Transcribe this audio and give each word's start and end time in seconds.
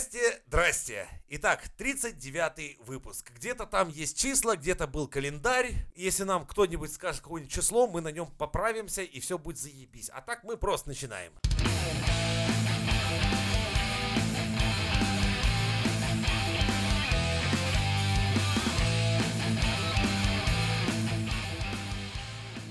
Здрасте, 0.00 0.42
здрасте. 0.46 1.08
Итак, 1.28 1.62
39-й 1.76 2.78
выпуск. 2.86 3.32
Где-то 3.36 3.66
там 3.66 3.90
есть 3.90 4.16
числа, 4.18 4.56
где-то 4.56 4.86
был 4.86 5.06
календарь. 5.06 5.74
Если 5.94 6.22
нам 6.22 6.46
кто-нибудь 6.46 6.90
скажет 6.90 7.20
какое-нибудь 7.20 7.52
число, 7.52 7.86
мы 7.86 8.00
на 8.00 8.08
нем 8.08 8.26
поправимся, 8.38 9.02
и 9.02 9.20
все 9.20 9.36
будет 9.36 9.58
заебись. 9.58 10.08
А 10.08 10.22
так 10.22 10.42
мы 10.42 10.56
просто 10.56 10.88
начинаем. 10.88 11.34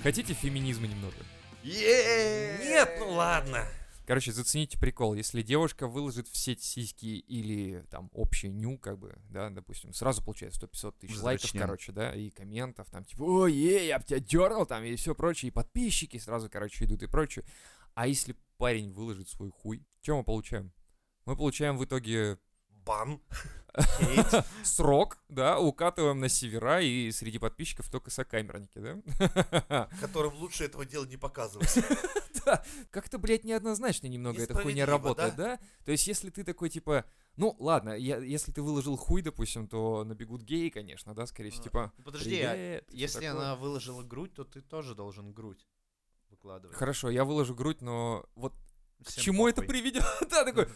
Хотите 0.02 0.34
феминизма 0.34 0.88
немного? 0.88 1.18
Нет, 1.62 2.96
ну 2.98 3.12
ладно. 3.12 3.68
Короче, 4.10 4.32
зацените 4.32 4.80
прикол. 4.80 5.14
Если 5.14 5.44
девушка 5.44 5.88
выложит 5.88 6.28
в 6.28 6.36
сеть 6.36 6.64
сиськи 6.64 7.06
или 7.06 7.86
там 7.92 8.10
общий 8.12 8.50
ню, 8.50 8.80
как 8.80 8.98
бы, 8.98 9.16
да, 9.30 9.52
допустим, 9.52 9.94
сразу 9.94 10.24
получается 10.24 10.66
100-500 10.66 10.96
тысяч 11.00 11.16
Мы 11.18 11.22
лайков, 11.22 11.52
короче, 11.54 11.92
да, 11.92 12.16
и 12.16 12.32
комментов, 12.32 12.90
там, 12.90 13.06
типа, 13.06 13.22
ой, 13.22 13.54
ей, 13.54 13.86
я 13.86 14.00
б 14.00 14.06
тебя 14.06 14.20
дернул, 14.20 14.66
там, 14.66 14.84
и 14.84 14.96
все 14.96 15.14
прочее, 15.14 15.50
и 15.50 15.52
подписчики 15.52 16.18
сразу, 16.18 16.50
короче, 16.50 16.86
идут 16.86 17.04
и 17.04 17.06
прочее. 17.06 17.46
А 17.94 18.08
если 18.08 18.36
парень 18.58 18.92
выложит 18.92 19.30
свой 19.30 19.52
хуй, 19.52 19.86
что 20.02 20.18
мы 20.18 20.24
получаем? 20.24 20.74
Мы 21.26 21.36
получаем 21.36 21.78
в 21.78 21.86
итоге 21.86 22.40
Бан. 22.68 23.22
срок, 24.64 25.20
да, 25.30 25.60
укатываем 25.60 26.20
на 26.20 26.30
севера, 26.30 26.82
и 26.82 27.12
среди 27.12 27.38
подписчиков 27.38 27.90
только 27.90 28.10
сокамерники, 28.10 28.80
да? 28.80 29.88
Которым 30.02 30.34
лучше 30.36 30.66
этого 30.66 30.84
дела 30.84 31.06
не 31.06 31.18
показывать. 31.18 31.78
Как-то, 32.90 33.18
блядь, 33.18 33.44
неоднозначно 33.44 34.08
немного 34.08 34.42
эта 34.42 34.54
хуйня 34.54 34.86
работает, 34.86 35.36
да? 35.36 35.60
То 35.86 35.92
есть, 35.92 36.08
если 36.08 36.30
ты 36.30 36.44
такой, 36.44 36.70
типа, 36.70 37.06
ну, 37.36 37.56
ладно, 37.60 37.92
я, 37.96 38.18
если 38.18 38.52
ты 38.52 38.62
выложил 38.62 38.96
хуй, 38.98 39.22
допустим, 39.22 39.68
то 39.68 40.04
набегут 40.04 40.42
геи, 40.42 40.70
конечно, 40.70 41.14
да, 41.14 41.26
скорее 41.26 41.52
всего, 41.52 41.62
А, 41.62 41.64
типа, 41.64 41.94
Ну, 41.98 42.04
Подожди, 42.04 42.42
а 42.42 42.54
всё 42.54 42.98
если 42.98 43.26
она 43.26 43.56
выложила 43.56 44.04
грудь, 44.04 44.34
то 44.34 44.44
ты 44.44 44.62
тоже 44.62 44.96
должен 44.96 45.32
грудь 45.34 45.68
выкладывать. 46.30 46.76
Хорошо, 46.78 47.10
я 47.10 47.24
выложу 47.26 47.56
грудь, 47.56 47.82
но 47.82 48.26
вот 48.36 48.54
к 49.04 49.08
Всем 49.08 49.24
чему 49.24 49.48
это 49.48 49.62
похуй. 49.62 49.68
приведет? 49.74 50.04
Да, 50.30 50.44
такой, 50.44 50.68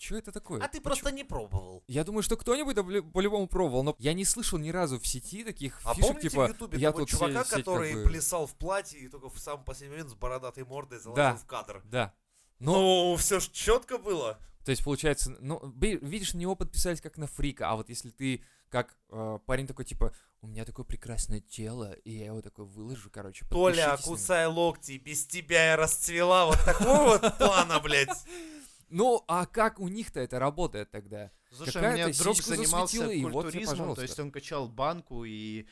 что 0.00 0.16
это 0.16 0.32
такое? 0.32 0.58
А 0.60 0.68
ты 0.68 0.80
Почему?» 0.80 0.82
просто 0.82 1.12
не 1.12 1.24
пробовал. 1.24 1.84
Я 1.86 2.04
думаю, 2.04 2.22
что 2.22 2.36
кто-нибудь 2.36 2.74
да, 2.74 2.82
по-любому 2.82 3.46
пробовал, 3.46 3.82
но 3.82 3.94
я 3.98 4.12
не 4.14 4.24
слышал 4.24 4.58
ни 4.58 4.70
разу 4.70 4.98
в 4.98 5.06
сети 5.06 5.44
таких 5.44 5.78
А 5.84 5.94
фишек, 5.94 6.08
помните 6.08 6.28
типа, 6.30 6.46
в 6.46 6.48
Ютубе 6.48 6.78
я 6.78 6.90
того 6.92 7.00
тут 7.00 7.08
чувака, 7.10 7.44
сеть 7.44 7.50
как 7.50 7.58
который 7.60 7.94
бы- 7.94 8.04
плясал 8.04 8.46
в 8.46 8.54
платье 8.54 8.98
и 9.00 9.08
только 9.08 9.28
в 9.28 9.38
самый 9.38 9.64
последний 9.64 9.96
момент 9.96 10.10
с 10.10 10.14
бородатой 10.14 10.64
мордой 10.64 10.98
заложил 10.98 11.16
Да. 11.16 11.36
в 11.36 11.44
кадр? 11.46 11.82
Да. 11.84 12.14
Но, 12.58 13.10
Ну, 13.12 13.16
все 13.16 13.40
ж 13.40 13.48
четко 13.48 13.98
было. 13.98 14.38
то 14.64 14.70
есть, 14.70 14.84
получается, 14.84 15.36
ну, 15.40 15.60
видишь, 15.78 16.34
на 16.34 16.38
него 16.38 16.54
подписались 16.56 17.00
как 17.00 17.16
на 17.16 17.26
фрика, 17.26 17.70
а 17.70 17.76
вот 17.76 17.88
если 17.88 18.10
ты 18.10 18.44
как 18.68 18.94
э, 19.10 19.38
парень 19.46 19.66
такой, 19.66 19.84
типа, 19.84 20.14
у 20.42 20.46
меня 20.46 20.64
такое 20.64 20.84
прекрасное 20.84 21.40
тело, 21.40 21.92
и 22.04 22.12
я 22.12 22.26
его 22.26 22.40
такой 22.40 22.64
выложу, 22.66 23.10
короче, 23.10 23.44
Толя, 23.46 23.72
подпишитесь 23.74 24.06
на 24.06 24.10
меня». 24.10 24.16
кусай 24.16 24.46
локти, 24.46 24.92
без 24.98 25.26
тебя 25.26 25.70
я 25.70 25.76
расцвела. 25.76 26.46
Вот 26.46 26.58
такого 26.64 27.18
вот 27.18 27.36
плана, 27.38 27.80
блядь. 27.80 28.08
Ну, 28.90 29.24
а 29.28 29.46
как 29.46 29.80
у 29.80 29.88
них-то 29.88 30.20
это 30.20 30.38
работает 30.38 30.90
тогда? 30.90 31.30
Слушай, 31.50 31.68
у 31.70 31.72
Какая-то 31.72 32.08
меня 32.08 32.18
друг 32.18 32.36
занимался 32.36 33.10
и 33.10 33.24
вот 33.24 33.44
культуризмом, 33.44 33.94
то 33.94 34.02
есть 34.02 34.18
он 34.18 34.30
качал 34.30 34.68
банку, 34.68 35.24
и 35.24 35.66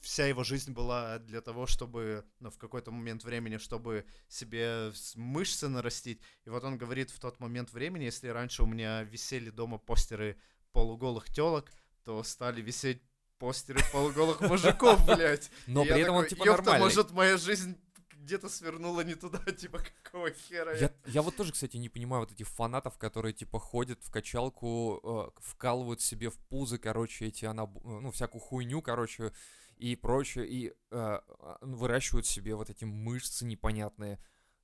вся 0.00 0.26
его 0.26 0.44
жизнь 0.44 0.72
была 0.72 1.18
для 1.18 1.40
того, 1.40 1.66
чтобы, 1.66 2.24
ну, 2.38 2.50
в 2.50 2.58
какой-то 2.58 2.90
момент 2.90 3.24
времени, 3.24 3.58
чтобы 3.58 4.06
себе 4.28 4.92
мышцы 5.14 5.68
нарастить. 5.68 6.20
И 6.44 6.50
вот 6.50 6.64
он 6.64 6.78
говорит, 6.78 7.10
в 7.10 7.20
тот 7.20 7.38
момент 7.40 7.72
времени, 7.72 8.04
если 8.04 8.28
раньше 8.28 8.62
у 8.62 8.66
меня 8.66 9.02
висели 9.02 9.50
дома 9.50 9.78
постеры 9.78 10.38
полуголых 10.72 11.28
телок, 11.30 11.72
то 12.04 12.22
стали 12.22 12.60
висеть 12.60 13.02
постеры 13.38 13.80
полуголых 13.92 14.40
мужиков, 14.40 15.04
блядь. 15.06 15.50
Но 15.66 15.84
И 15.84 15.88
при 15.88 16.00
этом 16.00 16.16
он 16.16 16.24
такой, 16.24 16.36
типа 16.36 16.44
«Ёпта, 16.44 16.62
нормальный. 16.62 16.84
может, 16.84 17.10
моя 17.10 17.36
жизнь 17.36 17.76
где-то 18.20 18.48
свернула 18.48 19.00
не 19.02 19.14
туда, 19.14 19.38
типа, 19.52 19.80
какого 20.02 20.30
хера 20.30 20.76
я... 20.76 20.92
Я, 21.06 21.22
вот 21.22 21.36
тоже, 21.36 21.52
кстати, 21.52 21.76
не 21.76 21.88
понимаю 21.88 22.20
вот 22.22 22.32
этих 22.32 22.48
фанатов, 22.48 22.98
которые, 22.98 23.32
типа, 23.32 23.58
ходят 23.58 24.02
в 24.02 24.10
качалку, 24.10 25.00
э, 25.36 25.40
вкалывают 25.40 26.00
себе 26.00 26.30
в 26.30 26.38
пузы, 26.48 26.78
короче, 26.78 27.26
эти, 27.26 27.44
анаб- 27.44 27.80
э, 27.84 28.00
ну, 28.00 28.10
всякую 28.10 28.40
хуйню, 28.40 28.82
короче, 28.82 29.32
и 29.76 29.96
прочее, 29.96 30.46
и 30.46 30.68
э, 30.68 30.72
а, 30.90 31.58
выращивают 31.62 32.26
себе 32.26 32.54
вот 32.54 32.68
эти 32.70 32.84
мышцы 32.84 33.44
непонятные. 33.46 34.18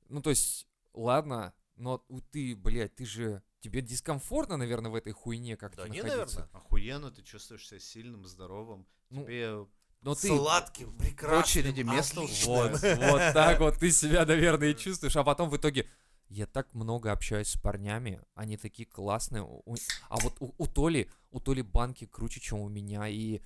Ну, 0.09 0.21
то 0.21 0.31
есть, 0.31 0.69
ладно, 0.93 1.55
но 1.77 2.05
у- 2.09 2.21
ты, 2.21 2.55
блядь, 2.57 2.95
ты 2.95 3.05
же... 3.07 3.43
Тебе 3.61 3.81
дискомфортно, 3.81 4.57
наверное, 4.59 4.91
в 4.91 4.95
этой 4.95 5.13
хуйне 5.13 5.57
как-то 5.57 5.83
Да 5.83 5.89
не, 5.89 6.03
находиться. 6.03 6.41
наверное. 6.41 6.61
Охуенно, 6.61 7.11
ты 7.11 7.23
чувствуешь 7.23 7.67
себя 7.67 7.81
сильным, 7.81 8.25
здоровым. 8.25 8.87
Ну, 9.11 9.25
Тебе 9.25 9.67
Но 10.07 10.15
ты... 10.15 10.29
Сладким, 10.29 10.97
прекрасным, 10.97 11.41
очереди 11.41 11.81
место. 11.81 12.21
Вот, 12.21 12.81
вот 12.81 13.35
так 13.35 13.59
вот 13.59 13.77
ты 13.79 13.91
себя, 13.91 14.25
наверное, 14.25 14.69
и 14.69 14.77
чувствуешь, 14.77 15.17
а 15.17 15.25
потом 15.25 15.51
в 15.51 15.57
итоге 15.57 15.91
я 16.29 16.47
так 16.47 16.73
много 16.75 17.11
общаюсь 17.11 17.49
с 17.49 17.61
парнями, 17.61 18.23
они 18.37 18.57
такие 18.57 18.87
классные, 18.87 19.43
а 19.43 20.17
вот 20.21 20.37
у, 20.39 20.55
у 20.59 20.69
Толи, 20.69 21.11
у 21.33 21.41
Толи 21.41 21.63
банки 21.63 22.07
круче, 22.07 22.39
чем 22.39 22.61
у 22.61 22.69
меня, 22.69 23.09
и, 23.09 23.41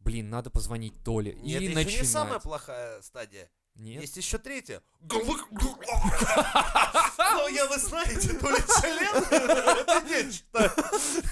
блин, 0.00 0.28
надо 0.28 0.50
позвонить 0.50 1.02
Толе. 1.02 1.32
Нет, 1.32 1.62
и 1.62 1.64
это 1.64 1.64
еще 1.64 1.74
начинать. 1.76 2.02
не 2.02 2.06
самая 2.06 2.40
плохая 2.40 3.00
стадия. 3.00 3.50
Нет? 3.74 4.02
Есть 4.02 4.16
еще 4.16 4.38
третья. 4.38 4.82
Ну, 7.34 7.48
я 7.48 7.66
вы 7.66 7.78
знаете, 7.78 8.34
то 8.34 8.50
ли 8.50 8.56
член, 8.80 9.24
это 9.30 10.00
нечто. 10.08 10.72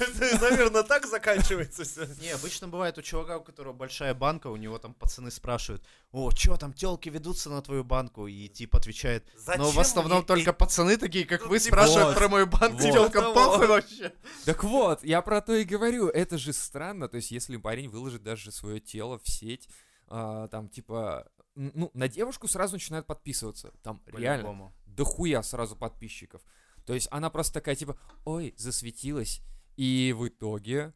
Это, 0.01 0.41
наверное, 0.41 0.83
так 0.83 1.07
заканчивается 1.07 1.85
все. 1.85 2.07
Не, 2.21 2.31
обычно 2.31 2.69
бывает 2.69 2.97
у 2.99 3.03
чувака, 3.03 3.39
у 3.39 3.45
которого 3.45 3.73
большая 3.73 4.15
банка, 4.15 4.49
у 4.49 4.57
него 4.57 4.79
там 4.79 4.95
пацаны 4.95 5.31
спрашивают, 5.31 5.85
о, 6.13 6.33
чё 6.33 6.57
там 6.57 6.73
телки 6.73 7.09
ведутся 7.09 7.51
на 7.51 7.63
твою 7.63 7.85
банку? 7.85 8.27
И 8.27 8.49
тип 8.49 8.75
отвечает, 8.75 9.25
но 9.57 9.65
в 9.65 9.67
Зачем 9.67 9.81
основном 9.81 10.25
только 10.25 10.53
пацаны 10.53 10.97
такие, 10.97 11.25
как 11.27 11.43
Ну, 11.43 11.49
вы, 11.49 11.59
типа, 11.59 11.77
спрашивают 11.77 12.17
про 12.17 12.29
мою 12.29 12.47
банку, 12.47 12.79
Того. 13.21 13.35
похуй 13.35 13.67
вообще. 13.67 14.13
Так 14.45 14.65
вот, 14.65 15.05
я 15.05 15.23
про 15.23 15.41
то 15.41 15.55
и 15.55 15.65
говорю, 15.65 16.09
это 16.09 16.39
же 16.39 16.53
странно, 16.53 17.09
то 17.09 17.17
есть 17.17 17.31
если 17.31 17.57
парень 17.59 17.89
выложит 17.89 18.23
даже 18.23 18.51
свое 18.51 18.81
тело 18.81 19.19
в 19.23 19.29
сеть, 19.29 19.69
а, 20.09 20.49
там, 20.49 20.69
типа, 20.69 21.31
ну, 21.55 21.91
на 21.95 22.09
девушку 22.09 22.49
сразу 22.49 22.75
начинают 22.75 23.07
подписываться, 23.07 23.73
там, 23.83 24.03
реально, 24.07 24.45
По-любому. 24.45 24.73
дохуя 24.87 25.43
сразу 25.43 25.77
подписчиков. 25.77 26.43
То 26.87 26.95
есть 26.95 27.09
она 27.11 27.31
просто 27.31 27.55
такая, 27.55 27.75
типа, 27.77 27.99
ой, 28.25 28.55
засветилась. 28.57 29.41
И 29.77 30.15
в 30.17 30.27
итоге 30.29 30.95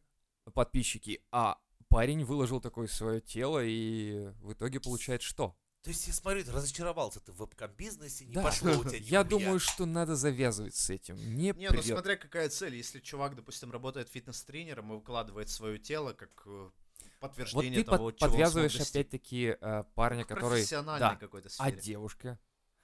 подписчики, 0.53 1.21
а 1.31 1.57
парень 1.89 2.23
выложил 2.23 2.61
такое 2.61 2.87
свое 2.87 3.21
тело, 3.21 3.63
и 3.63 4.27
в 4.41 4.53
итоге 4.53 4.79
получает 4.79 5.21
что? 5.21 5.55
То 5.81 5.89
есть, 5.89 6.07
я 6.07 6.13
смотрю, 6.13 6.43
ты 6.43 6.51
разочаровался 6.51 7.19
ты 7.19 7.31
в 7.31 7.37
вебкам-бизнесе, 7.37 8.25
не 8.25 8.33
Да. 8.33 8.41
пошло 8.43 8.71
у 8.71 8.83
тебя 8.83 8.97
Я 8.97 9.23
думаю, 9.23 9.59
что 9.59 9.85
надо 9.85 10.15
завязывать 10.15 10.73
с 10.75 10.89
этим. 10.89 11.15
Не, 11.15 11.53
Не, 11.55 11.67
ну 11.69 11.75
придёт. 11.75 11.85
смотря 11.85 12.15
какая 12.15 12.49
цель. 12.49 12.75
Если 12.75 12.99
чувак, 12.99 13.35
допустим, 13.35 13.71
работает 13.71 14.09
фитнес-тренером 14.09 14.91
и 14.91 14.95
выкладывает 14.95 15.49
свое 15.49 15.77
тело 15.77 16.13
как 16.13 16.47
э, 17.25 17.27
Вот 17.27 17.35
подтверждение 17.37 17.79
ты 17.79 17.85
под- 17.85 17.97
того, 17.97 18.11
чего 18.11 18.25
он 18.25 18.31
подвязываешь 18.31 18.79
опять-таки 18.79 19.57
э, 19.59 19.83
парня, 19.95 20.23
В 20.23 20.27
который... 20.27 20.65
да. 20.71 21.15
какой-то 21.15 21.47
А 21.47 21.51
сфере. 21.69 21.81
девушка? 21.81 22.39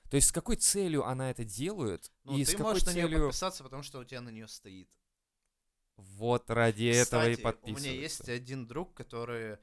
То 0.09 0.15
есть 0.17 0.27
с 0.27 0.31
какой 0.31 0.57
целью 0.57 1.05
она 1.05 1.31
это 1.31 1.43
делает? 1.45 2.11
Ну, 2.25 2.37
и 2.37 2.43
ты 2.43 2.51
с 2.51 2.55
какой 2.55 2.65
можешь 2.73 2.85
на 2.85 2.91
нее 2.93 3.03
целью... 3.07 3.19
подписаться, 3.27 3.63
потому 3.63 3.83
что 3.83 3.99
у 3.99 4.03
тебя 4.03 4.21
на 4.21 4.29
нее 4.29 4.47
стоит. 4.47 4.89
Вот 5.97 6.49
ради 6.49 6.85
этого 6.85 7.29
и 7.29 7.35
Кстати, 7.35 7.39
у 7.39 7.43
подписываются. 7.43 7.89
меня 7.89 8.01
есть 8.01 8.29
один 8.29 8.67
друг, 8.67 8.93
который 8.93 9.57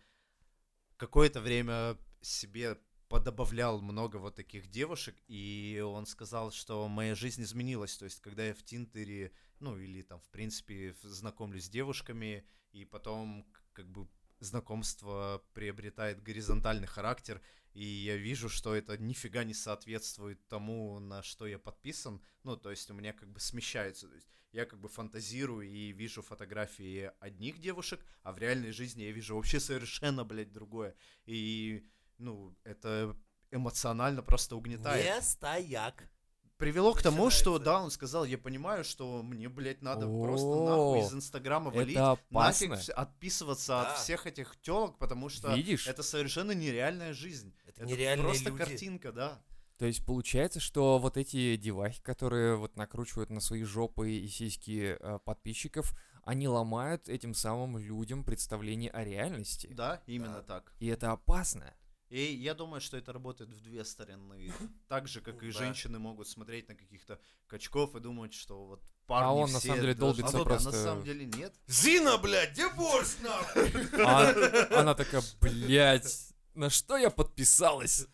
какое-то 0.96 1.40
время 1.40 1.96
себе 2.20 2.78
подобавлял 3.08 3.80
много 3.80 4.18
вот 4.18 4.34
таких 4.34 4.68
девушек, 4.68 5.16
и 5.28 5.82
он 5.84 6.06
сказал, 6.06 6.50
что 6.50 6.86
моя 6.88 7.14
жизнь 7.14 7.42
изменилась. 7.42 7.96
То 7.96 8.04
есть, 8.04 8.20
когда 8.20 8.44
я 8.46 8.54
в 8.54 8.62
Тинтере, 8.62 9.32
ну, 9.60 9.78
или 9.78 10.02
там, 10.02 10.20
в 10.20 10.28
принципе, 10.28 10.94
знакомлюсь 11.02 11.64
с 11.64 11.68
девушками, 11.70 12.44
и 12.72 12.84
потом, 12.84 13.44
к- 13.52 13.62
как 13.72 13.88
бы, 13.88 14.06
знакомство 14.40 15.42
приобретает 15.54 16.22
горизонтальный 16.22 16.86
характер, 16.86 17.40
и 17.72 17.84
я 17.84 18.16
вижу, 18.16 18.48
что 18.48 18.74
это 18.74 18.98
нифига 18.98 19.44
не 19.44 19.54
соответствует 19.54 20.46
тому, 20.48 20.98
на 20.98 21.22
что 21.22 21.46
я 21.46 21.58
подписан. 21.58 22.20
Ну, 22.42 22.56
то 22.56 22.70
есть 22.70 22.90
у 22.90 22.94
меня 22.94 23.12
как 23.12 23.28
бы 23.30 23.40
смещается. 23.40 24.08
То 24.08 24.14
есть 24.14 24.28
я 24.52 24.64
как 24.64 24.80
бы 24.80 24.88
фантазирую 24.88 25.68
и 25.68 25.92
вижу 25.92 26.22
фотографии 26.22 27.12
одних 27.20 27.58
девушек, 27.58 28.00
а 28.22 28.32
в 28.32 28.38
реальной 28.38 28.72
жизни 28.72 29.02
я 29.02 29.12
вижу 29.12 29.36
вообще 29.36 29.60
совершенно, 29.60 30.24
блядь, 30.24 30.52
другое. 30.52 30.96
И, 31.26 31.86
ну, 32.18 32.56
это 32.64 33.16
эмоционально 33.50 34.22
просто 34.22 34.56
угнетает. 34.56 35.04
Не 35.04 35.22
стояк. 35.22 36.10
Привело 36.58 36.92
к 36.92 37.02
тому, 37.02 37.30
что, 37.30 37.58
да, 37.60 37.80
он 37.80 37.90
сказал, 37.92 38.24
я 38.24 38.36
понимаю, 38.36 38.82
что 38.82 39.22
мне, 39.22 39.48
блядь, 39.48 39.80
надо 39.80 40.06
просто 40.08 40.48
нахуй 40.64 41.00
из 41.00 41.14
Инстаграма 41.14 41.70
валить, 41.70 41.96
Это 41.96 42.18
нафиг 42.30 42.72
вс- 42.72 42.90
отписываться 42.90 43.68
Да. 43.68 43.92
от 43.92 43.98
всех 43.98 44.26
этих 44.26 44.60
телок, 44.60 44.98
потому 44.98 45.28
что 45.28 45.54
Видишь? 45.54 45.86
это 45.86 46.02
совершенно 46.02 46.50
нереальная 46.50 47.12
жизнь. 47.12 47.54
Это 47.64 47.84
нереальные 47.86 48.24
просто 48.26 48.50
люди. 48.50 48.58
картинка, 48.58 49.12
да. 49.12 49.40
То 49.78 49.86
есть 49.86 50.04
получается, 50.04 50.58
что 50.58 50.98
вот 50.98 51.16
эти 51.16 51.54
девахи, 51.54 52.02
которые 52.02 52.56
вот 52.56 52.74
накручивают 52.76 53.30
на 53.30 53.40
свои 53.40 53.62
жопы 53.62 54.10
и 54.10 54.26
сиськи 54.26 54.96
э, 54.98 55.18
подписчиков, 55.24 55.94
они 56.24 56.48
ломают 56.48 57.08
этим 57.08 57.32
самым 57.34 57.78
людям 57.78 58.24
представление 58.24 58.90
о 58.90 59.04
реальности. 59.04 59.68
Да, 59.72 60.02
именно 60.06 60.42
Да. 60.46 60.54
так. 60.54 60.72
И 60.80 60.88
это 60.88 61.12
опасно. 61.12 61.72
И 62.10 62.22
я 62.22 62.54
думаю, 62.54 62.80
что 62.80 62.96
это 62.96 63.12
работает 63.12 63.50
в 63.50 63.60
две 63.60 63.84
стороны. 63.84 64.52
Так 64.88 65.08
же, 65.08 65.20
как 65.20 65.42
и 65.42 65.52
Да. 65.52 65.58
женщины 65.58 65.98
могут 65.98 66.26
смотреть 66.28 66.68
на 66.68 66.74
каких-то 66.74 67.18
качков 67.46 67.94
и 67.96 68.00
думать, 68.00 68.32
что 68.32 68.64
вот 68.66 68.82
парни 69.06 69.26
А 69.26 69.32
он 69.32 69.52
на 69.52 69.60
самом 69.60 69.80
деле 69.80 69.94
долбится 69.94 70.38
а 70.40 70.44
просто- 70.44 70.70
на 70.70 70.82
самом 70.84 71.04
деле 71.04 71.26
нет. 71.26 71.54
Зина, 71.66 72.16
блядь, 72.18 72.58
борщ, 72.76 73.08
нахуй? 73.20 73.70
А 74.06 74.80
она 74.80 74.94
такая, 74.94 75.22
блядь, 75.40 76.32
на 76.54 76.70
что 76.70 76.96
я 76.96 77.10
подписалась? 77.10 78.06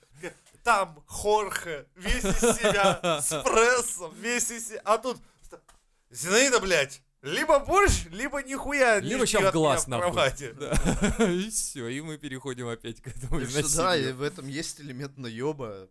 Там 0.64 1.04
Хорхе, 1.06 1.86
весь 1.94 2.24
из 2.24 2.38
себя, 2.38 3.20
с 3.20 3.42
прессом, 3.42 4.14
весь 4.14 4.50
из 4.50 4.68
себя. 4.68 4.80
А 4.86 4.96
тут 4.98 5.18
Зинаида, 6.10 6.58
блядь, 6.60 7.02
либо 7.24 7.58
борщ, 7.58 8.04
либо 8.10 8.42
нихуя 8.42 9.00
Либо 9.00 9.26
ща 9.26 9.50
в 9.50 9.52
глаз, 9.52 9.84
кровати. 9.86 10.54
Да. 10.58 10.72
И 11.32 11.50
все, 11.50 11.88
и 11.88 12.00
мы 12.00 12.18
переходим 12.18 12.68
опять 12.68 13.00
к 13.00 13.08
этому 13.08 13.44
что 13.46 13.76
да, 13.76 13.96
и 13.96 14.12
в 14.12 14.22
этом 14.22 14.46
есть 14.46 14.80
элемент 14.80 15.16
наеба. 15.18 15.88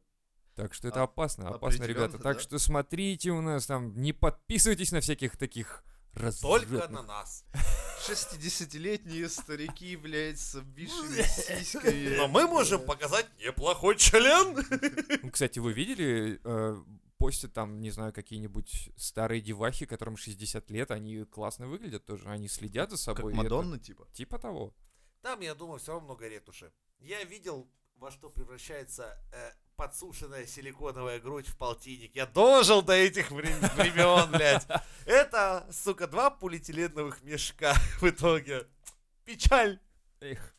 Так 0.55 0.73
что 0.75 0.87
это 0.87 1.01
А- 1.01 1.03
опасно, 1.03 1.49
опасно, 1.49 1.83
ребята. 1.85 2.05
определенно, 2.05 2.23
Так 2.23 2.37
да. 2.37 2.43
что 2.43 2.59
смотрите 2.59 3.31
у 3.31 3.41
нас 3.41 3.65
там, 3.65 3.99
не 3.99 4.13
подписывайтесь 4.13 4.91
на 4.91 5.01
всяких 5.01 5.35
таких 5.35 5.83
Только 6.41 6.87
на 6.89 7.01
нас. 7.01 7.43
60-летние 8.07 9.29
старики, 9.29 9.95
блядь, 9.95 10.39
с 10.39 10.55
обвисшими 10.55 11.23
сиськами. 11.23 12.15
Но 12.17 12.27
мы 12.27 12.47
можем 12.47 12.81
показать 12.85 13.25
неплохой 13.39 13.95
член. 13.97 14.55
Ну, 15.23 15.31
Кстати, 15.31 15.57
вы 15.59 15.73
видели, 15.73 16.39
э, 16.43 16.75
постят 17.23 17.53
там, 17.53 17.79
не 17.79 17.89
знаю, 17.89 18.11
какие-нибудь 18.11 18.89
старые 18.97 19.39
девахи, 19.39 19.85
которым 19.85 20.17
60 20.17 20.69
лет, 20.71 20.91
они 20.91 21.23
классно 21.23 21.67
выглядят 21.67 22.05
тоже, 22.05 22.27
они 22.27 22.49
следят 22.49 22.89
за 22.91 22.97
Как 22.97 23.17
собой. 23.17 23.31
это 23.33 23.43
Мадонна, 23.43 23.79
типа. 23.79 24.07
Типа 24.11 24.37
того. 24.37 24.73
Там, 25.21 25.39
я 25.39 25.55
думаю, 25.55 25.79
все 25.79 25.93
равно 25.93 26.05
много 26.07 26.27
ретуши. 26.27 26.73
Я 26.99 27.23
видел, 27.23 27.69
во 27.95 28.11
что 28.11 28.29
превращается 28.29 29.17
э, 29.31 29.51
подсушенная 29.77 30.45
силиконовая 30.45 31.21
грудь 31.21 31.47
в 31.47 31.55
полтинник. 31.57 32.13
Я 32.13 32.25
дожил 32.25 32.81
до 32.81 32.93
этих 32.93 33.31
вре- 33.31 33.55
времен, 33.77 34.29
блядь. 34.31 34.67
Это, 35.05 35.65
сука, 35.71 36.07
два 36.07 36.29
полиэтиленовых 36.29 37.23
мешка 37.23 37.73
в 38.01 38.03
итоге. 38.09 38.67
Печаль. 39.23 39.79
Эх. 40.19 40.53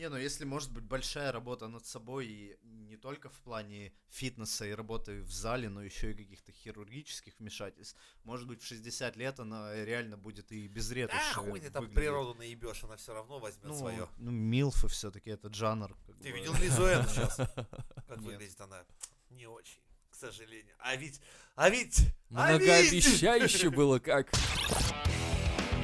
Не, 0.00 0.08
ну 0.08 0.16
если 0.16 0.46
может 0.46 0.72
быть 0.72 0.84
большая 0.84 1.30
работа 1.30 1.68
над 1.68 1.84
собой, 1.84 2.26
и 2.26 2.58
не 2.62 2.96
только 2.96 3.28
в 3.28 3.38
плане 3.42 3.92
фитнеса 4.08 4.64
и 4.64 4.70
работы 4.70 5.20
в 5.20 5.30
зале, 5.30 5.68
но 5.68 5.82
еще 5.82 6.12
и 6.12 6.14
каких-то 6.14 6.52
хирургических 6.52 7.38
вмешательств, 7.38 7.98
может 8.24 8.46
быть 8.48 8.62
в 8.62 8.66
60 8.66 9.14
лет 9.16 9.38
она 9.40 9.74
реально 9.84 10.16
будет 10.16 10.52
и 10.52 10.68
без 10.68 10.90
ретуши 10.90 11.20
Да, 11.34 11.42
хуй 11.42 11.60
ты 11.60 11.68
там 11.68 11.90
природу 11.90 12.32
наебешь, 12.32 12.82
она 12.82 12.96
все 12.96 13.12
равно 13.12 13.40
возьмет 13.40 13.66
Ну, 13.66 13.78
свое. 13.78 14.08
ну, 14.16 14.30
милфы 14.30 14.88
все-таки 14.88 15.28
этот 15.28 15.54
жанр. 15.54 15.94
как 16.06 16.16
Ты 16.16 16.30
бы. 16.32 16.38
видел 16.38 16.54
Лизуэн 16.54 17.06
сейчас? 17.06 17.36
Как 18.08 18.18
выглядит 18.20 18.58
она? 18.58 18.82
Не 19.28 19.48
очень, 19.48 19.82
к 20.08 20.14
сожалению. 20.14 20.76
А 20.78 20.96
ведь, 20.96 21.20
а 21.56 21.68
ведь, 21.68 21.98
а 22.34 22.52
ведь... 22.54 22.64
Многообещающе 22.64 23.68
было 23.68 23.98
как. 23.98 24.32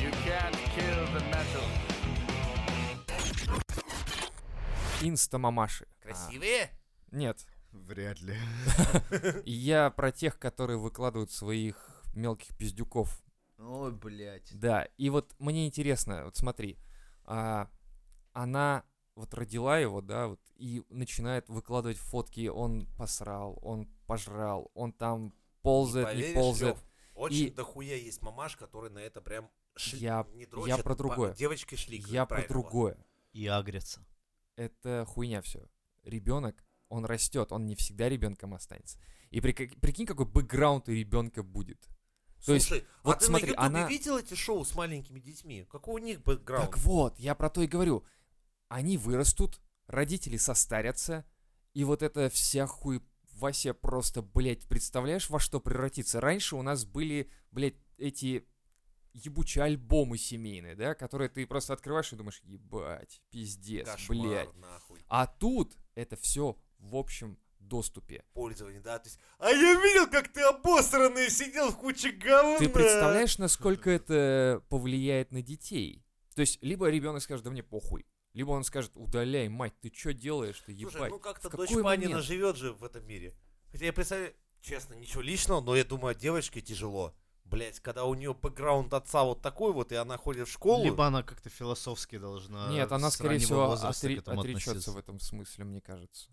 You 0.00 0.10
can't 0.24 0.56
kill 0.74 1.04
the 1.12 1.20
metal. 1.30 1.95
Инста-мамаши. 5.02 5.86
Красивые? 6.00 6.64
А, 6.64 7.16
нет, 7.16 7.46
Вряд 7.72 8.20
ли. 8.20 8.36
я 9.44 9.90
про 9.90 10.10
тех, 10.12 10.38
которые 10.38 10.78
выкладывают 10.78 11.30
своих 11.30 12.02
мелких 12.14 12.56
пиздюков. 12.56 13.22
Ой, 13.58 13.92
блядь. 13.92 14.50
Да, 14.58 14.84
и 14.96 15.10
вот 15.10 15.34
мне 15.38 15.66
интересно, 15.66 16.24
вот 16.24 16.36
смотри, 16.36 16.78
а, 17.24 17.68
она 18.32 18.84
вот 19.14 19.32
родила 19.34 19.78
его, 19.78 20.00
да, 20.00 20.28
вот, 20.28 20.40
и 20.56 20.82
начинает 20.90 21.48
выкладывать 21.48 21.98
фотки, 21.98 22.48
он 22.48 22.86
посрал, 22.96 23.58
он 23.62 23.86
пожрал, 24.06 24.70
он 24.74 24.92
там 24.92 25.34
ползает, 25.62 26.08
не, 26.08 26.14
Поверишь, 26.14 26.34
ползает. 26.34 26.76
Лёв, 26.76 26.84
Очень 27.14 27.46
И- 27.46 27.50
дохуя 27.50 27.96
есть 27.96 28.20
мамаш, 28.20 28.56
которые 28.56 28.92
на 28.92 28.98
это 28.98 29.22
прям 29.22 29.50
шли- 29.74 29.98
Я- 29.98 30.26
не 30.34 30.42
я 30.42 30.48
дрочат, 30.48 30.82
про 30.82 30.90
по- 30.94 30.98
другое. 30.98 31.34
Девочки 31.34 31.74
шли. 31.74 31.98
Я 32.08 32.26
про 32.26 32.46
другое. 32.46 32.98
И 33.32 33.46
агрятся. 33.46 34.04
Это 34.56 35.04
хуйня 35.06 35.42
все. 35.42 35.68
Ребенок, 36.02 36.64
он 36.88 37.04
растет, 37.04 37.52
он 37.52 37.66
не 37.66 37.74
всегда 37.76 38.08
ребенком 38.08 38.54
останется. 38.54 38.98
И 39.30 39.40
прик- 39.40 39.78
прикинь, 39.80 40.06
какой 40.06 40.26
бэкграунд 40.26 40.88
у 40.88 40.92
ребенка 40.92 41.42
будет. 41.42 41.86
То 42.44 42.54
есть, 42.54 42.68
Слушай, 42.68 42.86
вот 43.02 43.16
а 43.16 43.18
ты 43.18 43.26
смотри, 43.26 43.46
на 43.48 43.50
Ютубе 43.52 43.66
она- 43.66 43.88
видел 43.88 44.18
эти 44.18 44.34
шоу 44.34 44.64
с 44.64 44.74
маленькими 44.74 45.18
детьми? 45.20 45.66
Какой 45.70 46.00
у 46.00 46.04
них 46.04 46.22
бэкграунд? 46.22 46.70
Так 46.70 46.78
вот, 46.78 47.18
я 47.18 47.34
про 47.34 47.50
то 47.50 47.62
и 47.62 47.66
говорю. 47.66 48.04
Они 48.68 48.98
вырастут, 48.98 49.60
родители 49.86 50.36
состарятся, 50.36 51.24
и 51.74 51.84
вот 51.84 52.02
эта 52.02 52.28
вся 52.30 52.66
хуй 52.66 53.02
Вася 53.32 53.74
просто, 53.74 54.22
блядь, 54.22 54.66
представляешь, 54.66 55.28
во 55.28 55.38
что 55.40 55.60
превратится? 55.60 56.20
Раньше 56.20 56.56
у 56.56 56.62
нас 56.62 56.84
были, 56.84 57.30
блядь, 57.50 57.74
эти 57.98 58.48
ебучие 59.24 59.64
альбомы 59.64 60.18
семейные, 60.18 60.74
да, 60.74 60.94
которые 60.94 61.28
ты 61.28 61.46
просто 61.46 61.72
открываешь 61.72 62.12
и 62.12 62.16
думаешь, 62.16 62.40
ебать, 62.44 63.22
пиздец, 63.30 63.88
Кошмар, 63.88 64.18
блядь. 64.18 64.54
нахуй. 64.56 65.00
А 65.08 65.26
тут 65.26 65.76
это 65.94 66.16
все 66.16 66.58
в 66.78 66.96
общем 66.96 67.38
доступе. 67.58 68.24
Пользование, 68.32 68.80
да? 68.80 68.98
То 68.98 69.08
есть, 69.08 69.18
а 69.38 69.50
я 69.50 69.74
видел, 69.80 70.08
как 70.08 70.28
ты 70.32 70.42
обосранный 70.42 71.30
сидел 71.30 71.70
в 71.70 71.78
куче 71.78 72.12
говна. 72.12 72.58
Ты 72.58 72.68
представляешь, 72.68 73.38
насколько 73.38 73.90
это 73.90 74.62
повлияет 74.68 75.32
на 75.32 75.42
детей? 75.42 76.04
То 76.34 76.42
есть, 76.42 76.62
либо 76.62 76.88
ребенок 76.88 77.22
скажет, 77.22 77.44
да 77.44 77.50
мне 77.50 77.62
похуй, 77.62 78.06
либо 78.34 78.50
он 78.50 78.64
скажет, 78.64 78.92
удаляй, 78.94 79.48
мать, 79.48 79.72
ты 79.80 79.90
что 79.92 80.12
делаешь, 80.12 80.62
ты 80.66 80.76
Слушай, 80.78 80.96
ебать. 80.96 81.10
ну 81.10 81.18
как-то 81.18 81.48
дочь 81.48 81.70
Панина 81.70 81.82
момент? 81.82 82.24
живет 82.24 82.56
же 82.56 82.72
в 82.72 82.84
этом 82.84 83.06
мире. 83.06 83.34
Хотя 83.72 83.86
я 83.86 83.92
представляю, 83.92 84.34
честно, 84.60 84.94
ничего 84.94 85.22
личного, 85.22 85.60
но 85.60 85.74
я 85.74 85.84
думаю, 85.84 86.14
девочке 86.14 86.60
тяжело. 86.60 87.14
Блять, 87.50 87.78
когда 87.80 88.04
у 88.04 88.14
нее 88.14 88.34
бэкграунд 88.34 88.92
отца 88.92 89.22
вот 89.22 89.40
такой 89.40 89.72
вот, 89.72 89.92
и 89.92 89.94
она 89.94 90.16
ходит 90.16 90.48
в 90.48 90.50
школу. 90.52 90.84
Либо 90.84 91.06
она 91.06 91.22
как-то 91.22 91.48
философски 91.48 92.18
должна 92.18 92.68
Нет, 92.68 92.90
она, 92.90 93.10
скорее 93.10 93.38
всего, 93.38 93.72
этому 93.72 94.40
отречется 94.40 94.70
относиться. 94.70 94.92
в 94.92 94.98
этом 94.98 95.20
смысле, 95.20 95.64
мне 95.64 95.80
кажется. 95.80 96.30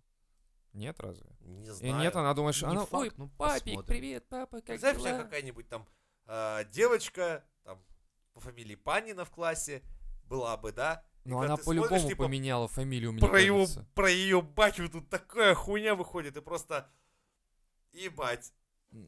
Нет, 0.74 1.00
разве? 1.00 1.30
Не 1.42 1.68
И 1.68 1.72
знаю. 1.72 1.96
нет, 1.98 2.16
она 2.16 2.34
думает, 2.34 2.56
что 2.56 2.66
Не 2.66 2.72
она, 2.72 2.86
факт, 2.86 2.94
ой, 2.94 3.12
ну, 3.18 3.30
папик, 3.38 3.64
посмотрим. 3.64 3.86
привет, 3.86 4.28
папа, 4.28 4.58
как 4.58 4.66
Представь 4.66 4.98
дела?» 4.98 5.18
какая-нибудь 5.20 5.70
там 5.70 5.88
а, 6.26 6.64
девочка, 6.64 7.46
там, 7.64 7.80
по 8.34 8.40
фамилии 8.40 8.74
Панина 8.74 9.24
в 9.24 9.30
классе, 9.30 9.84
была 10.26 10.58
бы, 10.58 10.72
да? 10.72 11.06
И 11.26 11.30
Ну, 11.30 11.40
она 11.42 11.58
по-любому 11.58 12.08
типа, 12.10 12.24
поменяла 12.24 12.68
фамилию, 12.68 13.12
мне 13.12 13.22
про 13.22 13.40
его, 13.40 13.60
кажется. 13.60 13.88
про 13.94 14.10
ее 14.10 14.42
батю 14.42 14.90
тут 14.90 15.10
такая 15.10 15.54
хуйня 15.54 15.94
выходит, 15.94 16.38
и 16.38 16.42
просто 16.42 16.90
ебать. 17.92 18.52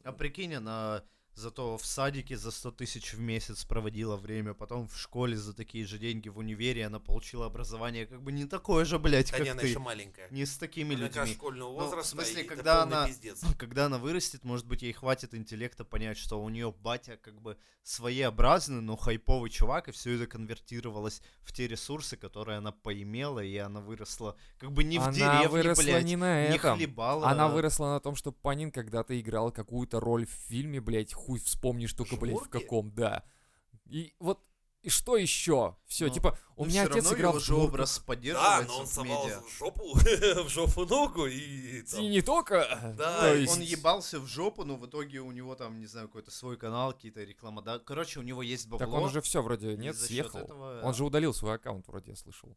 А 0.04 0.12
прикинь, 0.12 0.54
она 0.54 1.02
зато 1.36 1.76
в 1.78 1.86
садике 1.86 2.36
за 2.36 2.50
100 2.50 2.70
тысяч 2.72 3.12
в 3.14 3.20
месяц 3.20 3.64
проводила 3.64 4.16
время, 4.16 4.54
потом 4.54 4.88
в 4.88 4.96
школе 4.98 5.36
за 5.36 5.52
такие 5.54 5.86
же 5.86 5.98
деньги 5.98 6.28
в 6.28 6.38
универе 6.38 6.84
она 6.86 6.98
получила 6.98 7.46
образование 7.46 8.06
как 8.06 8.22
бы 8.22 8.32
не 8.32 8.46
такое 8.46 8.84
же, 8.84 8.98
блядь, 8.98 9.30
Да 9.30 9.36
как 9.38 9.44
не, 9.46 9.50
она 9.52 9.60
ты. 9.60 9.68
еще 9.68 9.78
маленькая. 9.78 10.28
Не 10.30 10.44
с 10.46 10.56
такими 10.56 10.94
Она 10.94 11.04
людьми. 11.04 11.26
школьного 11.34 11.68
Ну, 11.72 11.76
в 11.78 11.82
возраста, 11.84 12.10
смысле, 12.10 12.42
и 12.42 12.44
это 12.46 12.54
когда 12.56 12.82
она- 12.82 13.06
пиздец. 13.06 13.40
Когда 13.58 13.86
она 13.86 13.98
вырастет, 13.98 14.44
может 14.44 14.66
быть, 14.66 14.82
ей 14.82 14.92
хватит 14.92 15.34
интеллекта 15.34 15.84
понять, 15.84 16.18
что 16.18 16.42
у 16.42 16.48
нее 16.48 16.72
батя 16.82 17.16
как 17.18 17.40
бы 17.40 17.56
своеобразный, 17.82 18.80
но 18.80 18.96
хайповый 18.96 19.50
чувак, 19.50 19.88
и 19.88 19.92
все 19.92 20.14
это 20.16 20.26
конвертировалось 20.26 21.22
в 21.42 21.52
те 21.52 21.68
ресурсы, 21.68 22.16
которые 22.16 22.58
она 22.58 22.72
поимела, 22.72 23.40
и 23.40 23.56
она 23.56 23.80
выросла 23.80 24.36
как 24.58 24.72
бы 24.72 24.84
не 24.84 24.98
в 24.98 25.02
она 25.02 25.12
деревне, 25.12 25.48
выросла 25.48 25.82
блядь, 25.82 26.04
не 26.04 26.16
на 26.16 26.48
не 26.48 26.56
этом. 26.56 26.76
хлебала. 26.78 27.28
Она 27.28 27.48
выросла 27.48 27.86
на 27.94 28.00
том, 28.00 28.16
что 28.16 28.32
Панин 28.32 28.70
когда-то 28.70 29.18
играл 29.20 29.52
какую-то 29.52 30.00
роль 30.00 30.26
в 30.26 30.30
фильме, 30.48 30.80
блядь, 30.80 31.12
хуй 31.26 31.40
вспомнишь 31.40 31.92
только, 31.92 32.16
блядь, 32.16 32.38
в 32.38 32.48
каком, 32.48 32.90
да. 32.92 33.24
И 33.86 34.14
вот, 34.18 34.40
и 34.82 34.88
что 34.88 35.16
еще? 35.16 35.76
Все, 35.86 36.06
Ну, 36.06 36.14
типа, 36.14 36.38
у 36.54 36.64
Но 36.64 36.70
меня 36.70 36.84
отец 36.84 37.04
равно 37.04 37.14
играл 37.14 37.32
его 37.32 37.40
в 37.40 37.44
же 37.44 37.54
образ 37.56 37.98
Да, 37.98 38.04
поддерживается 38.04 38.68
но 38.68 38.78
он 38.78 38.86
в 38.86 38.88
совал 38.88 39.28
в 39.28 39.58
жопу, 39.58 39.94
в 39.94 40.48
жопу 40.48 40.86
ногу 40.86 41.26
и... 41.26 41.82
там, 41.82 42.00
И 42.00 42.08
не 42.08 42.22
только. 42.22 42.94
Да, 42.96 43.20
то 43.20 43.34
есть... 43.34 43.52
Он 43.52 43.60
ебался 43.62 44.20
в 44.20 44.28
жопу, 44.28 44.62
но 44.64 44.76
в 44.76 44.86
итоге 44.86 45.20
у 45.20 45.32
него 45.32 45.56
там, 45.56 45.80
не 45.80 45.86
знаю, 45.86 46.06
какой-то 46.06 46.30
свой 46.30 46.56
канал, 46.56 46.92
какие-то 46.92 47.24
рекламы. 47.24 47.62
Да, 47.62 47.80
короче, 47.80 48.20
у 48.20 48.22
него 48.22 48.42
есть 48.42 48.68
бабло. 48.68 48.86
Так 48.86 48.94
он 48.94 49.02
уже 49.02 49.20
все 49.22 49.42
вроде, 49.42 49.76
нет, 49.76 49.96
съехал. 49.96 50.38
этого, 50.38 50.82
Он 50.84 50.94
же 50.94 51.04
удалил 51.04 51.34
свой 51.34 51.56
аккаунт, 51.56 51.88
вроде 51.88 52.12
я 52.12 52.16
слышал. 52.16 52.56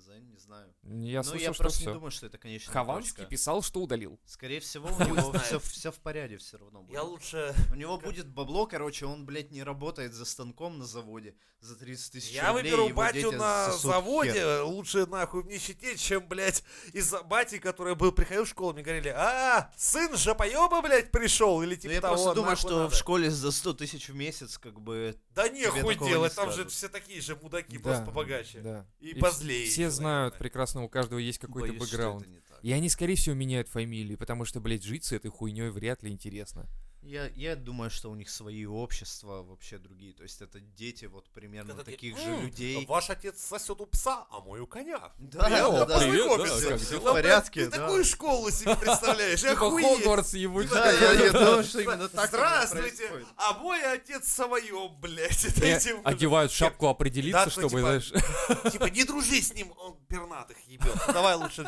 Хз, 0.00 0.08
не 0.20 0.38
знаю. 0.38 0.74
Я 0.82 1.18
ну, 1.18 1.24
слышал, 1.24 1.48
я 1.48 1.52
что 1.54 1.62
просто 1.62 1.80
всё. 1.80 1.90
не 1.90 1.94
думаю, 1.94 2.10
что 2.10 2.26
это, 2.26 2.38
конечно, 2.38 2.72
Хованский 2.72 3.10
точка. 3.12 3.26
писал, 3.26 3.62
что 3.62 3.80
удалил. 3.82 4.18
Скорее 4.24 4.60
всего, 4.60 4.88
у 4.98 5.04
него 5.04 5.32
все, 5.38 5.58
все 5.60 5.92
в 5.92 5.98
порядке 5.98 6.38
все 6.38 6.56
равно 6.58 6.82
будет. 6.82 6.92
Я 6.94 7.02
лучше... 7.02 7.54
У 7.70 7.74
него 7.74 7.98
будет 7.98 8.28
бабло, 8.28 8.66
короче, 8.66 9.06
он, 9.06 9.26
блядь, 9.26 9.50
не 9.50 9.62
работает 9.62 10.14
за 10.14 10.24
станком 10.24 10.78
на 10.78 10.86
заводе 10.86 11.34
за 11.60 11.76
30 11.76 12.12
тысяч 12.12 12.30
Я 12.32 12.52
рублей. 12.52 12.72
выберу 12.72 12.94
батю 12.94 13.32
на 13.32 13.70
заводе, 13.72 14.32
хер. 14.32 14.62
лучше 14.62 15.04
нахуй 15.06 15.42
в 15.42 15.46
нищете, 15.46 15.96
чем, 15.96 16.26
блядь, 16.26 16.64
из-за 16.94 17.22
бати, 17.22 17.58
который 17.58 17.94
был, 17.94 18.12
приходил 18.12 18.44
в 18.44 18.48
школу, 18.48 18.72
мне 18.72 18.82
говорили, 18.82 19.08
а, 19.14 19.70
сын 19.76 20.16
жопоеба, 20.16 20.80
блядь, 20.80 21.10
пришел, 21.10 21.60
или 21.62 21.74
Ну, 21.74 21.80
типа 21.80 21.92
я 21.92 22.00
того, 22.00 22.14
просто 22.14 22.34
думаю, 22.34 22.56
что 22.56 22.78
надо. 22.78 22.90
в 22.90 22.94
школе 22.94 23.30
за 23.30 23.52
100 23.52 23.74
тысяч 23.74 24.08
в 24.08 24.14
месяц, 24.14 24.56
как 24.56 24.80
бы... 24.80 25.18
Да 25.34 25.48
нехуй 25.48 25.96
делать, 25.96 26.32
не 26.32 26.36
там 26.36 26.50
же 26.50 26.66
все 26.66 26.88
такие 26.88 27.20
же 27.20 27.36
мудаки, 27.36 27.76
Да, 27.76 27.82
просто 27.82 28.04
побогаче. 28.06 28.60
Да. 28.60 28.86
И 28.98 29.12
вс- 29.12 29.18
позлее 29.20 29.68
Все 29.68 29.89
знают 29.90 30.38
прекрасно, 30.38 30.82
у 30.82 30.88
каждого 30.88 31.18
есть 31.18 31.38
какой-то 31.38 31.68
боюсь, 31.68 31.82
что 31.82 31.96
бэкграунд. 31.96 32.22
это 32.22 32.30
не 32.30 32.40
так. 32.40 32.58
И 32.62 32.72
они, 32.72 32.88
скорее 32.88 33.14
всего, 33.16 33.34
меняют 33.34 33.68
фамилии, 33.68 34.16
потому 34.16 34.44
что, 34.44 34.60
блядь, 34.60 34.84
жить 34.84 35.04
с 35.04 35.12
этой 35.12 35.30
хуйней 35.30 35.70
вряд 35.70 36.02
ли 36.02 36.10
интересно. 36.10 36.68
Я, 37.02 37.28
я 37.34 37.56
думаю, 37.56 37.90
что 37.90 38.10
у 38.10 38.14
них 38.14 38.28
свои 38.28 38.66
общества 38.66 39.42
вообще 39.42 39.78
другие. 39.78 40.12
То 40.12 40.22
есть 40.22 40.42
это 40.42 40.60
дети 40.60 41.06
вот 41.06 41.30
примерно 41.30 41.70
Когда 41.70 41.84
таких 41.84 42.14
такие, 42.14 42.28
же 42.28 42.34
«М, 42.34 42.42
людей. 42.44 42.84
Ваш 42.86 43.08
отец 43.08 43.40
сосет 43.42 43.80
у 43.80 43.86
пса, 43.86 44.26
а 44.30 44.40
мой 44.40 44.60
у 44.60 44.66
коня. 44.66 45.10
Да, 45.18 45.44
Приятно 45.44 45.78
да, 45.78 45.86
да. 45.86 45.98
привет, 45.98 46.26
да, 46.28 46.68
как 46.68 46.80
дела? 46.90 46.98
в 47.00 47.12
порядке, 47.14 47.64
Ты 47.64 47.70
да. 47.70 47.76
такую 47.78 48.04
школу 48.04 48.50
себе 48.50 48.76
представляешь, 48.76 49.40
Типа 49.40 49.52
охуеть. 49.52 49.98
Хогвартс 49.98 50.34
ебучий. 50.34 50.68
Да, 50.68 50.92
я, 50.92 51.12
я 51.12 51.32
думаю, 51.32 51.64
что 51.64 51.80
именно 51.80 52.08
так 52.10 52.28
Здравствуйте, 52.28 53.24
а 53.38 53.54
мой 53.54 53.82
отец 53.82 54.28
самоёб, 54.28 54.92
блядь. 55.00 55.44
Этим- 55.62 56.02
Одевают 56.04 56.52
шапку 56.52 56.88
определиться, 56.88 57.46
Да, 57.46 57.50
чтобы, 57.50 57.68
типа, 57.70 57.80
знаешь... 57.80 58.12
Типа, 58.72 58.84
не 58.90 59.04
дружи 59.04 59.40
с 59.40 59.54
ним, 59.54 59.72
он 59.78 59.96
пернатых 60.06 60.58
ебет. 60.66 60.94
Давай 61.08 61.34
лучше, 61.36 61.66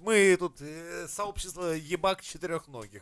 мы 0.00 0.36
тут 0.38 0.60
э, 0.60 1.08
сообщество 1.08 1.72
ебак 1.72 2.20
четырехногих. 2.20 3.00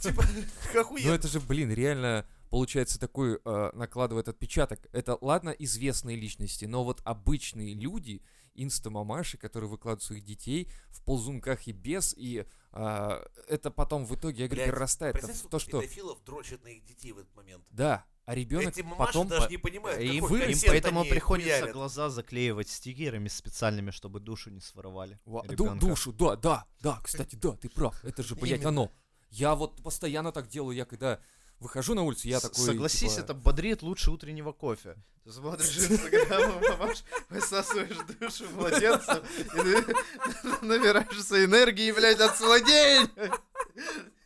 Типа, 0.00 0.24
Ну 1.09 1.09
охуенно. 1.14 1.18
это 1.18 1.28
же, 1.28 1.40
блин, 1.40 1.72
реально 1.72 2.26
получается 2.50 2.98
такой 2.98 3.40
э, 3.44 3.70
накладывает 3.74 4.28
отпечаток. 4.28 4.86
Это 4.92 5.16
ладно 5.20 5.50
известные 5.50 6.16
личности, 6.16 6.64
но 6.64 6.84
вот 6.84 7.00
обычные 7.04 7.74
люди, 7.74 8.22
инстамамаши, 8.54 9.38
которые 9.38 9.70
выкладывают 9.70 10.02
своих 10.02 10.24
детей 10.24 10.70
в 10.88 11.02
ползунках 11.04 11.66
и 11.66 11.72
без, 11.72 12.14
и 12.16 12.44
а, 12.72 13.24
это 13.48 13.70
потом 13.70 14.04
в 14.04 14.14
итоге, 14.14 14.44
я 14.44 14.48
говорю, 14.48 14.66
перерастает 14.66 15.16
в 15.16 15.48
то, 15.48 15.58
что... 15.58 15.80
педофилов 15.80 16.22
дрочат 16.24 16.62
на 16.64 16.68
их 16.68 16.84
детей 16.84 17.12
в 17.12 17.18
этот 17.18 17.34
момент. 17.34 17.64
Да, 17.70 18.04
а 18.26 18.34
ребенок 18.34 18.68
Эти 18.68 18.82
мамаши 18.82 19.12
потом... 19.12 19.28
даже 19.28 19.46
по- 19.46 19.50
не 19.50 19.56
понимают, 19.56 20.00
и 20.00 20.20
какой 20.20 20.40
вы- 20.40 20.52
Им 20.52 20.58
поэтому 20.66 21.04
приходится 21.04 21.52
хуярят. 21.58 21.72
глаза 21.72 22.10
заклеивать 22.10 22.68
стикерами 22.68 23.28
специальными, 23.28 23.90
чтобы 23.90 24.20
душу 24.20 24.50
не 24.50 24.60
своровали. 24.60 25.18
Во- 25.24 25.42
ду- 25.42 25.74
душу, 25.74 26.12
да, 26.12 26.36
да, 26.36 26.66
да, 26.80 27.00
кстати, 27.02 27.36
да, 27.36 27.52
ты 27.52 27.68
прав, 27.68 28.04
это 28.04 28.22
же, 28.22 28.36
блядь, 28.36 28.64
оно. 28.64 28.92
Я 29.30 29.54
вот 29.54 29.82
постоянно 29.82 30.32
так 30.32 30.48
делаю, 30.48 30.76
я 30.76 30.84
когда 30.84 31.20
выхожу 31.60 31.94
на 31.94 32.02
улицу, 32.02 32.28
я 32.28 32.40
такой, 32.40 32.64
Согласись, 32.64 33.12
типа, 33.14 33.24
это 33.24 33.34
бодрит 33.34 33.82
лучше 33.82 34.10
утреннего 34.10 34.52
кофе. 34.52 34.96
Ты 35.24 35.32
смотришь 35.32 35.76
инстаграм, 35.76 36.60
мамаш, 36.70 37.04
высасываешь 37.28 37.96
душу 38.18 38.44
младенца 38.54 39.22
и 39.54 40.64
набираешься 40.64 41.44
энергии, 41.44 41.92
блядь, 41.92 42.20
от 42.20 42.38
день. 42.64 43.08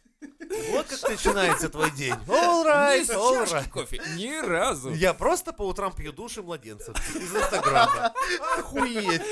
Вот 0.70 0.86
как 0.86 1.08
начинается 1.08 1.68
твой 1.68 1.90
день. 1.92 2.14
All 2.26 2.64
right, 2.64 3.00
Ни 3.00 3.14
all 3.14 3.44
right. 3.46 3.68
кофе, 3.70 4.00
ни 4.16 4.40
разу. 4.46 4.92
Я 4.92 5.14
просто 5.14 5.52
по 5.52 5.62
утрам 5.66 5.92
пью 5.94 6.12
души 6.12 6.42
младенцев 6.42 6.94
из 7.16 7.34
Инстаграма. 7.34 8.12
Охуеть. 8.58 9.22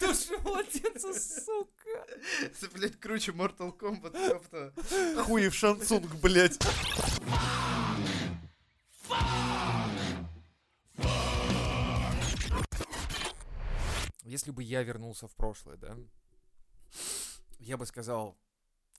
Души 0.00 0.36
младенца, 0.42 1.12
сука. 1.14 2.06
Это, 2.40 2.68
блядь, 2.72 2.98
круче 2.98 3.32
Mortal 3.32 3.76
Kombat, 3.76 4.28
ёпта. 4.28 4.72
Хуев 5.24 5.54
шансунг, 5.54 6.14
блядь. 6.16 6.58
Если 14.22 14.50
бы 14.50 14.62
я 14.62 14.82
вернулся 14.82 15.28
в 15.28 15.34
прошлое, 15.36 15.76
да, 15.76 15.96
я 17.58 17.76
бы 17.76 17.86
сказал, 17.86 18.36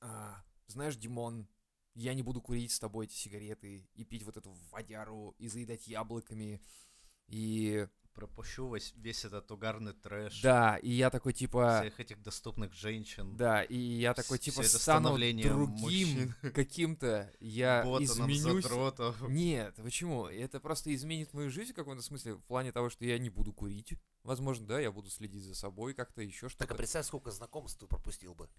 «А, 0.01 0.43
знаешь, 0.67 0.95
Димон, 0.95 1.47
я 1.93 2.13
не 2.13 2.23
буду 2.23 2.41
курить 2.41 2.71
с 2.71 2.79
тобой 2.79 3.05
эти 3.05 3.13
сигареты 3.13 3.87
и 3.93 4.03
пить 4.03 4.23
вот 4.23 4.37
эту 4.37 4.51
водяру 4.71 5.35
и 5.37 5.47
заедать 5.47 5.87
яблоками. 5.87 6.61
И 7.27 7.87
Пропущу 8.15 8.73
весь, 8.73 8.93
весь 8.95 9.25
этот 9.25 9.51
угарный 9.51 9.91
трэш. 9.91 10.41
да, 10.41 10.77
и 10.77 10.89
я 10.89 11.09
такой 11.09 11.33
типа... 11.33 11.81
Всех 11.81 11.99
этих 11.99 12.21
доступных 12.21 12.73
женщин. 12.73 13.35
Да, 13.35 13.61
и 13.61 13.77
я 13.77 14.13
такой 14.13 14.39
типа 14.39 14.63
стану 14.63 15.17
другим 15.17 16.33
каким-то, 16.53 17.29
я 17.41 17.83
ботаном, 17.83 18.31
изменюсь. 18.31 18.63
задротов. 18.63 19.21
Нет, 19.27 19.75
почему? 19.75 20.27
Это 20.27 20.61
просто 20.61 20.95
изменит 20.95 21.33
мою 21.33 21.51
жизнь 21.51 21.73
в 21.73 21.75
каком-то 21.75 22.01
смысле, 22.01 22.35
в 22.35 22.43
плане 22.45 22.71
того, 22.71 22.89
что 22.89 23.03
я 23.03 23.17
не 23.19 23.29
буду 23.29 23.51
курить. 23.51 23.95
Возможно, 24.23 24.65
да, 24.65 24.79
я 24.79 24.93
буду 24.93 25.09
следить 25.09 25.43
за 25.43 25.53
собой 25.53 25.93
как-то, 25.93 26.21
еще 26.21 26.47
Так, 26.47 26.51
а 26.51 26.55
что-то. 26.55 26.75
представь, 26.75 27.05
сколько 27.05 27.31
знакомств 27.31 27.79
ты 27.81 27.85
пропустил 27.85 28.33
бы. 28.33 28.49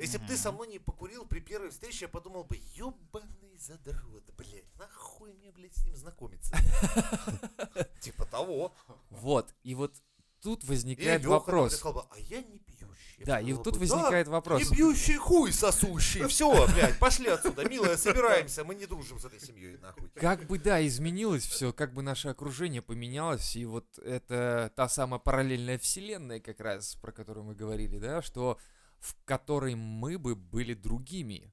Если 0.00 0.18
бы 0.18 0.26
ты 0.26 0.36
со 0.36 0.50
мной 0.50 0.68
не 0.68 0.78
покурил 0.78 1.26
при 1.26 1.40
первой 1.40 1.70
встрече, 1.70 2.06
я 2.06 2.08
подумал 2.08 2.44
бы, 2.44 2.58
ёбаный 2.74 3.58
задрот, 3.58 4.24
блядь, 4.36 4.64
нахуй 4.78 5.32
мне, 5.34 5.52
блядь, 5.52 5.76
с 5.76 5.84
ним 5.84 5.94
знакомиться. 5.94 6.56
Типа 8.00 8.24
того. 8.24 8.74
Вот, 9.10 9.54
и 9.62 9.74
вот 9.74 9.92
тут 10.40 10.64
возникает 10.64 11.24
вопрос. 11.24 11.84
а 11.84 12.18
я 12.18 12.42
не 12.42 12.58
пьющий. 12.58 13.24
Да, 13.24 13.40
и 13.40 13.52
тут 13.52 13.76
возникает 13.76 14.26
«Да, 14.26 14.32
вопрос. 14.32 14.70
Не 14.70 14.76
пьющий 14.76 15.16
хуй 15.16 15.52
сосущий. 15.52 16.26
Все, 16.28 16.66
блядь, 16.68 16.98
пошли 16.98 17.28
отсюда, 17.28 17.68
милая, 17.68 17.96
собираемся, 17.98 18.64
мы 18.64 18.74
не 18.74 18.86
дружим 18.86 19.20
с 19.20 19.26
этой 19.26 19.38
семьей, 19.38 19.76
нахуй. 19.76 20.08
Как 20.14 20.46
бы, 20.46 20.58
да, 20.58 20.84
изменилось 20.86 21.44
все, 21.44 21.74
как 21.74 21.92
бы 21.92 22.00
наше 22.00 22.28
окружение 22.28 22.80
поменялось, 22.80 23.54
и 23.56 23.66
вот 23.66 23.98
это 23.98 24.72
та 24.74 24.88
самая 24.88 25.20
параллельная 25.20 25.78
вселенная 25.78 26.40
как 26.40 26.60
раз, 26.60 26.94
про 26.96 27.12
которую 27.12 27.44
мы 27.44 27.54
говорили, 27.54 27.98
да, 27.98 28.22
что 28.22 28.58
в 29.00 29.16
которой 29.24 29.74
мы 29.74 30.18
бы 30.18 30.36
были 30.36 30.74
другими. 30.74 31.52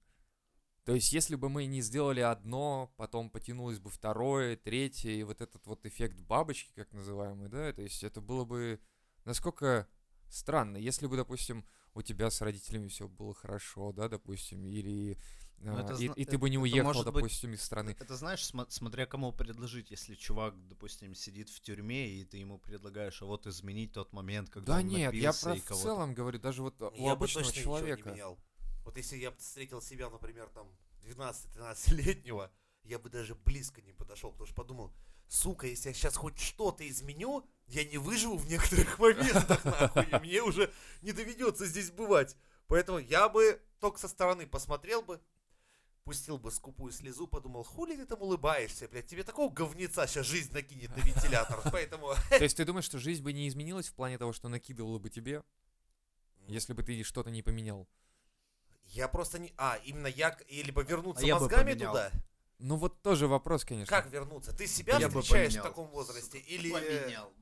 То 0.84 0.94
есть, 0.94 1.12
если 1.12 1.36
бы 1.36 1.50
мы 1.50 1.66
не 1.66 1.82
сделали 1.82 2.22
одно, 2.22 2.94
потом 2.96 3.30
потянулось 3.30 3.80
бы 3.80 3.90
второе, 3.90 4.56
третье, 4.56 5.12
и 5.12 5.24
вот 5.24 5.42
этот 5.42 5.66
вот 5.66 5.86
эффект 5.86 6.20
бабочки, 6.22 6.72
как 6.76 6.94
называемый, 6.94 7.50
да, 7.50 7.74
то 7.74 7.82
есть 7.82 8.04
это 8.04 8.22
было 8.22 8.46
бы 8.46 8.80
насколько 9.26 9.88
странно, 10.30 10.78
если 10.78 11.08
бы, 11.08 11.18
допустим, 11.18 11.66
у 11.94 12.02
тебя 12.02 12.30
с 12.30 12.42
родителями 12.42 12.88
все 12.88 13.08
было 13.08 13.34
хорошо, 13.34 13.92
да, 13.92 14.08
допустим, 14.08 14.66
или 14.66 15.18
Ну, 15.60 15.76
а, 15.76 15.82
это 15.82 15.94
и, 15.94 16.06
зна- 16.06 16.14
и 16.16 16.26
ты 16.26 16.38
бы 16.38 16.50
не 16.50 16.58
уехал, 16.60 16.84
может 16.86 17.06
быть- 17.06 17.16
допустим, 17.16 17.54
из 17.54 17.64
страны. 17.64 17.96
Это 18.00 18.16
знаешь, 18.16 18.42
смо- 18.42 18.68
смотря 18.70 19.06
кому 19.08 19.32
предложить, 19.34 19.90
если 19.92 20.14
чувак, 20.16 20.54
допустим, 20.68 21.16
сидит 21.16 21.50
в 21.50 21.60
тюрьме, 21.62 22.10
и 22.10 22.26
ты 22.26 22.38
ему 22.38 22.60
предлагаешь, 22.60 23.22
а 23.22 23.26
вот 23.26 23.48
изменить 23.48 23.92
тот 23.94 24.14
момент, 24.14 24.50
когда 24.50 24.74
Да 24.74 24.80
он 24.80 24.88
нет, 24.88 25.14
я 25.14 25.34
про 25.34 25.56
и 25.56 25.60
в 25.60 25.66
целом 25.66 26.14
говорю, 26.14 26.40
даже 26.40 26.62
вот 26.62 26.80
у 26.82 26.92
Я 26.96 27.16
бы 27.16 27.26
обычного 27.26 27.46
точно 27.46 27.60
ничего 27.60 27.76
не 27.80 27.86
человека. 27.86 28.10
менял. 28.12 28.40
Вот 28.86 28.98
если 28.98 29.18
я 29.18 29.32
бы 29.32 29.38
встретил 29.38 29.82
себя, 29.82 30.10
например, 30.10 30.48
там, 30.50 30.68
12-13-летнего, 31.56 32.52
я 32.84 33.00
бы 33.00 33.10
даже 33.10 33.36
близко 33.36 33.82
не 33.82 33.94
подошел, 33.94 34.32
потому 34.32 34.46
что 34.48 34.56
подумал, 34.56 34.94
сука, 35.28 35.68
если 35.68 35.90
я 35.90 35.94
сейчас 35.94 36.16
хоть 36.16 36.40
что-то 36.40 36.88
изменю, 36.88 37.46
я 37.68 37.84
не 37.84 37.98
выживу 37.98 38.38
в 38.38 38.48
некоторых 38.48 38.98
моментах, 39.00 39.66
нахуй, 39.66 40.04
и 40.06 40.20
мне 40.20 40.42
уже 40.42 40.72
не 41.02 41.12
доведется 41.12 41.66
здесь 41.66 41.92
бывать. 41.92 42.36
Поэтому 42.68 43.00
я 43.00 43.28
бы 43.30 43.62
только 43.80 44.00
со 44.00 44.08
стороны 44.08 44.46
посмотрел 44.48 45.02
бы, 45.02 45.20
пустил 46.08 46.38
бы 46.38 46.52
скупую 46.52 46.94
слезу, 46.94 47.28
подумал, 47.28 47.66
хули 47.66 47.98
ты 47.98 48.06
там 48.06 48.22
улыбаешься, 48.22 48.88
блядь, 48.88 49.08
тебе 49.08 49.24
такого 49.24 49.52
говнеца 49.52 50.08
сейчас 50.08 50.26
жизнь 50.26 50.54
накинет 50.54 50.96
на 50.96 51.02
вентилятор, 51.02 51.60
поэтому... 51.72 52.14
То 52.30 52.44
есть 52.44 52.56
ты 52.56 52.64
думаешь, 52.64 52.86
что 52.86 52.98
жизнь 52.98 53.22
бы 53.22 53.34
не 53.34 53.46
изменилась 53.50 53.90
в 53.90 53.94
плане 53.94 54.18
того, 54.18 54.32
что 54.32 54.48
накидывала 54.48 55.00
бы 55.00 55.10
тебе, 55.10 55.44
если 56.48 56.72
бы 56.72 56.82
ты 56.82 57.04
что-то 57.04 57.30
не 57.30 57.44
поменял? 57.44 57.90
Я 58.86 59.10
просто 59.10 59.38
не... 59.38 59.54
А, 59.58 59.78
именно 59.84 60.08
я... 60.08 60.30
Или 60.48 60.72
бы 60.72 60.86
вернуться 60.86 61.26
А 61.26 61.28
бы 61.36 61.42
мозгами 61.42 61.72
поменял. 61.74 61.92
туда? 61.92 62.12
Ну 62.60 62.78
вот 62.78 63.02
тоже 63.02 63.28
вопрос, 63.28 63.66
конечно. 63.66 63.94
Как 63.94 64.10
вернуться? 64.10 64.54
Ты 64.54 64.66
себя 64.66 65.00
Я 65.00 65.10
бы 65.10 65.22
встречаешь 65.22 65.58
в 65.58 65.62
таком 65.62 65.88
возрасте? 65.88 66.38
Или, 66.38 66.72
Поменял. 66.72 67.34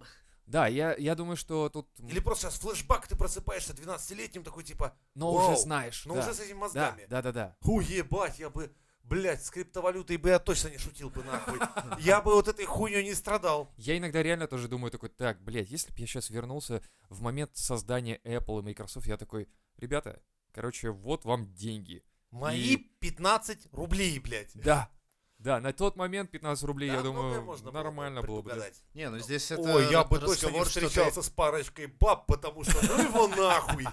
Да, 0.47 0.67
я, 0.67 0.95
я 0.95 1.15
думаю, 1.15 1.37
что 1.37 1.69
тут... 1.69 1.87
или 1.99 2.19
просто 2.19 2.47
сейчас 2.49 2.59
флешбак, 2.59 3.07
ты 3.07 3.15
просыпаешься 3.15 3.73
12-летним 3.73 4.43
такой 4.43 4.63
типа, 4.63 4.95
Но 5.15 5.33
вау, 5.33 5.51
уже 5.53 5.61
знаешь. 5.61 6.05
ну 6.05 6.13
да. 6.15 6.19
уже 6.21 6.33
с 6.33 6.39
этими 6.39 6.53
Да, 6.53 6.59
мозгами. 6.59 7.05
да, 7.09 7.21
да, 7.21 7.31
да. 7.31 7.57
Ху, 7.61 7.79
ебать, 7.79 8.37
я 8.39 8.49
бы, 8.51 8.71
блядь, 9.03 9.43
с 9.43 9.49
криптовалютой 9.49 10.17
бы 10.17 10.29
я 10.29 10.39
точно 10.39 10.67
не 10.69 10.77
шутил 10.77 11.09
бы 11.09 11.23
нахуй. 11.23 11.59
Я 11.99 12.21
бы 12.21 12.33
вот 12.33 12.47
этой 12.47 12.65
хуйней 12.65 13.03
не 13.03 13.13
страдал. 13.15 13.73
Я 13.77 13.97
иногда 13.97 14.21
реально 14.21 14.47
тоже 14.47 14.67
думаю 14.67 14.91
такой, 14.91 15.09
так, 15.09 15.41
блядь, 15.43 15.69
если 15.71 15.91
бы 15.91 15.99
я 15.99 16.05
сейчас 16.07 16.29
вернулся 16.29 16.81
в 17.09 17.21
момент 17.21 17.51
создания 17.57 18.19
Apple 18.23 18.59
и 18.59 18.63
Microsoft, 18.63 19.07
я 19.07 19.17
такой, 19.17 19.47
ребята, 19.77 20.21
короче, 20.51 20.91
вот 20.91 21.25
вам 21.25 21.51
деньги. 21.55 22.03
Мои 22.31 22.75
И- 22.75 22.77
15 22.99 23.67
рублей, 23.71 24.19
блядь. 24.19 24.51
Да. 24.53 24.89
Да, 25.37 25.59
на 25.59 25.73
тот 25.73 25.95
момент 25.95 26.31
15 26.31 26.63
рублей, 26.63 26.89
Да, 26.89 26.95
я 26.95 27.01
многое 27.01 27.23
думаю, 27.23 27.41
можно 27.43 27.71
нормально 27.71 28.21
было 28.21 28.41
бы. 28.41 28.73
Не, 28.93 29.09
ну 29.09 29.19
здесь 29.19 29.51
это 29.51 29.61
Ой, 29.61 29.91
я 29.91 30.03
бы 30.03 30.19
точно 30.19 30.47
не 30.47 30.63
что 30.63 30.79
ты- 30.79 30.87
встречался 30.87 31.21
с 31.21 31.29
парочкой 31.29 31.87
баб, 31.87 32.25
потому 32.25 32.63
что 32.63 32.73
ну 32.87 33.03
его 33.03 33.27
нахуй. 33.27 33.85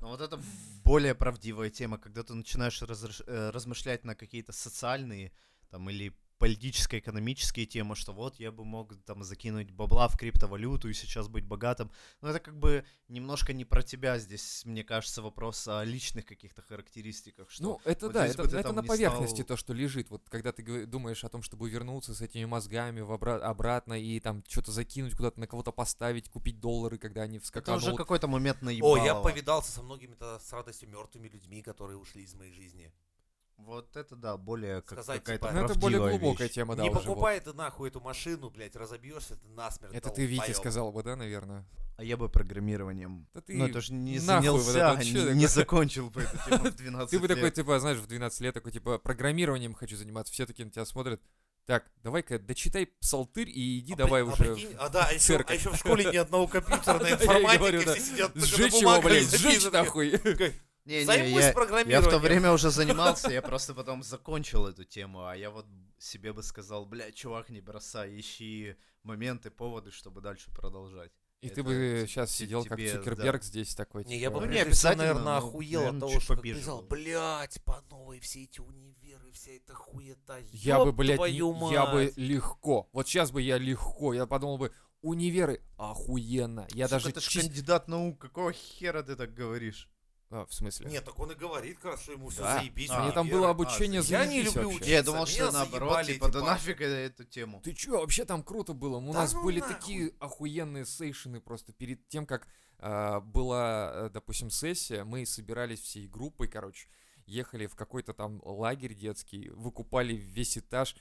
Ну 0.00 0.08
вот 0.08 0.20
это 0.20 0.40
более 0.84 1.14
правдивая 1.14 1.70
тема, 1.70 1.98
когда 1.98 2.22
ты 2.22 2.34
начинаешь 2.34 2.82
э, 2.82 3.50
размышлять 3.50 4.04
на 4.04 4.14
какие-то 4.14 4.52
социальные 4.52 5.32
там 5.70 5.88
или 5.90 6.16
политическо-экономические 6.40 7.66
темы, 7.66 7.94
что 7.94 8.12
вот 8.12 8.40
я 8.40 8.50
бы 8.50 8.64
мог 8.64 8.94
там 9.04 9.22
закинуть 9.22 9.70
бабла 9.70 10.08
в 10.08 10.16
криптовалюту 10.16 10.88
и 10.88 10.94
сейчас 10.94 11.28
быть 11.28 11.44
богатым. 11.44 11.90
Но 12.20 12.30
это 12.30 12.40
как 12.40 12.58
бы 12.58 12.84
немножко 13.08 13.52
не 13.52 13.64
про 13.64 13.82
тебя 13.82 14.18
здесь, 14.18 14.62
мне 14.64 14.82
кажется, 14.82 15.22
вопрос 15.22 15.68
о 15.68 15.84
личных 15.84 16.24
каких-то 16.24 16.62
характеристиках. 16.62 17.50
Что 17.50 17.62
Ну, 17.62 17.80
это 17.84 18.06
вот 18.06 18.12
да, 18.14 18.26
это, 18.26 18.42
это 18.42 18.62
там 18.62 18.76
на 18.76 18.82
поверхности 18.82 19.42
стал- 19.42 19.46
то, 19.46 19.56
что 19.56 19.72
лежит. 19.72 20.10
Вот 20.10 20.28
когда 20.28 20.52
ты 20.52 20.86
думаешь 20.86 21.22
о 21.24 21.28
том, 21.28 21.42
чтобы 21.42 21.68
вернуться 21.68 22.14
с 22.14 22.20
этими 22.20 22.44
мозгами 22.46 23.00
в 23.00 23.12
обра- 23.12 23.40
обратно 23.40 23.94
и 24.00 24.18
там 24.20 24.42
что-то 24.48 24.72
закинуть 24.72 25.14
куда-то, 25.14 25.38
на 25.38 25.46
кого-то 25.46 25.72
поставить, 25.72 26.28
купить 26.28 26.58
доллары, 26.60 26.98
когда 26.98 27.22
они 27.22 27.36
Это 27.36 27.44
вскаканут. 27.44 27.82
уже 27.82 27.94
какой-то 27.96 28.26
момент 28.28 28.58
О, 28.62 28.64
наебалово. 28.64 29.04
я 29.04 29.14
повидался 29.14 29.72
со 29.72 29.82
многими 29.82 30.14
тогда 30.14 30.38
с 30.40 30.52
радостью 30.52 30.88
мертвыми 30.88 31.28
людьми, 31.28 31.62
которые 31.62 31.98
ушли 31.98 32.22
из 32.22 32.34
моей 32.34 32.52
жизни. 32.52 32.92
Вот 33.64 33.96
это 33.96 34.16
да, 34.16 34.36
более 34.36 34.82
как 34.82 34.98
Сказать, 34.98 35.22
какая-то 35.22 35.48
типа, 35.48 35.60
Ну, 35.60 35.64
это 35.66 35.78
более 35.78 36.00
глубокая 36.00 36.46
вещь. 36.48 36.54
тема, 36.54 36.76
да, 36.76 36.82
не 36.82 36.90
уже 36.90 36.98
вот. 37.00 37.06
покупай 37.06 37.40
ты 37.40 37.52
нахуй 37.52 37.88
эту 37.88 38.00
машину, 38.00 38.50
блядь, 38.50 38.76
разобьешься 38.76 39.36
ты 39.36 39.48
насмерть. 39.48 39.94
Это 39.94 40.10
ты 40.10 40.24
Вите 40.26 40.54
сказал 40.54 40.92
бы, 40.92 41.02
да, 41.02 41.16
наверное? 41.16 41.64
А 41.96 42.02
я 42.02 42.16
бы 42.16 42.30
программированием. 42.30 43.28
Да 43.34 43.42
ты 43.42 43.56
ну, 43.56 43.66
это 43.66 43.80
же 43.82 43.92
не 43.92 44.18
нахуй 44.20 44.50
вот 44.50 44.62
занялся, 44.62 45.02
это 45.02 45.32
не, 45.34 45.40
не 45.40 45.46
закончил 45.46 46.08
бы 46.08 46.22
эту 46.22 46.38
тему 46.48 46.70
в 46.70 46.76
12 46.76 47.10
Ты 47.10 47.18
бы 47.18 47.28
такой, 47.28 47.50
типа, 47.50 47.78
знаешь, 47.78 47.98
в 47.98 48.06
12 48.06 48.40
лет 48.40 48.54
такой, 48.54 48.72
типа, 48.72 48.98
программированием 48.98 49.74
хочу 49.74 49.96
заниматься. 49.96 50.32
Все 50.32 50.46
такие 50.46 50.64
на 50.64 50.70
тебя 50.70 50.86
смотрят. 50.86 51.20
Так, 51.66 51.84
давай-ка 52.02 52.38
дочитай 52.38 52.86
псалтырь 52.86 53.48
и 53.48 53.78
иди 53.78 53.92
А 53.92 53.96
давай 53.96 54.22
а 54.22 54.24
уже. 54.24 54.36
прикинь, 54.36 54.74
А, 54.78 54.88
да, 54.88 55.06
а 55.08 55.12
еще, 55.12 55.36
а 55.36 55.54
еще 55.54 55.70
в 55.70 55.76
школе 55.76 56.06
ни 56.10 56.16
одного 56.16 56.46
компьютера 56.48 56.98
на 56.98 57.12
информатике, 57.12 57.78
все 57.80 58.00
сидят 58.00 58.32
Сжечь 58.34 58.80
его, 58.80 59.00
блядь, 59.00 59.30
сжечь 59.30 59.70
нахуй. 59.70 60.18
Не, 60.84 61.00
не, 61.00 61.04
Займусь 61.04 61.42
я, 61.42 61.80
я 61.86 62.00
в 62.00 62.08
то 62.08 62.18
время 62.18 62.52
уже 62.52 62.70
занимался, 62.70 63.30
я 63.30 63.42
просто 63.42 63.74
потом 63.74 64.02
закончил 64.02 64.66
эту 64.66 64.84
тему, 64.84 65.26
а 65.26 65.36
я 65.36 65.50
вот 65.50 65.66
себе 65.98 66.32
бы 66.32 66.42
сказал, 66.42 66.86
бля, 66.86 67.12
чувак, 67.12 67.50
не 67.50 67.60
бросай, 67.60 68.18
ищи 68.18 68.76
моменты, 69.02 69.50
поводы, 69.50 69.90
чтобы 69.90 70.20
дальше 70.20 70.50
продолжать. 70.50 71.12
И 71.42 71.46
Это 71.46 71.56
ты 71.56 71.62
бы 71.62 72.04
сейчас 72.06 72.32
сидел 72.32 72.64
как 72.64 72.76
тебе, 72.76 72.92
Цукерберг 72.92 73.42
здесь 73.42 73.74
такой. 73.74 74.04
Не, 74.04 74.18
я 74.18 74.28
типа, 74.28 74.40
бы, 74.40 74.46
Ну, 74.46 74.52
не 74.52 74.58
обязательно, 74.58 75.04
наверное, 75.04 75.24
но, 75.24 75.36
охуел 75.38 75.86
от 75.86 75.98
того, 75.98 76.20
что 76.20 76.36
побежал 76.36 76.60
сказал, 76.60 76.82
бы. 76.82 76.88
блядь, 76.88 77.64
по 77.64 77.82
новой 77.90 78.20
все 78.20 78.44
эти 78.44 78.60
универы, 78.60 79.32
вся 79.32 79.52
эта 79.52 79.74
хуета, 79.74 80.38
Я 80.52 80.84
бы, 80.84 80.92
блядь, 80.92 81.18
не- 81.18 81.72
я 81.72 81.86
бы 81.86 82.12
легко. 82.16 82.90
Вот 82.92 83.08
сейчас 83.08 83.30
бы 83.30 83.40
я 83.40 83.56
легко. 83.56 84.12
Я 84.12 84.26
подумал 84.26 84.58
бы, 84.58 84.72
универы 85.00 85.62
охуенно. 85.78 86.66
Я 86.74 86.88
Сука, 86.88 86.96
даже 86.96 87.12
ты 87.14 87.20
ж 87.20 87.28
чис- 87.28 87.40
кандидат 87.40 87.88
наук, 87.88 88.18
какого 88.18 88.52
хера 88.52 89.02
ты 89.02 89.16
так 89.16 89.32
говоришь? 89.32 89.88
А, 90.32 90.46
в 90.46 90.54
смысле? 90.54 90.88
Нет, 90.88 91.04
так 91.04 91.18
он 91.18 91.32
и 91.32 91.34
говорит, 91.34 91.76
как 91.78 91.92
раз, 91.92 92.02
что 92.02 92.12
ему 92.12 92.28
все 92.28 92.42
Да. 92.42 92.58
заебись. 92.58 92.88
А, 92.90 93.02
Мне 93.02 93.12
там 93.12 93.28
было 93.28 93.50
обучение 93.50 94.00
Я 94.04 94.26
не 94.26 94.42
люблю 94.42 94.62
вообще. 94.62 94.76
учиться. 94.76 94.90
Я 94.90 95.02
думал, 95.02 95.26
что 95.26 95.42
меня 95.42 95.52
наоборот, 95.52 96.06
типа, 96.06 96.28
да 96.28 96.40
нафиг 96.42 96.80
эту 96.80 97.24
тему. 97.24 97.60
Ты 97.64 97.72
чё, 97.74 97.98
вообще 98.00 98.24
там 98.24 98.44
круто 98.44 98.72
было. 98.72 98.98
У 98.98 99.12
Да 99.12 99.20
нас 99.20 99.32
ну 99.32 99.42
были 99.42 99.58
нахуй. 99.58 99.74
такие 99.74 100.12
охуенные 100.20 100.86
сейшены 100.86 101.40
просто 101.40 101.72
перед 101.72 102.06
тем, 102.08 102.26
как 102.26 102.46
а, 102.78 103.20
была, 103.20 103.90
э, 103.92 104.10
допустим, 104.10 104.50
сессия, 104.50 105.02
мы 105.04 105.26
собирались 105.26 105.80
всей 105.80 106.06
группой, 106.06 106.46
короче, 106.48 106.88
ехали 107.26 107.66
в 107.66 107.74
какой-то 107.74 108.14
там 108.14 108.40
лагерь 108.44 108.94
детский, 108.94 109.48
выкупали 109.50 110.14
весь 110.14 110.56
этаж 110.56 110.94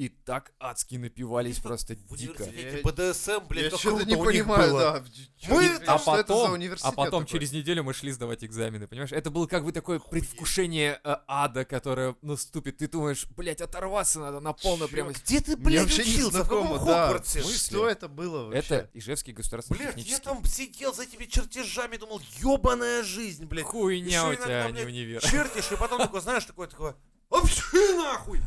и 0.00 0.08
так 0.08 0.52
адски 0.58 0.94
напивались 0.94 1.58
просто 1.58 1.94
В 2.08 2.16
дико. 2.16 2.44
БДСМ, 2.82 3.46
блин, 3.46 3.64
я 3.64 3.68
что-то 3.68 3.96
круто 3.96 4.04
не 4.06 4.16
понимаю, 4.16 4.72
да. 4.72 5.04
Мы- 5.46 5.76
а 5.86 5.98
потом, 5.98 6.58
а 6.80 6.92
потом 6.92 7.26
через 7.26 7.52
неделю 7.52 7.84
мы 7.84 7.92
шли 7.92 8.10
сдавать 8.10 8.42
экзамены, 8.42 8.86
понимаешь? 8.86 9.12
Это 9.12 9.30
было 9.30 9.46
как 9.46 9.62
бы 9.62 9.72
такое 9.72 9.98
предвкушение 9.98 11.00
э, 11.04 11.16
ада, 11.26 11.66
которое 11.66 12.16
наступит. 12.22 12.78
Ты 12.78 12.88
думаешь, 12.88 13.26
блядь, 13.36 13.60
оторваться 13.60 14.20
надо 14.20 14.40
на 14.40 14.54
полную 14.54 14.88
прямо... 14.88 15.12
Где 15.12 15.42
ты, 15.42 15.54
блядь, 15.58 15.86
учился? 15.86 16.44
В 16.44 16.48
каком. 16.48 16.78
Хогвартсе? 16.78 17.42
Что 17.42 17.86
это 17.86 18.08
было 18.08 18.46
вообще? 18.46 18.58
Это 18.60 18.90
Ижевский 18.94 19.34
государственный 19.34 19.80
Блядь, 19.80 19.98
я 19.98 20.18
там 20.18 20.42
сидел 20.46 20.94
за 20.94 21.02
этими 21.02 21.26
чертежами, 21.26 21.98
думал, 21.98 22.22
ебаная 22.38 23.02
жизнь, 23.02 23.44
блядь. 23.44 23.66
Хуйня 23.66 24.28
у 24.28 24.34
тебя, 24.34 24.64
а 24.64 24.70
не 24.70 24.82
универ. 24.82 25.20
Чертишь, 25.20 25.70
и 25.72 25.76
потом 25.76 26.00
такой, 26.00 26.22
знаешь, 26.22 26.46
такой, 26.46 26.68
такой, 26.68 26.94
вообще 27.30 27.96
нахуй! 27.96 28.40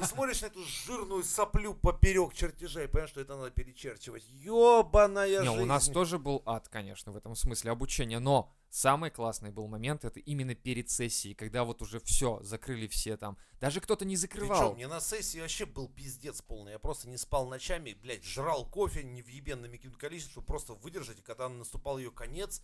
И 0.00 0.04
смотришь 0.04 0.40
на 0.42 0.46
эту 0.46 0.62
жирную 0.64 1.22
соплю 1.24 1.74
поперек 1.74 2.32
чертежей, 2.34 2.88
понимаешь, 2.88 3.10
что 3.10 3.20
это 3.20 3.36
надо 3.36 3.50
перечерчивать. 3.50 4.24
Ебаная 4.28 5.28
Не, 5.42 5.46
жизнь. 5.46 5.62
у 5.62 5.66
нас 5.66 5.88
тоже 5.88 6.18
был 6.18 6.42
ад, 6.46 6.68
конечно, 6.68 7.12
в 7.12 7.16
этом 7.16 7.34
смысле 7.34 7.72
обучения, 7.72 8.18
но 8.18 8.50
самый 8.70 9.10
классный 9.10 9.50
был 9.50 9.66
момент, 9.68 10.04
это 10.04 10.20
именно 10.20 10.54
перед 10.54 10.88
сессией, 10.90 11.34
когда 11.34 11.64
вот 11.64 11.82
уже 11.82 12.00
все, 12.00 12.40
закрыли 12.42 12.86
все 12.86 13.16
там. 13.16 13.36
Даже 13.60 13.80
кто-то 13.80 14.04
не 14.04 14.16
закрывал. 14.16 14.74
мне 14.74 14.88
на 14.88 15.00
сессии 15.00 15.40
вообще 15.40 15.66
был 15.66 15.88
пиздец 15.88 16.40
полный. 16.40 16.72
Я 16.72 16.78
просто 16.78 17.08
не 17.08 17.18
спал 17.18 17.46
ночами, 17.48 17.92
блядь, 18.00 18.24
жрал 18.24 18.64
кофе 18.64 19.02
невъебенными 19.02 19.76
каким-то 19.76 19.98
количеством, 19.98 20.32
чтобы 20.32 20.46
просто 20.46 20.72
выдержать. 20.74 21.18
И 21.18 21.22
когда 21.22 21.48
наступал 21.48 21.98
ее 21.98 22.10
конец, 22.10 22.62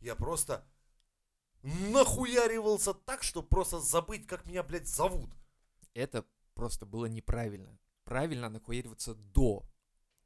я 0.00 0.16
просто 0.16 0.66
нахуяривался 1.64 2.94
так, 2.94 3.22
что 3.22 3.42
просто 3.42 3.80
забыть, 3.80 4.26
как 4.26 4.44
меня, 4.46 4.62
блядь, 4.62 4.86
зовут. 4.86 5.30
Это 5.94 6.24
просто 6.54 6.86
было 6.86 7.06
неправильно. 7.06 7.78
Правильно 8.04 8.50
нахуяриваться 8.50 9.14
до, 9.14 9.64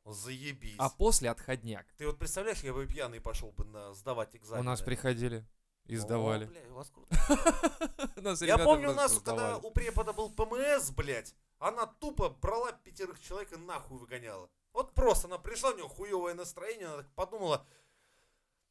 Заебись. 0.05 0.75
а 0.79 0.91
после 0.91 1.31
отходняк. 1.31 1.87
Ты 1.97 2.07
вот 2.07 2.19
представляешь, 2.19 2.61
я 2.61 2.73
бы 2.75 2.87
пьяный 2.87 3.21
пошел 3.21 3.53
бы 3.53 3.65
на 3.65 3.95
сдавать 3.95 4.35
экзамены. 4.35 4.63
У 4.63 4.65
нас 4.65 4.81
приходили 4.83 5.47
и 5.87 5.97
О, 5.97 6.01
сдавали. 6.01 6.47
бля, 6.47 6.61
у 6.71 6.75
вас 6.75 6.91
круто. 6.91 8.45
Я 8.45 8.59
помню, 8.59 8.91
у 8.91 8.95
нас, 8.95 9.19
когда 9.21 9.59
у 9.59 9.71
препода 9.71 10.13
был 10.13 10.31
ПМС, 10.31 10.91
блядь, 10.91 11.35
она 11.59 11.87
тупо 11.87 12.31
брала 12.31 12.73
пятерых 12.73 13.21
человек 13.21 13.53
и 13.53 13.57
нахуй 13.57 13.99
выгоняла. 13.99 14.51
Вот 14.73 14.93
просто 14.93 15.29
она 15.29 15.39
пришла, 15.39 15.71
у 15.71 15.77
нее 15.77 15.89
хуевое 15.89 16.35
настроение, 16.35 16.89
она 16.89 16.97
так 16.99 17.11
подумала, 17.15 17.65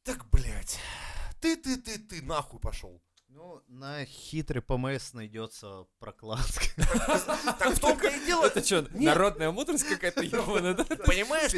так, 0.04 0.28
блядь, 0.30 0.78
ты-ты-ты-ты 1.40 2.22
нахуй 2.22 2.60
пошел. 2.60 3.02
Ну, 3.28 3.62
на 3.68 4.04
хитрый 4.04 4.62
ПМС 4.62 5.12
найдется 5.12 5.86
прокладка. 5.98 6.64
Так 7.58 7.74
в 7.74 7.80
том-то 7.80 8.08
и 8.08 8.24
дело, 8.24 8.46
Это 8.46 8.64
что, 8.64 8.88
народная 8.92 9.50
мудрость 9.50 9.84
какая-то 9.84 10.22
ебаная, 10.22 10.74
да? 10.74 10.84
понимаешь, 10.84 11.52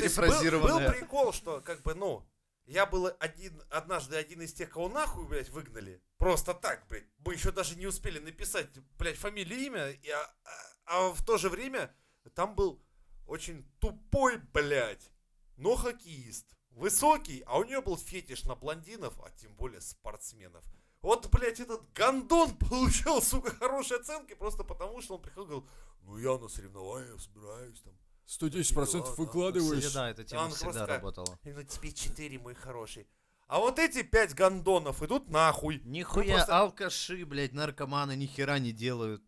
был, 0.60 0.78
прикол, 0.92 1.32
что, 1.32 1.60
как 1.60 1.80
бы, 1.82 1.94
ну, 1.94 2.28
я 2.66 2.86
был 2.86 3.10
один, 3.18 3.62
однажды 3.70 4.16
один 4.16 4.42
из 4.42 4.52
тех, 4.52 4.70
кого 4.70 4.88
нахуй, 4.88 5.26
блядь, 5.26 5.48
выгнали. 5.50 6.02
Просто 6.18 6.54
так, 6.54 6.86
блядь. 6.88 7.06
Мы 7.18 7.34
еще 7.34 7.50
даже 7.52 7.76
не 7.76 7.86
успели 7.86 8.18
написать, 8.18 8.68
блядь, 8.98 9.16
фамилию, 9.16 9.58
имя. 9.60 9.90
И, 9.90 10.10
а, 10.10 10.22
а- 10.22 11.08
а 11.08 11.12
в 11.12 11.24
то 11.24 11.38
же 11.38 11.48
время 11.48 11.94
там 12.34 12.54
был 12.54 12.82
очень 13.26 13.64
тупой, 13.80 14.38
блядь, 14.52 15.10
но 15.56 15.76
хоккеист. 15.76 16.46
Высокий, 16.70 17.42
а 17.46 17.58
у 17.58 17.64
нее 17.64 17.80
был 17.82 17.96
фетиш 17.96 18.44
на 18.44 18.54
блондинов, 18.54 19.18
а 19.20 19.30
тем 19.30 19.54
более 19.54 19.80
спортсменов. 19.80 20.64
Вот, 21.02 21.28
блядь, 21.30 21.60
этот 21.60 21.82
гандон 21.94 22.56
получал, 22.56 23.22
сука, 23.22 23.50
хорошие 23.54 24.00
оценки 24.00 24.34
просто 24.34 24.64
потому, 24.64 25.00
что 25.00 25.16
он 25.16 25.22
приходил 25.22 25.44
и 25.44 25.46
говорил, 25.48 25.68
ну 26.02 26.18
я 26.18 26.38
на 26.38 26.48
соревнования 26.48 27.16
собираюсь 27.18 27.80
там. 27.80 27.94
110% 28.26 28.76
Ладно. 28.76 29.14
выкладываешь. 29.16 29.92
Да, 29.92 30.08
эта 30.10 30.22
тема 30.24 30.42
Он 30.42 30.50
всегда 30.52 30.86
работала. 30.86 31.38
И 31.42 31.50
ну 31.52 31.62
тебе 31.64 31.90
4, 31.92 32.38
мой 32.38 32.54
хороший. 32.54 33.08
А 33.48 33.58
вот 33.58 33.80
эти 33.80 34.04
пять 34.04 34.34
гандонов 34.34 35.02
идут 35.02 35.28
нахуй. 35.28 35.80
Нихуя, 35.84 36.36
просто- 36.36 36.58
алкаши, 36.60 37.24
блядь, 37.26 37.52
наркоманы 37.52 38.14
ни 38.14 38.26
хера 38.26 38.60
не 38.60 38.70
делают. 38.72 39.22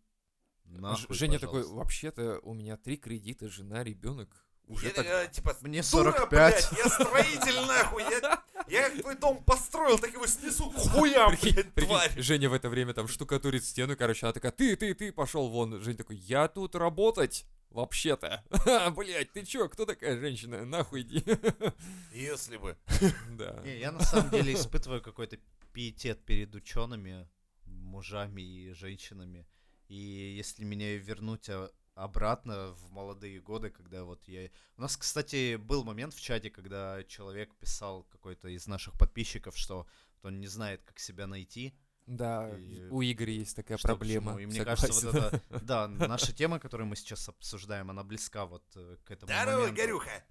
Ж- 0.65 0.79
Нахуй, 0.79 1.15
Женя 1.15 1.39
такой, 1.39 1.63
пожалуйста. 1.63 1.75
вообще-то 1.75 2.39
у 2.43 2.53
меня 2.53 2.77
три 2.77 2.95
кредита, 2.95 3.49
жена, 3.49 3.83
ребенок. 3.83 4.42
Уже 4.67 4.87
Я, 4.87 4.93
так... 4.93 5.05
э, 5.05 5.29
типа, 5.31 5.57
Мне 5.61 5.81
дура, 5.81 6.11
45. 6.11 6.29
блядь, 6.29 6.71
я 6.77 6.89
строитель, 6.89 7.65
нахуй. 7.67 8.03
Я, 8.03 8.43
я 8.67 8.89
как 8.89 9.01
твой 9.01 9.15
дом 9.15 9.43
построил, 9.43 9.99
так 9.99 10.13
его 10.13 10.25
снесу 10.25 10.69
к 10.69 10.75
хуям, 10.75 11.31
Прикинь, 11.31 11.53
блядь, 11.53 11.73
прикинь, 11.73 11.89
тварь. 11.89 12.21
Женя 12.21 12.49
в 12.49 12.53
это 12.53 12.69
время 12.69 12.93
там 12.93 13.07
штукатурит 13.07 13.63
стену, 13.65 13.97
короче, 13.97 14.25
она 14.25 14.33
такая, 14.33 14.51
ты, 14.51 14.75
ты, 14.75 14.93
ты, 14.93 15.11
пошел 15.11 15.49
вон. 15.49 15.81
Женя 15.81 15.97
такой, 15.97 16.15
я 16.15 16.47
тут 16.47 16.75
работать, 16.75 17.45
вообще-то. 17.73 18.43
Блять, 18.95 19.33
ты 19.33 19.43
чё, 19.45 19.67
кто 19.67 19.85
такая 19.85 20.17
женщина? 20.17 20.63
Нахуй 20.65 21.01
иди. 21.01 21.23
Если 22.13 22.57
бы. 22.57 22.77
Да. 23.31 23.61
Не, 23.65 23.79
я 23.79 23.91
на 23.91 24.03
самом 24.03 24.29
деле 24.29 24.53
испытываю 24.53 25.01
какой-то 25.01 25.37
пиетет 25.73 26.23
перед 26.23 26.53
учеными, 26.55 27.27
мужами 27.65 28.41
и 28.41 28.73
женщинами. 28.73 29.45
И 29.89 29.95
если 30.37 30.63
меня 30.63 30.95
вернуть 30.97 31.49
а, 31.49 31.69
обратно 31.95 32.73
в 32.73 32.91
молодые 32.91 33.39
годы, 33.39 33.69
когда 33.69 34.03
вот 34.03 34.27
я... 34.27 34.49
У 34.77 34.81
нас, 34.81 34.97
кстати, 34.97 35.55
был 35.55 35.83
момент 35.83 36.13
в 36.13 36.21
чате, 36.21 36.49
когда 36.49 37.03
человек 37.03 37.53
писал 37.55 38.03
какой-то 38.03 38.47
из 38.47 38.67
наших 38.67 38.97
подписчиков, 38.97 39.57
что 39.57 39.87
вот 40.21 40.29
он 40.29 40.39
не 40.39 40.47
знает, 40.47 40.81
как 40.83 40.99
себя 40.99 41.27
найти. 41.27 41.75
Да, 42.05 42.49
И 42.57 42.89
у 42.89 43.01
Игоря 43.01 43.31
есть 43.31 43.55
такая 43.55 43.77
что 43.77 43.89
проблема. 43.89 44.41
И 44.41 44.45
мне 44.45 44.59
согласен. 44.59 44.87
кажется, 44.87 45.11
вот 45.11 45.15
это, 45.15 45.41
да, 45.63 45.87
наша 45.87 46.33
тема, 46.33 46.59
которую 46.59 46.87
мы 46.87 46.95
сейчас 46.95 47.29
обсуждаем, 47.29 47.89
она 47.89 48.03
близка 48.03 48.45
вот 48.45 48.63
э, 48.75 48.97
к 49.05 49.11
этому 49.11 49.31
Здорово, 49.31 49.61
моменту. 49.61 49.81
Горюха! 49.81 50.23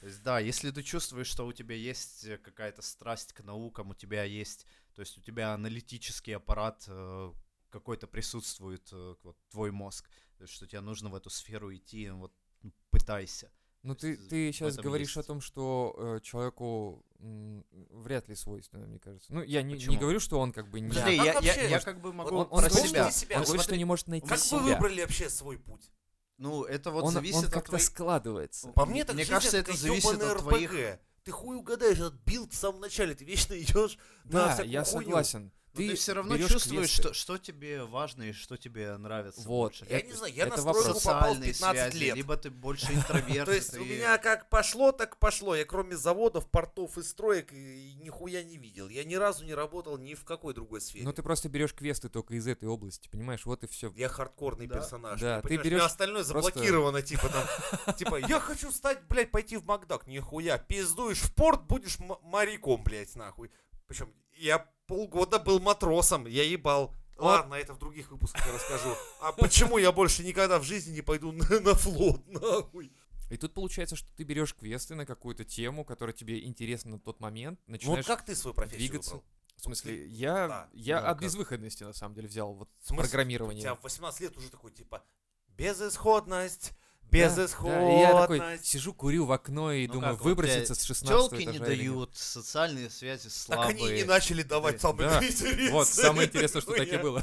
То 0.00 0.06
есть, 0.06 0.22
да, 0.22 0.38
если 0.38 0.70
ты 0.70 0.82
чувствуешь, 0.82 1.26
что 1.26 1.46
у 1.46 1.52
тебя 1.52 1.74
есть 1.74 2.24
э, 2.24 2.38
какая-то 2.38 2.80
страсть 2.82 3.32
к 3.32 3.42
наукам, 3.42 3.90
у 3.90 3.94
тебя 3.94 4.22
есть, 4.22 4.66
то 4.94 5.00
есть 5.00 5.18
у 5.18 5.20
тебя 5.20 5.52
аналитический 5.54 6.36
аппарат 6.36 6.84
э, 6.86 7.32
какой-то 7.70 8.06
присутствует, 8.06 8.88
вот 8.92 9.36
твой 9.50 9.72
мозг, 9.72 10.08
что 10.46 10.66
тебе 10.66 10.80
нужно 10.80 11.08
в 11.10 11.14
эту 11.14 11.30
сферу 11.30 11.74
идти, 11.74 12.10
вот 12.10 12.32
ну, 12.62 12.72
пытайся. 12.90 13.50
Ну, 13.82 13.96
ты, 13.96 14.16
ты 14.16 14.52
сейчас 14.52 14.76
говоришь 14.76 15.16
о 15.16 15.20
есть. 15.20 15.26
том, 15.26 15.40
что 15.40 15.94
э, 15.98 16.20
человеку 16.22 17.04
м, 17.18 17.64
вряд 17.90 18.28
ли 18.28 18.36
свойственно, 18.36 18.86
мне 18.86 19.00
кажется. 19.00 19.32
Ну, 19.34 19.42
я 19.42 19.62
не, 19.62 19.74
не 19.74 19.96
говорю, 19.96 20.20
что 20.20 20.38
он 20.38 20.52
как 20.52 20.70
бы 20.70 20.78
не... 20.78 20.88
Подожди, 20.88 21.16
как 21.16 21.42
я, 21.42 21.54
я- 21.54 21.62
я 21.64 21.68
может, 21.70 21.84
как 21.84 22.00
бы 22.00 22.12
могу 22.12 22.36
он, 22.36 22.48
он 22.50 22.60
про 22.62 22.70
себя. 22.70 23.10
себя. 23.10 23.38
он 23.38 23.42
говорит, 23.44 23.62
что 23.64 23.76
не 23.76 23.84
может 23.84 24.06
найти 24.06 24.26
Как 24.28 24.38
себя. 24.38 24.58
вы 24.60 24.72
выбрали 24.74 25.00
вообще 25.00 25.28
свой 25.28 25.58
путь? 25.58 25.90
Ну, 26.38 26.62
это 26.62 26.92
вот 26.92 27.04
он, 27.04 27.12
зависит 27.12 27.38
он 27.38 27.44
от 27.46 27.52
как-то 27.52 27.70
твоей... 27.70 27.84
складывается. 27.84 28.68
По 28.68 28.86
мне, 28.86 29.04
так 29.04 29.14
Мне 29.16 29.24
жизнь 29.24 29.34
кажется, 29.34 29.56
это 29.58 29.76
зависит 29.76 30.22
от 30.22 30.38
твоих- 30.38 30.70
RPG. 30.72 31.00
Ты 31.24 31.30
хуй 31.32 31.56
угадаешь 31.56 31.98
этот 31.98 32.14
build 32.24 32.52
в 32.52 32.56
самом 32.56 32.80
начале, 32.80 33.14
ты 33.16 33.24
вечно 33.24 33.54
идешь 33.60 33.98
на 34.24 34.30
Да, 34.46 34.48
всякую 34.54 34.70
я 34.70 34.84
хуйню. 34.84 35.04
согласен. 35.06 35.52
Но 35.74 35.78
ты, 35.80 35.94
все 35.94 36.12
равно 36.12 36.36
чувствуешь, 36.36 36.88
квесты. 36.90 37.02
что, 37.02 37.14
что 37.14 37.38
тебе 37.38 37.84
важно 37.84 38.24
и 38.24 38.32
что 38.32 38.56
тебе 38.58 38.96
нравится 38.98 39.40
Вот. 39.42 39.72
больше. 39.72 39.86
Я 39.88 39.98
Это- 39.98 40.06
не 40.08 40.12
знаю, 40.12 40.34
я 40.34 40.46
это 40.46 40.56
на 40.58 40.62
вопрос. 40.64 40.82
стройку 40.84 41.00
попал 41.02 41.18
в 41.20 41.22
Социальные 41.22 41.52
15 41.52 41.92
связи, 41.92 42.04
лет. 42.04 42.16
либо 42.16 42.36
ты 42.36 42.50
больше 42.50 42.86
интроверт. 42.92 43.46
То 43.46 43.52
есть 43.54 43.70
ты- 43.70 43.80
у 43.80 43.84
меня 43.84 44.18
как 44.18 44.48
пошло, 44.50 44.92
так 44.92 45.18
пошло. 45.18 45.54
Я 45.56 45.64
кроме 45.64 45.96
заводов, 45.96 46.50
портов 46.50 46.98
и 46.98 47.02
строек 47.02 47.52
нихуя 47.52 48.42
не 48.42 48.58
видел. 48.58 48.88
Я 48.88 49.04
ни 49.04 49.14
разу 49.14 49.44
не 49.44 49.54
работал 49.54 49.96
ни 49.98 50.14
в 50.14 50.24
какой 50.24 50.52
другой 50.54 50.80
сфере. 50.80 51.04
Ну, 51.04 51.12
ты 51.12 51.22
просто 51.22 51.48
берешь 51.48 51.72
квесты 51.74 52.08
только 52.08 52.34
из 52.34 52.46
этой 52.46 52.68
области, 52.68 53.08
понимаешь? 53.08 53.46
Вот 53.46 53.64
и 53.64 53.66
все. 53.66 53.92
Я 53.96 54.08
хардкорный 54.08 54.68
персонаж. 54.68 55.20
Да, 55.20 55.40
ты, 55.40 55.56
ты 55.58 55.70
меня 55.70 55.86
остальное 55.86 56.22
заблокировано, 56.22 57.00
типа 57.02 57.28
там. 57.28 57.94
Типа, 57.96 58.16
я 58.16 58.40
хочу 58.40 58.70
стать, 58.72 59.02
блядь, 59.08 59.30
пойти 59.30 59.56
в 59.56 59.64
Макдак. 59.64 60.06
Нихуя. 60.06 60.58
Пиздуешь 60.58 61.20
в 61.20 61.34
порт, 61.34 61.62
будешь 61.62 61.98
моряком, 62.22 62.82
блядь, 62.84 63.14
нахуй. 63.16 63.50
Причем 63.86 64.12
я 64.34 64.66
полгода 64.92 65.38
был 65.38 65.58
матросом, 65.58 66.26
я 66.26 66.42
ебал. 66.44 66.94
Ладно, 67.16 67.54
это 67.54 67.72
в 67.72 67.78
других 67.78 68.10
выпусках 68.10 68.44
я 68.46 68.52
расскажу. 68.52 68.94
А 69.22 69.32
почему 69.32 69.78
я 69.78 69.90
больше 69.90 70.22
никогда 70.22 70.58
в 70.58 70.64
жизни 70.64 70.92
не 70.92 71.00
пойду 71.02 71.32
на, 71.32 71.60
на 71.60 71.74
флот, 71.74 72.26
нахуй? 72.28 72.92
И 73.30 73.36
тут 73.38 73.54
получается, 73.54 73.96
что 73.96 74.06
ты 74.16 74.24
берешь 74.24 74.54
квесты 74.54 74.94
на 74.94 75.06
какую-то 75.06 75.46
тему, 75.46 75.86
которая 75.86 76.12
тебе 76.14 76.44
интересна 76.44 76.90
на 76.90 76.98
тот 77.00 77.20
момент, 77.20 77.58
Ну 77.66 77.72
вот 77.72 77.80
начинаешь... 77.80 78.06
как 78.06 78.22
ты 78.26 78.34
свою 78.36 78.52
профессию 78.54 78.80
двигаться. 78.90 79.14
выбрал? 79.14 79.26
В 79.56 79.62
смысле, 79.62 80.06
я, 80.08 80.48
Да, 80.48 80.68
я 80.74 81.00
да, 81.00 81.08
от 81.10 81.14
как? 81.18 81.22
безвыходности, 81.24 81.84
на 81.84 81.94
самом 81.94 82.14
деле, 82.14 82.28
взял 82.28 82.52
вот 82.52 82.68
В 82.80 82.86
смысле? 82.88 82.98
У 83.06 83.08
программирование. 83.08 83.62
тебя 83.62 83.74
в 83.76 83.82
18 83.82 84.20
лет 84.20 84.36
уже 84.36 84.50
такой, 84.50 84.70
типа, 84.72 85.02
безысходность, 85.48 86.72
безысходность. 87.12 87.80
да, 87.86 87.92
и 87.92 88.00
я 88.00 88.12
такой 88.20 88.58
сижу, 88.62 88.94
курю 88.94 89.24
в 89.26 89.32
окно 89.32 89.72
и 89.72 89.86
Ну 89.86 89.94
думаю, 89.94 90.16
как, 90.16 90.24
выброситься 90.24 90.74
с 90.74 90.82
16 90.82 91.08
Телки 91.30 91.44
не 91.44 91.56
этажа 91.58 91.72
или 91.72 91.82
нет. 91.82 91.92
дают, 91.92 92.16
социальные 92.16 92.90
связи 92.90 93.24
Так 93.24 93.32
слабые. 93.32 93.68
они 93.76 93.88
и 93.90 93.96
не 93.98 94.04
начали 94.04 94.42
давать 94.42 94.76
Да. 94.76 94.80
самые 94.80 95.08
Да. 95.10 95.20
Вот, 95.72 95.88
самое 95.88 96.28
интересное, 96.28 96.62
что 96.62 96.72
так 96.72 96.86
и 96.88 96.90
Нихуя. 96.92 97.02
было. 97.02 97.20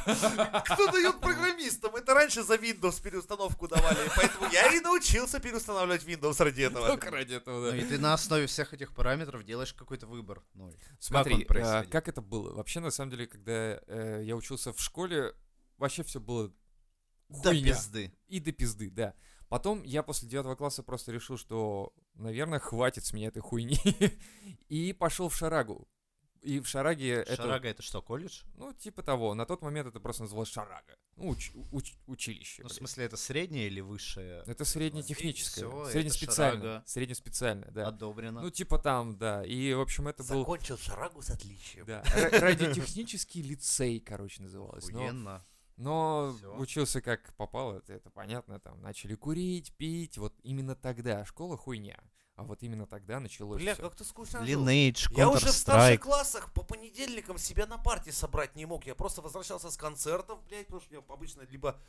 Кто 0.66 0.92
дает 0.92 1.20
программистам? 1.20 1.96
Это 1.96 2.14
раньше 2.14 2.44
за 2.44 2.56
Windows 2.56 3.02
переустановку 3.02 3.68
давали, 3.68 4.00
поэтому 4.16 4.52
я 4.52 4.72
и 4.74 4.80
научился 4.80 5.40
переустанавливать 5.40 6.04
Windows 6.04 6.44
ради 6.44 6.62
этого. 6.62 6.88
Только 6.88 7.12
ради 7.12 7.34
этого, 7.34 7.66
Ну 7.66 7.72
да. 7.72 7.78
и 7.78 7.82
ты 7.86 7.98
на 7.98 8.14
основе 8.14 8.48
всех 8.48 8.74
этих 8.74 8.94
параметров 8.94 9.44
делаешь 9.44 9.74
какой-то 9.74 10.08
выбор. 10.08 10.44
Ну, 10.54 10.74
Смотри, 11.00 11.46
он 11.50 11.58
а, 11.64 11.84
как 11.86 12.08
это 12.08 12.22
было? 12.22 12.54
Вообще, 12.54 12.80
на 12.80 12.92
самом 12.92 13.12
деле, 13.12 13.28
когда 13.28 13.80
э, 13.88 14.22
я 14.24 14.36
учился 14.36 14.74
в 14.74 14.80
школе, 14.82 15.34
вообще 15.78 16.04
все 16.04 16.20
было 16.20 16.52
до 17.30 17.50
хуйня. 17.50 17.74
пизды. 17.74 18.14
И 18.28 18.40
до 18.40 18.52
пизды, 18.52 18.90
да. 18.90 19.14
Потом 19.50 19.82
я 19.84 20.04
после 20.04 20.30
девятого 20.30 20.56
класса 20.56 20.84
просто 20.84 21.12
решил, 21.12 21.38
что, 21.38 21.94
наверное, 22.14 22.60
хватит 22.60 23.06
с 23.06 23.14
меня 23.14 23.28
этой 23.28 23.42
хуйни. 23.42 23.80
И 24.70 24.94
пошел 24.94 25.28
в 25.30 25.36
Шарагу. 25.36 25.88
И 26.42 26.60
в 26.62 26.68
Шараге 26.68 27.16
это... 27.16 27.36
Шарага 27.36 27.68
это 27.68 27.82
что, 27.82 28.02
колледж? 28.02 28.44
Ну, 28.56 28.72
типа 28.74 29.04
того. 29.04 29.34
На 29.34 29.46
тот 29.46 29.62
момент 29.62 29.90
это 29.90 30.00
просто 30.00 30.24
называлось 30.24 30.50
Шарага. 30.50 30.96
Ну, 31.18 31.34
уч- 31.34 31.52
уч- 31.72 31.98
училище. 32.08 32.64
Ну, 32.64 32.70
в 32.70 32.72
смысле, 32.72 33.06
это 33.06 33.18
среднее 33.18 33.68
или 33.68 33.82
высшее? 33.82 34.44
Это 34.46 34.64
среднетехническое. 34.64 35.68
Всё, 35.68 35.82
это 35.82 35.92
Среднеспециальное. 35.92 36.62
Шарага. 36.62 36.84
Среднеспециальное, 36.88 37.72
да. 37.72 37.88
Одобрено. 37.88 38.42
Ну, 38.42 38.50
типа 38.52 38.80
там, 38.80 39.18
да. 39.18 39.44
И, 39.44 39.74
в 39.74 39.82
общем, 39.82 40.08
это 40.08 40.24
был... 40.24 40.40
Закончил 40.40 40.78
шарагу 40.78 41.22
с 41.22 41.30
отличием. 41.30 41.86
Да, 41.86 42.04
ра- 42.04 42.40
радиотехнический 42.40 43.42
лицей, 43.42 44.00
короче, 44.00 44.42
называлось. 44.42 44.88
Но, 44.90 45.00
Охуенно. 45.00 45.38
но 45.40 45.46
Всё. 46.38 46.56
учился 46.58 47.02
как 47.02 47.34
попало, 47.36 47.78
это, 47.78 47.94
это 47.94 48.10
понятно, 48.10 48.60
там 48.60 48.82
начали 48.82 49.16
курить, 49.16 49.74
пить, 49.78 50.18
вот 50.18 50.34
именно 50.44 50.76
тогда 50.76 51.24
школа 51.26 51.56
хуйня, 51.58 51.98
а 52.36 52.44
вот 52.44 52.62
именно 52.64 52.86
тогда 52.86 53.20
началось 53.20 53.62
Бля, 53.62 53.74
всё. 53.74 53.84
как 53.84 53.96
ты 53.96 54.04
скучно 54.04 54.46
жил. 54.46 54.66
Lineage, 54.68 55.08
Я 55.16 55.30
уже 55.30 55.48
в 55.48 55.52
старших 55.52 55.96
Counter-Strike. 56.00 56.04
классах 56.04 56.54
по 56.54 56.64
понедельникам 56.64 57.38
себя 57.38 57.66
на 57.66 57.78
парте 57.78 58.12
собрать 58.12 58.56
не 58.56 58.66
мог. 58.66 58.86
Я 58.86 58.96
просто 58.96 59.22
возвращался 59.22 59.72
с 59.72 59.78
концертов, 59.78 60.44
блядь, 60.48 60.66
потому 60.68 60.82
что 60.82 60.96
я 60.96 61.02
обычно 61.08 61.42
либо, 61.50 61.80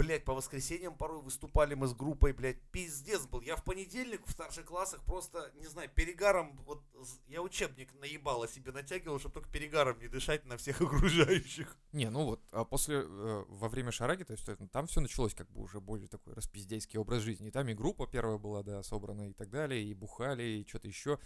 блядь, 0.00 0.24
по 0.24 0.34
воскресеньям 0.34 0.96
порой 0.96 1.20
выступали 1.20 1.74
мы 1.74 1.86
с 1.86 1.94
группой, 1.94 2.32
блядь, 2.32 2.60
пиздец 2.72 3.26
был. 3.26 3.40
Я 3.42 3.56
в 3.56 3.64
понедельник 3.64 4.26
в 4.26 4.30
старших 4.30 4.64
классах 4.64 5.04
просто, 5.04 5.52
не 5.56 5.66
знаю, 5.66 5.90
перегаром, 5.94 6.58
вот 6.64 6.82
я 7.28 7.42
учебник 7.42 7.92
наебало 8.00 8.48
себе 8.48 8.72
натягивал, 8.72 9.18
чтобы 9.18 9.34
только 9.34 9.50
перегаром 9.50 9.98
не 9.98 10.08
дышать 10.08 10.46
на 10.46 10.56
всех 10.56 10.80
окружающих. 10.80 11.76
Не, 11.92 12.08
ну 12.08 12.24
вот, 12.24 12.40
а 12.50 12.64
после, 12.64 13.02
э, 13.02 13.44
во 13.48 13.68
время 13.68 13.92
Шараги, 13.92 14.24
то 14.24 14.32
есть 14.32 14.48
э, 14.48 14.56
там 14.72 14.86
все 14.86 15.00
началось 15.00 15.34
как 15.34 15.50
бы 15.50 15.60
уже 15.60 15.80
более 15.80 16.08
такой 16.08 16.34
распиздейский 16.34 16.98
образ 16.98 17.22
жизни. 17.22 17.50
Там 17.50 17.68
и 17.68 17.74
группа 17.74 18.06
первая 18.06 18.38
была, 18.38 18.62
да, 18.62 18.82
собрана 18.82 19.28
и 19.28 19.34
так 19.34 19.50
далее, 19.50 19.82
и 19.82 19.92
бухали, 19.92 20.42
и 20.42 20.66
что-то 20.66 20.88
еще. 20.88 21.18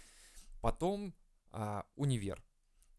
Потом 0.61 1.15
а, 1.51 1.85
универ. 1.95 2.43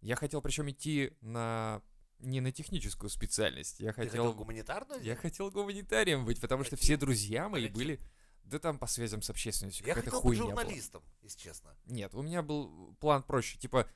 Я 0.01 0.17
хотел 0.17 0.41
причем 0.41 0.71
идти 0.71 1.13
на 1.21 1.83
не 2.19 2.41
на 2.41 2.53
техническую 2.53 3.11
специальность, 3.11 3.81
я 3.81 3.93
хотел 3.93 4.11
хотел 4.11 4.35
гуманитарную? 4.35 5.03
Я 5.03 5.17
хотел 5.17 5.51
гуманитарием 5.51 6.25
быть, 6.25 6.41
потому 6.41 6.65
что 6.65 6.77
Каким? 6.77 6.85
все 6.85 6.97
друзья 6.97 7.49
мои 7.49 7.63
Каким? 7.65 7.77
были... 7.77 8.01
Да 8.45 8.61
там 8.61 8.79
по 8.79 8.87
связям 8.87 9.23
с 9.23 9.31
общественностью 9.31 9.85
Я 9.85 9.95
хотел 9.95 10.13
быть 10.13 10.23
хуйня 10.23 10.45
была. 10.45 10.63
журналистом, 10.63 11.03
если 11.21 11.41
честно. 11.41 11.77
Нет, 11.87 12.15
у 12.15 12.23
меня 12.23 12.43
был 12.43 12.95
план 13.01 13.25
проще. 13.25 13.59
Типа, 13.59 13.91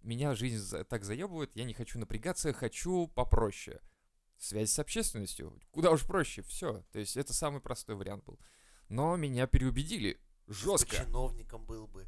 меня 0.00 0.34
жизнь 0.34 0.76
так 0.88 1.04
заебывает, 1.04 1.54
я 1.54 1.62
не 1.62 1.72
хочу 1.72 2.00
напрягаться, 2.00 2.52
хочу 2.52 3.06
попроще. 3.06 3.80
Связь 4.38 4.72
с 4.72 4.78
общественностью. 4.80 5.56
Куда 5.70 5.92
уж 5.92 6.04
проще, 6.04 6.42
все. 6.42 6.84
То 6.90 6.98
есть 6.98 7.16
это 7.16 7.32
самый 7.32 7.60
простой 7.60 7.94
вариант 7.94 8.24
был. 8.24 8.40
Но 8.88 9.14
меня 9.14 9.46
переубедили. 9.46 10.20
Жестко. 10.48 10.96
Чиновником 10.96 11.64
был 11.64 11.86
бы. 11.86 12.04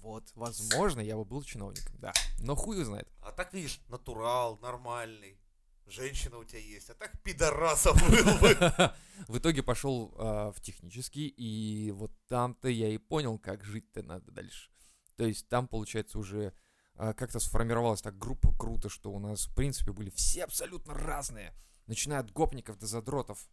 Вот, 0.00 0.30
возможно, 0.34 1.00
я 1.00 1.16
бы 1.16 1.24
был 1.24 1.42
чиновником, 1.42 1.96
да. 1.98 2.12
Но 2.40 2.54
хуй 2.54 2.76
его 2.76 2.84
знает. 2.84 3.08
А 3.20 3.32
так, 3.32 3.52
видишь, 3.52 3.80
натурал, 3.88 4.58
нормальный. 4.62 5.38
Женщина 5.86 6.38
у 6.38 6.44
тебя 6.44 6.60
есть, 6.60 6.90
а 6.90 6.94
так 6.94 7.20
пидорасом 7.22 7.96
был 7.96 8.38
бы. 8.38 8.56
В 9.28 9.38
итоге 9.38 9.62
пошел 9.62 10.14
а, 10.18 10.52
в 10.52 10.60
технический, 10.60 11.28
и 11.28 11.90
вот 11.92 12.12
там-то 12.28 12.68
я 12.68 12.88
и 12.88 12.98
понял, 12.98 13.38
как 13.38 13.64
жить-то 13.64 14.02
надо 14.02 14.30
дальше. 14.30 14.70
То 15.16 15.24
есть 15.24 15.48
там, 15.48 15.66
получается, 15.66 16.18
уже 16.18 16.52
а, 16.94 17.14
как-то 17.14 17.40
сформировалась 17.40 18.02
так 18.02 18.18
группа 18.18 18.52
круто, 18.56 18.88
что 18.88 19.10
у 19.10 19.18
нас, 19.18 19.46
в 19.46 19.54
принципе, 19.54 19.92
были 19.92 20.10
все 20.10 20.44
абсолютно 20.44 20.94
разные. 20.94 21.54
Начиная 21.86 22.20
от 22.20 22.30
гопников 22.32 22.78
до 22.78 22.86
задротов. 22.86 23.48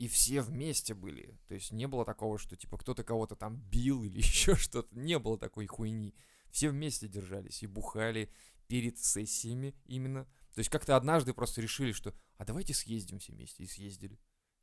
И 0.00 0.08
все 0.08 0.40
вместе 0.40 0.94
были. 0.94 1.38
То 1.46 1.52
есть 1.52 1.72
не 1.72 1.86
было 1.86 2.06
такого, 2.06 2.38
что 2.38 2.56
типа 2.56 2.78
кто-то 2.78 3.04
кого-то 3.04 3.36
там 3.36 3.56
бил 3.70 4.02
или 4.02 4.16
еще 4.16 4.54
что-то. 4.56 4.88
Не 4.98 5.18
было 5.18 5.36
такой 5.36 5.66
хуйни. 5.66 6.14
Все 6.50 6.70
вместе 6.70 7.06
держались 7.06 7.62
и 7.62 7.66
бухали 7.66 8.32
перед 8.66 8.98
сессиями 8.98 9.74
именно. 9.84 10.24
То 10.54 10.60
есть 10.60 10.70
как-то 10.70 10.96
однажды 10.96 11.34
просто 11.34 11.60
решили, 11.60 11.92
что 11.92 12.14
а 12.38 12.46
давайте 12.46 12.72
съездим 12.72 13.18
все 13.18 13.34
вместе. 13.34 13.62
И 13.62 13.66
съездили. 13.66 14.18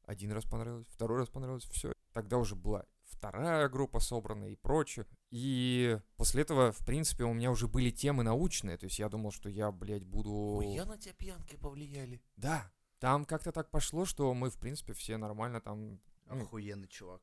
Один 0.05 0.31
раз 0.31 0.43
понравилось, 0.43 0.87
второй 0.87 1.19
раз 1.19 1.29
понравилось, 1.29 1.65
все. 1.65 1.93
Тогда 2.13 2.39
уже 2.39 2.55
была 2.55 2.87
вторая 3.03 3.69
группа 3.69 3.99
собрана 3.99 4.45
и 4.45 4.55
прочее. 4.55 5.05
И 5.29 5.99
после 6.15 6.41
этого, 6.41 6.71
в 6.71 6.83
принципе, 6.83 7.25
у 7.25 7.33
меня 7.33 7.51
уже 7.51 7.67
были 7.67 7.91
темы 7.91 8.23
научные. 8.23 8.77
То 8.77 8.85
есть 8.85 8.97
я 8.97 9.07
думал, 9.07 9.31
что 9.31 9.49
я, 9.49 9.71
блядь, 9.71 10.03
буду... 10.03 10.31
Ой, 10.31 10.73
я 10.73 10.85
на 10.85 10.97
тебя 10.97 11.13
пьянки 11.13 11.57
повлияли. 11.57 12.23
Да. 12.37 12.71
Там 12.99 13.25
как-то 13.25 13.51
так 13.51 13.69
пошло, 13.69 14.05
что 14.05 14.33
мы, 14.33 14.49
в 14.49 14.57
принципе, 14.57 14.93
все 14.93 15.17
нормально 15.17 15.61
там... 15.61 15.99
ну, 16.25 16.41
Охуенный 16.41 16.87
чувак. 16.87 17.21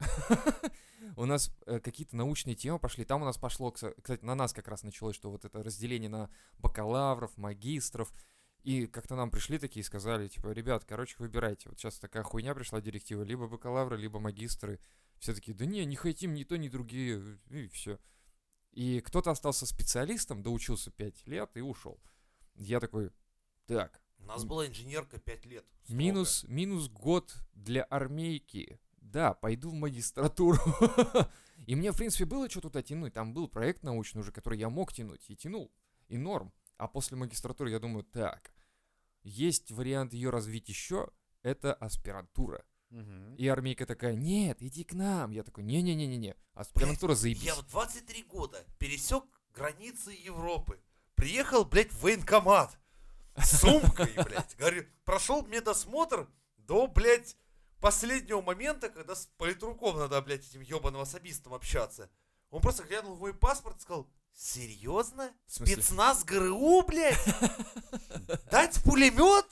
у 1.16 1.24
нас 1.24 1.50
э, 1.66 1.80
какие-то 1.80 2.16
научные 2.16 2.54
темы 2.54 2.78
пошли. 2.78 3.04
Там 3.04 3.22
у 3.22 3.24
нас 3.24 3.38
пошло, 3.38 3.70
кстати, 3.70 4.24
на 4.24 4.34
нас 4.34 4.52
как 4.52 4.68
раз 4.68 4.82
началось, 4.82 5.16
что 5.16 5.30
вот 5.30 5.44
это 5.44 5.62
разделение 5.62 6.10
на 6.10 6.30
бакалавров, 6.58 7.36
магистров. 7.36 8.12
И 8.62 8.86
как-то 8.86 9.14
нам 9.14 9.30
пришли 9.30 9.58
такие 9.58 9.80
и 9.80 9.84
сказали, 9.84 10.28
типа, 10.28 10.48
ребят, 10.48 10.84
короче, 10.84 11.16
выбирайте. 11.18 11.68
Вот 11.68 11.78
сейчас 11.78 11.98
такая 11.98 12.22
хуйня 12.22 12.54
пришла 12.54 12.80
директива, 12.80 13.22
либо 13.22 13.46
бакалавры, 13.46 13.96
либо 13.96 14.18
магистры. 14.18 14.80
Все 15.18 15.34
такие, 15.34 15.54
да 15.54 15.66
не, 15.66 15.84
не 15.84 15.96
хотим 15.96 16.34
ни 16.34 16.44
то, 16.44 16.56
ни 16.56 16.68
другие, 16.68 17.38
и 17.50 17.68
все. 17.68 17.98
И 18.72 19.00
кто-то 19.00 19.30
остался 19.30 19.66
специалистом, 19.66 20.42
доучился 20.42 20.90
5 20.90 21.26
лет 21.26 21.50
и 21.54 21.60
ушел. 21.60 22.00
Я 22.54 22.80
такой, 22.80 23.10
так, 23.66 24.00
У 24.24 24.26
нас 24.28 24.44
была 24.44 24.66
инженерка 24.66 25.18
5 25.18 25.46
лет. 25.46 25.64
строго. 25.82 25.98
минус, 25.98 26.44
минус 26.48 26.88
год 26.88 27.34
для 27.52 27.84
армейки. 27.84 28.80
Да, 29.00 29.34
пойду 29.34 29.70
в 29.70 29.74
магистратуру. 29.74 30.58
И 31.66 31.74
мне, 31.74 31.92
в 31.92 31.96
принципе, 31.96 32.24
было 32.24 32.48
что 32.48 32.62
туда 32.62 32.82
тянуть. 32.82 33.12
Там 33.12 33.34
был 33.34 33.48
проект 33.48 33.82
научный 33.82 34.20
уже, 34.20 34.32
который 34.32 34.58
я 34.58 34.70
мог 34.70 34.92
тянуть. 34.92 35.28
И 35.28 35.36
тянул. 35.36 35.70
И 36.08 36.16
норм. 36.16 36.52
А 36.78 36.88
после 36.88 37.16
магистратуры 37.16 37.70
я 37.70 37.78
думаю, 37.78 38.04
так, 38.04 38.52
есть 39.22 39.70
вариант 39.70 40.14
ее 40.14 40.30
развить 40.30 40.68
еще. 40.68 41.10
Это 41.42 41.74
аспирантура. 41.74 42.64
И 43.36 43.48
армейка 43.48 43.86
такая, 43.86 44.14
нет, 44.14 44.62
иди 44.62 44.84
к 44.84 44.94
нам. 44.94 45.32
Я 45.32 45.42
такой, 45.42 45.64
не-не-не-не-не. 45.64 46.36
Аспирантура 46.54 47.14
заебись. 47.14 47.42
Я 47.42 47.54
в 47.54 47.66
23 47.68 48.22
года 48.22 48.64
пересек 48.78 49.24
границы 49.52 50.12
Европы. 50.12 50.80
Приехал, 51.14 51.64
блядь, 51.64 51.92
в 51.92 52.02
военкомат. 52.02 52.78
С 53.36 53.60
сумкой, 53.60 54.12
блядь. 54.24 54.56
Говорю, 54.56 54.84
прошел 55.04 55.44
медосмотр 55.46 56.28
до, 56.56 56.86
блядь, 56.86 57.36
последнего 57.80 58.40
момента, 58.40 58.88
когда 58.88 59.14
с 59.14 59.26
политруком 59.36 59.98
надо, 59.98 60.20
блядь, 60.22 60.46
этим 60.48 60.60
ебаным 60.60 61.00
особистом 61.00 61.54
общаться. 61.54 62.10
Он 62.50 62.60
просто 62.60 62.84
глянул 62.84 63.14
в 63.14 63.20
мой 63.20 63.34
паспорт 63.34 63.78
и 63.78 63.80
сказал, 63.80 64.08
серьезно? 64.32 65.32
Спецназ 65.46 66.24
ГРУ, 66.24 66.82
блядь? 66.82 67.18
Дать 68.50 68.82
пулемет? 68.82 69.46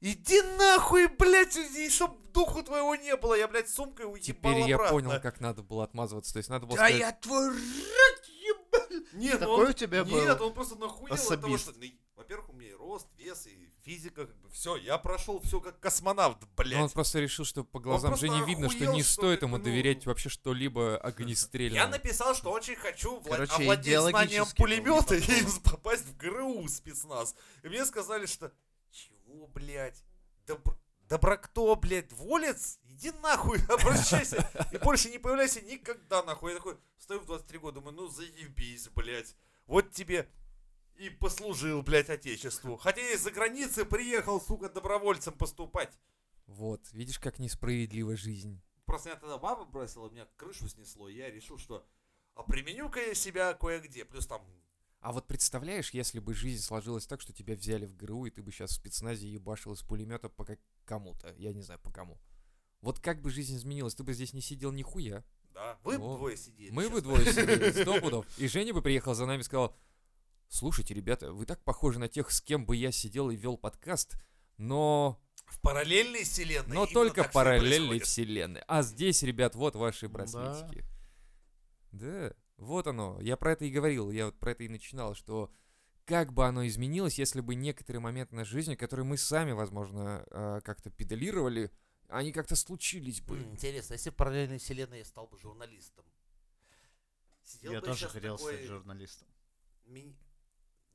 Иди 0.00 0.40
нахуй, 0.58 1.06
блядь, 1.08 1.56
и 1.56 1.88
чтоб 1.90 2.16
духу 2.32 2.62
твоего 2.62 2.94
не 2.96 3.16
было. 3.16 3.34
Я, 3.34 3.46
блядь, 3.48 3.68
сумкой 3.68 4.06
уебал 4.06 4.22
Теперь 4.22 4.58
я 4.68 4.74
обратно. 4.76 4.92
понял, 4.98 5.20
как 5.20 5.40
надо 5.40 5.62
было 5.62 5.84
отмазываться. 5.84 6.32
То 6.32 6.38
есть 6.38 6.48
надо 6.48 6.66
было 6.66 6.76
Да 6.76 6.84
сказать, 6.86 7.00
я 7.00 7.12
твой 7.12 7.48
рот 7.50 8.24
ебал! 8.26 9.04
Нет, 9.14 9.38
Такой 9.40 9.64
он- 9.64 9.70
у 9.70 9.72
тебя 9.72 10.04
был? 10.04 10.20
Нет, 10.20 10.40
он 10.40 10.54
просто 10.54 10.76
нахуел 10.76 11.14
от 11.14 11.20
того, 11.20 11.34
Особист. 11.34 11.62
что... 11.70 11.74
ну, 11.78 11.86
Во-первых, 12.16 12.48
у 12.50 12.52
меня 12.54 12.70
и 12.70 12.73
рост, 12.84 13.08
вес, 13.16 13.46
и 13.46 13.70
физика, 13.82 14.26
как 14.26 14.36
бы, 14.36 14.50
все, 14.50 14.76
я 14.76 14.98
прошел 14.98 15.40
все 15.40 15.60
как 15.60 15.80
космонавт, 15.80 16.38
блядь. 16.56 16.78
Ну, 16.78 16.84
он 16.84 16.90
просто 16.90 17.20
решил, 17.20 17.44
что 17.44 17.64
по 17.64 17.80
глазам 17.80 18.10
просто 18.10 18.26
Жени 18.26 18.44
видно, 18.46 18.70
что 18.70 18.86
не 18.86 19.02
что 19.02 19.12
стоит 19.12 19.42
ему 19.42 19.56
ну, 19.58 19.64
доверять 19.64 20.06
вообще 20.06 20.28
что-либо 20.28 20.96
огнестрельному. 20.98 21.80
Я 21.80 21.88
написал, 21.88 22.34
что 22.34 22.50
очень 22.50 22.76
хочу 22.76 23.18
вла- 23.20 23.30
Короче, 23.30 23.54
овладеть 23.54 24.00
знанием 24.00 24.44
не 24.44 24.54
пулемета 24.54 25.14
и 25.16 25.44
попасть 25.64 26.04
в 26.04 26.16
ГРУ 26.16 26.68
спецназ. 26.68 27.34
И 27.62 27.68
мне 27.68 27.84
сказали, 27.84 28.26
что 28.26 28.52
чего, 28.90 29.46
блядь? 29.48 30.02
Добр... 30.46 30.76
Добро 31.08 31.36
кто, 31.36 31.76
блядь, 31.76 32.12
волец? 32.12 32.78
Иди 32.84 33.12
нахуй, 33.22 33.58
обращайся. 33.68 34.48
И 34.72 34.78
больше 34.78 35.10
не 35.10 35.18
появляйся 35.18 35.60
никогда, 35.60 36.22
нахуй. 36.22 36.52
Я 36.52 36.58
такой 36.58 36.76
стою 36.98 37.20
в 37.20 37.26
23 37.26 37.58
года, 37.58 37.80
думаю, 37.80 37.94
ну 37.94 38.08
заебись, 38.08 38.88
блядь. 38.88 39.36
Вот 39.66 39.92
тебе 39.92 40.28
и 40.96 41.10
послужил, 41.10 41.82
блядь, 41.82 42.10
отечеству. 42.10 42.76
Хотя 42.76 43.02
из-за 43.12 43.30
границы 43.30 43.84
приехал, 43.84 44.40
сука, 44.40 44.68
добровольцем 44.68 45.34
поступать. 45.34 45.98
Вот, 46.46 46.80
видишь, 46.92 47.18
как 47.18 47.38
несправедлива 47.38 48.16
жизнь. 48.16 48.60
Просто 48.84 49.08
меня 49.10 49.18
тогда 49.18 49.38
баба 49.38 49.64
бросила, 49.64 50.10
меня 50.10 50.26
крышу 50.36 50.68
снесло, 50.68 51.08
и 51.08 51.16
я 51.16 51.30
решил, 51.30 51.58
что 51.58 51.86
а 52.34 52.42
применю-ка 52.42 53.00
я 53.00 53.14
себя 53.14 53.54
кое-где. 53.54 54.04
Плюс 54.04 54.26
там 54.26 54.42
А 55.00 55.12
вот 55.12 55.26
представляешь, 55.26 55.90
если 55.90 56.18
бы 56.18 56.34
жизнь 56.34 56.62
сложилась 56.62 57.06
так, 57.06 57.20
что 57.20 57.32
тебя 57.32 57.54
взяли 57.54 57.86
в 57.86 57.96
ГРУ, 57.96 58.26
и 58.26 58.30
ты 58.30 58.42
бы 58.42 58.52
сейчас 58.52 58.70
в 58.70 58.74
спецназе 58.74 59.28
ебашил 59.28 59.72
из 59.72 59.82
пулемета 59.82 60.28
по 60.28 60.44
как- 60.44 60.60
кому-то. 60.84 61.34
Я 61.38 61.52
не 61.52 61.62
знаю, 61.62 61.80
по 61.80 61.90
кому. 61.90 62.18
Вот 62.80 63.00
как 63.00 63.22
бы 63.22 63.30
жизнь 63.30 63.56
изменилась, 63.56 63.94
ты 63.94 64.02
бы 64.02 64.12
здесь 64.12 64.34
не 64.34 64.42
сидел 64.42 64.70
нихуя. 64.72 65.24
Да, 65.54 65.78
вы 65.84 65.94
О, 65.96 66.16
двое 66.16 66.36
сидели. 66.36 66.70
Мы 66.70 66.90
бы 66.90 66.96
честно. 66.96 67.02
двое 67.02 67.32
сидели, 67.32 67.70
сто 67.82 68.00
пудов. 68.00 68.26
И 68.38 68.48
Женя 68.48 68.74
бы 68.74 68.82
приехал 68.82 69.14
за 69.14 69.24
нами 69.24 69.40
и 69.40 69.44
сказал, 69.44 69.74
слушайте, 70.48 70.94
ребята, 70.94 71.32
вы 71.32 71.46
так 71.46 71.62
похожи 71.64 71.98
на 71.98 72.08
тех, 72.08 72.30
с 72.30 72.40
кем 72.40 72.66
бы 72.66 72.76
я 72.76 72.92
сидел 72.92 73.30
и 73.30 73.36
вел 73.36 73.56
подкаст, 73.56 74.14
но, 74.56 75.20
В 75.46 75.60
параллельной 75.60 76.24
вселенной. 76.24 76.74
но 76.74 76.86
только 76.86 77.24
параллельной 77.24 77.98
вселенной. 78.00 78.62
А 78.68 78.82
здесь, 78.82 79.22
ребят, 79.22 79.54
вот 79.54 79.74
ваши 79.76 80.08
Да. 80.08 80.12
браслетики. 80.14 80.84
Да, 81.92 82.32
вот 82.56 82.86
оно. 82.86 83.20
Я 83.20 83.36
про 83.36 83.52
это 83.52 83.64
и 83.64 83.70
говорил, 83.70 84.10
я 84.10 84.26
вот 84.26 84.38
про 84.38 84.52
это 84.52 84.64
и 84.64 84.68
начинал, 84.68 85.14
что 85.14 85.52
как 86.04 86.32
бы 86.32 86.44
оно 86.46 86.66
изменилось, 86.66 87.18
если 87.18 87.40
бы 87.40 87.54
некоторые 87.54 88.00
моменты 88.00 88.34
нашей 88.36 88.50
жизни, 88.50 88.74
которые 88.74 89.06
мы 89.06 89.16
сами, 89.16 89.52
возможно, 89.52 90.24
э, 90.30 90.60
как-то 90.64 90.90
педалировали, 90.90 91.70
они 92.08 92.32
как-то 92.32 92.56
случились 92.56 93.20
бы. 93.22 93.38
Интересно, 93.42 93.94
если 93.94 94.10
в 94.10 94.14
параллельной 94.14 94.58
вселенной 94.58 94.98
я 94.98 95.04
стал 95.04 95.26
бы 95.26 95.38
журналистом. 95.38 96.04
Сидел 97.42 97.72
Я 97.72 97.80
бы 97.80 97.86
тоже 97.86 98.08
хотел 98.08 98.36
такой 98.36 98.54
стать 98.54 98.66
журналистом. 98.66 99.28
ми- 99.86 100.14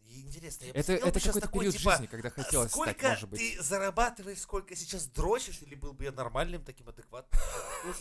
Интересно, 0.07 0.65
я 0.65 0.73
бы 0.73 0.79
Это, 0.79 0.93
это 0.93 1.19
какой-то 1.19 1.39
такой, 1.41 1.59
период 1.59 1.77
типа, 1.77 1.91
жизни, 1.91 2.05
когда 2.07 2.29
хотелось 2.29 2.71
сколько 2.71 2.91
стать, 2.91 3.09
может 3.09 3.29
быть. 3.29 3.39
ты 3.39 3.63
зарабатываешь, 3.63 4.39
сколько 4.39 4.75
сейчас 4.75 5.07
дрочишь, 5.07 5.61
или 5.61 5.75
был 5.75 5.93
бы 5.93 6.05
я 6.05 6.11
нормальным, 6.11 6.63
таким 6.63 6.89
адекватным? 6.89 7.41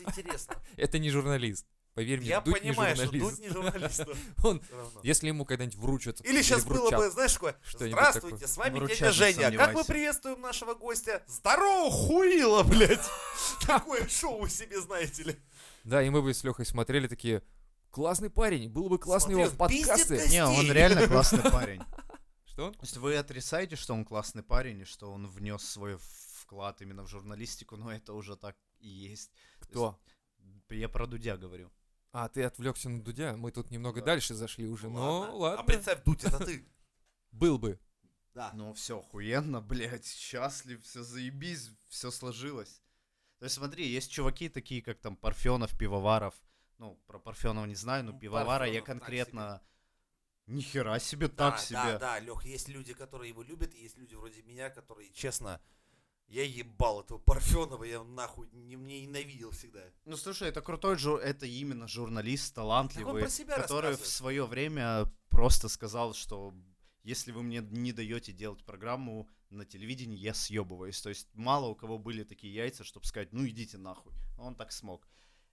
Интересно. 0.07 0.55
Это 0.77 0.99
не 0.99 1.11
журналист. 1.11 1.67
Поверь 1.99 2.21
мне, 2.21 2.29
Я 2.29 2.41
Дудь 2.41 2.61
понимаю, 2.61 2.97
не 2.97 3.05
что 3.07 3.19
тут 3.19 3.39
не 3.41 3.49
журналист. 3.49 4.05
но 4.07 4.15
Он, 4.49 4.63
если 5.03 5.27
ему 5.27 5.45
когда-нибудь 5.45 5.77
вручат 5.77 6.25
Или 6.25 6.43
сейчас 6.43 6.65
было 6.65 6.91
бы, 6.91 7.11
знаешь, 7.11 7.33
что-нибудь 7.33 7.59
здравствуйте, 7.73 8.37
такое. 8.37 8.49
с 8.49 8.57
вами 8.57 8.87
дядя 8.87 9.11
Женя. 9.11 9.51
Как 9.51 9.75
мы 9.75 9.85
приветствуем 9.85 10.41
нашего 10.41 10.75
гостя? 10.75 11.25
Здорово, 11.27 11.91
хуило, 11.91 12.63
блядь! 12.63 13.01
Такое 13.67 14.07
шоу 14.07 14.47
себе, 14.47 14.81
знаете 14.81 15.25
ли. 15.25 15.37
Да, 15.83 16.01
и 16.01 16.09
мы 16.11 16.23
бы 16.23 16.33
с 16.33 16.45
Лехой 16.45 16.67
смотрели 16.67 17.09
такие, 17.09 17.43
классный 17.91 18.31
парень, 18.31 18.69
было 18.69 18.89
бы 18.89 18.99
классно 18.99 19.33
его 19.33 19.45
в 19.45 19.55
Смотри, 19.55 19.83
он 19.83 19.89
пиздит 19.89 20.09
подкасты. 20.09 20.29
Не, 20.31 20.45
он 20.45 20.71
реально 20.71 21.07
классный 21.07 21.51
парень. 21.51 21.83
Что? 22.45 22.73
То 22.73 22.83
есть 22.83 22.97
вы 22.97 23.17
отрицаете, 23.17 23.77
что 23.77 23.95
он 23.95 24.05
классный 24.05 24.43
парень 24.43 24.81
и 24.81 24.85
что 24.85 25.13
он 25.13 25.29
внес 25.29 25.63
свой 25.63 25.97
вклад 25.99 26.81
именно 26.83 27.05
в 27.05 27.09
журналистику, 27.09 27.77
но 27.77 27.93
это 27.93 28.15
уже 28.15 28.37
так 28.37 28.57
и 28.81 28.89
есть. 28.89 29.31
Кто? 29.61 30.01
Я 30.71 30.89
про 30.89 31.07
Дудя 31.07 31.37
говорю. 31.37 31.71
А, 32.11 32.29
ты 32.29 32.43
отвлекся 32.43 32.89
на 32.89 33.03
Дудя, 33.03 33.37
мы 33.37 33.53
тут 33.53 33.71
немного 33.71 34.01
Да. 34.01 34.07
дальше 34.07 34.35
зашли 34.35 34.67
уже, 34.67 34.89
но 34.89 35.37
ладно. 35.37 35.61
А 35.61 35.63
представь, 35.63 36.03
Дудь, 36.05 36.25
это 36.25 36.45
ты. 36.45 36.67
Был 37.33 37.59
бы. 37.59 37.79
Да. 38.35 38.51
Ну 38.55 38.73
все 38.73 38.99
охуенно, 38.99 39.61
блядь, 39.61 40.07
счастлив, 40.07 40.83
все 40.85 41.03
заебись, 41.03 41.71
все 41.89 42.11
сложилось. 42.11 42.83
То 43.39 43.45
есть 43.45 43.57
смотри, 43.57 43.87
есть 43.87 44.11
чуваки 44.11 44.49
такие, 44.49 44.83
как 44.83 44.99
там 44.99 45.17
Парфенов, 45.17 45.77
Пивоваров. 45.79 46.35
Ну, 46.79 46.99
про 47.07 47.19
Парфенова 47.19 47.67
не 47.67 47.75
знаю, 47.75 48.05
но 48.05 48.13
Ну, 48.13 48.19
Пивовара 48.19 48.67
я 48.67 48.81
Парфенов 48.81 48.87
так 48.87 48.99
конкретно... 48.99 49.63
Нихера 50.47 50.99
себе, 50.99 51.29
Да, 51.29 51.51
так 51.51 51.61
себе. 51.61 51.77
Да, 51.77 51.99
да, 51.99 52.19
Лех, 52.21 52.43
есть 52.47 52.69
люди, 52.69 52.95
которые 52.95 53.29
его 53.29 53.43
любят, 53.43 53.75
и 53.75 53.83
есть 53.83 53.99
люди 53.99 54.15
вроде 54.15 54.43
меня, 54.43 54.71
которые, 54.71 55.13
честно, 55.13 55.61
я 56.29 56.43
ебал 56.43 57.03
этого 57.03 57.19
Парфенова, 57.19 57.85
я 57.85 58.03
нахуй 58.03 58.49
не, 58.53 58.77
мне 58.77 59.03
ненавидел 59.03 59.51
всегда. 59.51 59.81
Ну 60.07 60.17
слушай, 60.17 60.49
это 60.49 60.63
крутой 60.63 60.97
жур... 60.97 61.21
это 61.21 61.45
именно 61.45 61.87
журналист, 61.87 62.55
талантливый, 62.55 63.27
который 63.47 63.97
в 63.97 64.07
свое 64.07 64.47
время 64.47 65.05
просто 65.29 65.69
сказал, 65.69 66.15
что 66.15 66.55
если 67.03 67.33
вы 67.33 67.43
мне 67.43 67.61
не 67.71 67.93
даете 67.93 68.33
делать 68.33 68.65
программу 68.65 69.29
на 69.49 69.65
телевидении, 69.65 70.19
я 70.19 70.35
съебываюсь. 70.35 71.01
То 71.01 71.09
есть 71.09 71.29
мало 71.35 71.67
у 71.67 71.75
кого 71.75 71.99
были 71.99 72.25
такие 72.25 72.53
яйца, 72.53 72.85
чтобы 72.85 73.07
сказать, 73.07 73.33
ну 73.33 73.47
идите 73.47 73.79
нахуй. 73.79 74.13
Но 74.37 74.45
он 74.45 74.55
так 74.55 74.73
смог. 74.73 75.09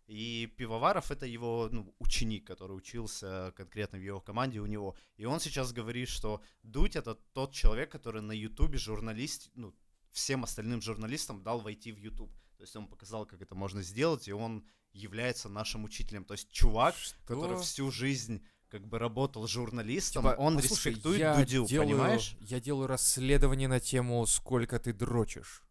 И 0.08 0.54
Пивоваров 0.58 1.10
это 1.10 1.26
его 1.26 1.68
ну, 1.72 1.94
ученик, 2.00 2.46
который 2.46 2.74
учился 2.74 3.52
конкретно 3.56 3.98
в 3.98 4.04
его 4.04 4.22
команде 4.22 4.60
у 4.60 4.68
него. 4.68 4.96
И 5.18 5.26
он 5.26 5.40
сейчас 5.40 5.74
говорит, 5.74 6.10
что 6.10 6.42
Дудь 6.62 6.96
это 6.96 7.16
тот 7.34 7.54
человек, 7.54 7.92
который 7.92 8.22
на 8.22 8.32
Ютубе 8.32 8.78
журналист, 8.78 9.50
ну, 9.56 9.74
всем 10.12 10.44
остальным 10.44 10.82
журналистам 10.82 11.42
дал 11.42 11.60
войти 11.60 11.92
в 11.92 11.98
Ютуб. 11.98 12.32
То 12.58 12.64
есть 12.64 12.76
он 12.76 12.88
показал, 12.88 13.26
как 13.26 13.42
это 13.42 13.56
можно 13.56 13.82
сделать, 13.82 14.28
и 14.28 14.34
он 14.34 14.64
является 14.94 15.50
нашим 15.50 15.84
учителем. 15.84 16.24
То 16.24 16.36
есть 16.36 16.50
чувак, 16.52 16.96
который 17.26 17.58
Что? 17.58 17.64
всю 17.64 17.92
жизнь 17.92 18.44
как 18.70 18.88
бы 18.88 19.00
работал 19.00 19.48
журналистом, 19.48 20.24
Типа, 20.24 20.36
он 20.38 20.56
послушай, 20.56 20.90
респектует 20.90 21.20
я 21.20 21.36
Дудю, 21.36 21.66
делаю, 21.66 21.90
понимаешь? 21.90 22.36
Я 22.42 22.60
делаю 22.60 22.88
расследование 22.88 23.68
на 23.68 23.80
тему, 23.80 24.26
сколько 24.26 24.80
ты 24.80 24.94
дрочишь. 24.94 25.64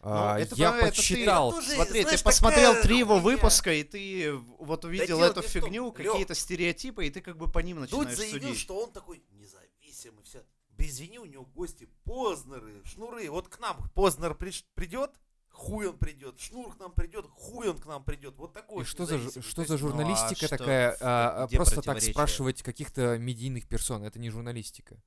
Ну, 0.00 0.10
А, 0.12 0.38
это 0.38 0.54
я 0.54 0.70
про- 0.70 0.78
это 0.78 0.90
ты- 0.90 0.96
подсчитал. 0.96 1.50
Тоже, 1.52 1.72
Смотри, 1.72 2.02
знаешь, 2.02 2.18
ты 2.20 2.24
посмотрел 2.24 2.70
такая 2.70 2.82
три 2.84 2.98
его 2.98 3.18
выпуска, 3.18 3.72
и 3.72 3.82
ты 3.82 4.32
вот 4.60 4.84
увидел 4.84 5.06
дело 5.18 5.24
эту 5.24 5.42
фигню, 5.42 5.86
Лёх. 5.86 5.94
какие-то 5.94 6.34
стереотипы, 6.34 7.06
и 7.06 7.10
ты 7.10 7.20
как 7.20 7.36
бы 7.36 7.50
по 7.50 7.58
ним 7.58 7.78
Дудь 7.80 7.90
начинаешь 7.90 8.16
заявил, 8.16 8.40
судить. 8.48 8.60
что 8.60 8.78
он 8.84 8.92
такой 8.92 9.24
независимый, 9.32 10.22
все. 10.22 10.44
Да 10.70 10.86
извини, 10.86 11.18
у 11.18 11.24
него 11.24 11.44
гости 11.44 11.88
Познеры, 12.04 12.80
Шнуры. 12.84 13.28
Вот 13.28 13.48
к 13.48 13.58
нам 13.58 13.90
Познер 13.96 14.32
приш- 14.32 14.64
придет, 14.76 15.10
хуй 15.50 15.88
он 15.88 15.98
придет. 15.98 16.38
Шнур 16.38 16.72
к 16.76 16.78
нам 16.78 16.92
придет, 16.92 17.26
хуй 17.32 17.68
он 17.68 17.78
к 17.78 17.86
нам 17.86 18.04
придет. 18.04 18.36
Вот 18.36 18.52
такой. 18.52 18.84
И 18.84 18.86
что 18.86 19.04
за, 19.04 19.18
что 19.18 19.32
То 19.32 19.40
за 19.40 19.60
есть, 19.62 19.68
Ну, 19.70 19.74
а 19.74 19.78
журналистика 19.78 20.46
что- 20.46 20.56
такая? 20.58 20.96
а, 21.00 21.42
а, 21.42 21.46
где 21.48 21.56
просто 21.56 21.82
так 21.82 22.00
спрашивать 22.00 22.62
каких-то 22.62 23.18
медийных 23.18 23.66
персон. 23.66 24.04
Это 24.04 24.20
не 24.20 24.30
журналистика. 24.30 25.02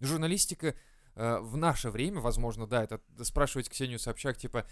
Журналистика 0.00 0.74
э, 1.20 1.38
в 1.40 1.56
наше 1.56 1.90
время, 1.90 2.20
возможно, 2.20 2.66
да, 2.66 2.82
это 2.84 3.00
спрашивать 3.24 3.68
Ксению 3.68 3.98
Собчак, 3.98 4.36
типа, 4.38 4.66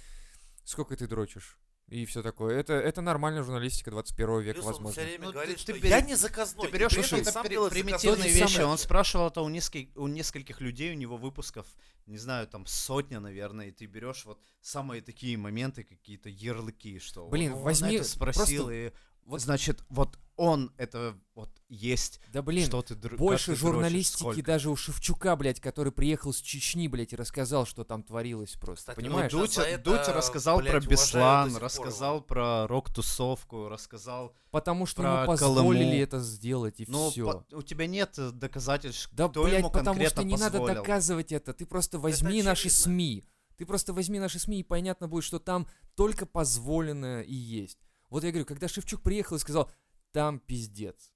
сколько 0.64 0.96
ты 0.96 1.06
дрочишь? 1.06 1.58
и 1.90 2.04
все 2.04 2.22
такое. 2.22 2.58
Это, 2.60 2.74
это 2.74 3.00
нормальная 3.00 3.42
журналистика 3.42 3.90
21 3.90 4.40
века, 4.40 4.52
Плюс 4.56 4.66
он 4.66 4.72
возможно. 4.72 4.92
все 4.92 5.04
время 5.08 5.24
Ну, 5.24 5.30
ты- 5.30 5.32
говорит, 5.32 5.56
ты 5.56 5.62
что 5.62 5.72
берешь- 5.72 5.88
я 5.88 6.00
не 6.02 6.14
заказной. 6.16 6.66
Ты 6.66 6.70
берешь 6.72 6.94
какие-то 6.94 7.42
при- 7.42 7.68
примитивные 7.70 8.28
вещи. 8.30 8.52
самое. 8.52 8.66
Он 8.72 8.76
спрашивал 8.76 9.28
это 9.28 9.40
у, 9.40 9.48
несколь- 9.48 9.88
у 9.96 10.06
нескольких 10.06 10.60
людей, 10.60 10.92
у 10.92 10.96
него 10.96 11.16
выпусков, 11.16 11.66
не 12.04 12.18
знаю, 12.18 12.46
там 12.46 12.66
сотня, 12.66 13.20
наверное, 13.20 13.68
и 13.68 13.70
ты 13.70 13.86
берешь 13.86 14.26
вот 14.26 14.38
самые 14.60 15.00
такие 15.00 15.38
моменты, 15.38 15.82
какие-то 15.82 16.28
ярлыки, 16.28 16.98
что 16.98 17.26
Блин, 17.28 17.54
он 17.54 17.62
возьми 17.62 17.94
это 17.94 18.04
спросил, 18.04 18.64
просто 18.66 18.70
и 18.74 18.92
вот- 19.24 19.40
значит, 19.40 19.82
вот 19.88 20.18
он 20.38 20.72
это 20.78 21.18
вот 21.34 21.50
есть, 21.68 22.20
Да 22.32 22.40
блин, 22.42 22.64
что 22.66 22.80
ты 22.80 22.94
др- 22.94 23.16
больше 23.16 23.46
ты 23.46 23.50
дрочишь, 23.50 23.60
журналистики 23.60 24.20
сколько. 24.20 24.42
даже 24.42 24.70
у 24.70 24.76
Шевчука, 24.76 25.36
блядь, 25.36 25.60
который 25.60 25.92
приехал 25.92 26.32
с 26.32 26.40
Чечни, 26.40 26.88
блядь, 26.88 27.12
и 27.12 27.16
рассказал, 27.16 27.66
что 27.66 27.84
там 27.84 28.02
творилось 28.02 28.52
просто. 28.52 28.92
Кстати, 28.92 28.96
понимаешь? 28.96 29.32
ну, 29.32 29.40
Дудь, 29.40 29.58
это, 29.58 29.82
Дудь 29.82 30.08
рассказал 30.08 30.58
блядь, 30.60 30.72
про 30.72 30.80
Беслан, 30.80 31.56
рассказал 31.56 32.16
его. 32.16 32.24
про 32.24 32.66
рок-тусовку, 32.68 33.68
рассказал... 33.68 34.32
Потому 34.50 34.86
что 34.86 35.02
про 35.02 35.14
ему 35.18 35.26
позволили 35.26 35.82
Колыму. 35.84 36.02
это 36.02 36.20
сделать, 36.20 36.80
и 36.80 36.86
Ну, 36.88 37.10
все. 37.10 37.24
по- 37.50 37.56
у 37.56 37.62
тебя 37.62 37.86
нет 37.86 38.16
доказательств, 38.38 39.10
Да, 39.12 39.28
кто 39.28 39.44
блядь, 39.44 39.58
ему 39.58 39.70
потому 39.70 40.04
что 40.06 40.22
не 40.24 40.36
надо 40.36 40.64
доказывать 40.64 41.32
это. 41.32 41.52
Ты 41.52 41.66
просто 41.66 41.98
возьми 41.98 42.42
наши 42.42 42.68
очевидно. 42.68 42.82
СМИ. 42.84 43.24
Ты 43.58 43.66
просто 43.66 43.92
возьми 43.92 44.18
наши 44.20 44.38
СМИ, 44.38 44.60
и 44.60 44.62
понятно 44.62 45.08
будет, 45.08 45.24
что 45.24 45.38
там 45.40 45.66
только 45.96 46.24
позволенное 46.26 47.22
и 47.22 47.34
есть. 47.34 47.78
Вот 48.08 48.24
я 48.24 48.30
говорю, 48.30 48.46
когда 48.46 48.68
Шевчук 48.68 49.02
приехал 49.02 49.36
и 49.36 49.38
сказал, 49.40 49.70
там 50.12 50.38
пиздец. 50.40 51.12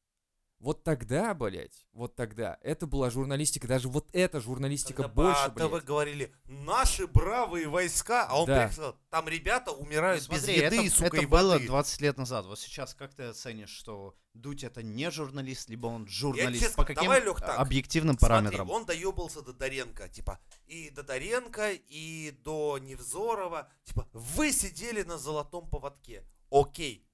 Вот 0.59 0.85
тогда, 0.85 1.35
блядь, 1.35 1.87
вот 1.92 2.14
тогда, 2.14 2.57
это 2.62 2.87
была 2.87 3.11
журналистика, 3.11 3.66
даже 3.66 3.88
вот 3.88 4.09
эта 4.12 4.40
журналистика 4.40 5.02
Когда 5.02 5.12
больше, 5.12 5.50
по 5.50 5.59
ТВ 5.59 5.70
блядь. 5.72 5.85
говорили, 5.85 6.33
наши 6.44 7.09
бравые 7.09 7.66
войска, 7.66 8.28
а 8.28 8.40
он 8.40 8.46
Да. 8.46 8.68
приехал, 8.68 8.96
там 9.11 9.26
ребята 9.28 9.72
Ну, 9.72 9.78
умирают 9.78 10.20
без 10.20 10.26
смотри, 10.44 10.55
еды 10.55 10.66
это, 10.66 10.74
и, 10.76 10.88
сука, 10.88 11.07
это 11.09 11.16
и 11.16 11.26
было 11.26 11.55
воды. 11.55 11.66
20 11.66 12.00
лет 12.00 12.16
назад. 12.16 12.46
Вот 12.46 12.61
сейчас 12.61 12.94
как 12.94 13.12
ты 13.12 13.24
оценишь, 13.24 13.70
что 13.70 14.14
Дудь 14.35 14.62
это 14.62 14.85
не 14.85 15.11
журналист, 15.11 15.68
либо 15.68 15.88
он 15.88 16.05
Я 16.05 16.09
журналист? 16.11 16.62
честно, 16.62 16.76
По 16.76 16.85
каким 16.87 17.02
давай, 17.07 17.24
Лёх, 17.24 17.40
так. 17.40 17.59
объективным 17.59 18.16
Смотри, 18.16 18.28
параметрам? 18.33 18.70
он 18.70 18.87
доебался 18.87 19.42
до 19.42 19.52
Доренко, 19.52 20.09
типа, 20.11 20.38
и 20.66 20.90
до 20.90 21.02
Доренко, 21.02 21.72
и 21.72 22.31
до 22.44 22.78
Невзорова, 22.78 23.68
типа, 23.83 24.09
вы 24.12 24.52
сидели 24.52 25.02
на 25.02 25.18
золотом 25.18 25.68
поводке, 25.68 26.24
окей, 26.52 27.05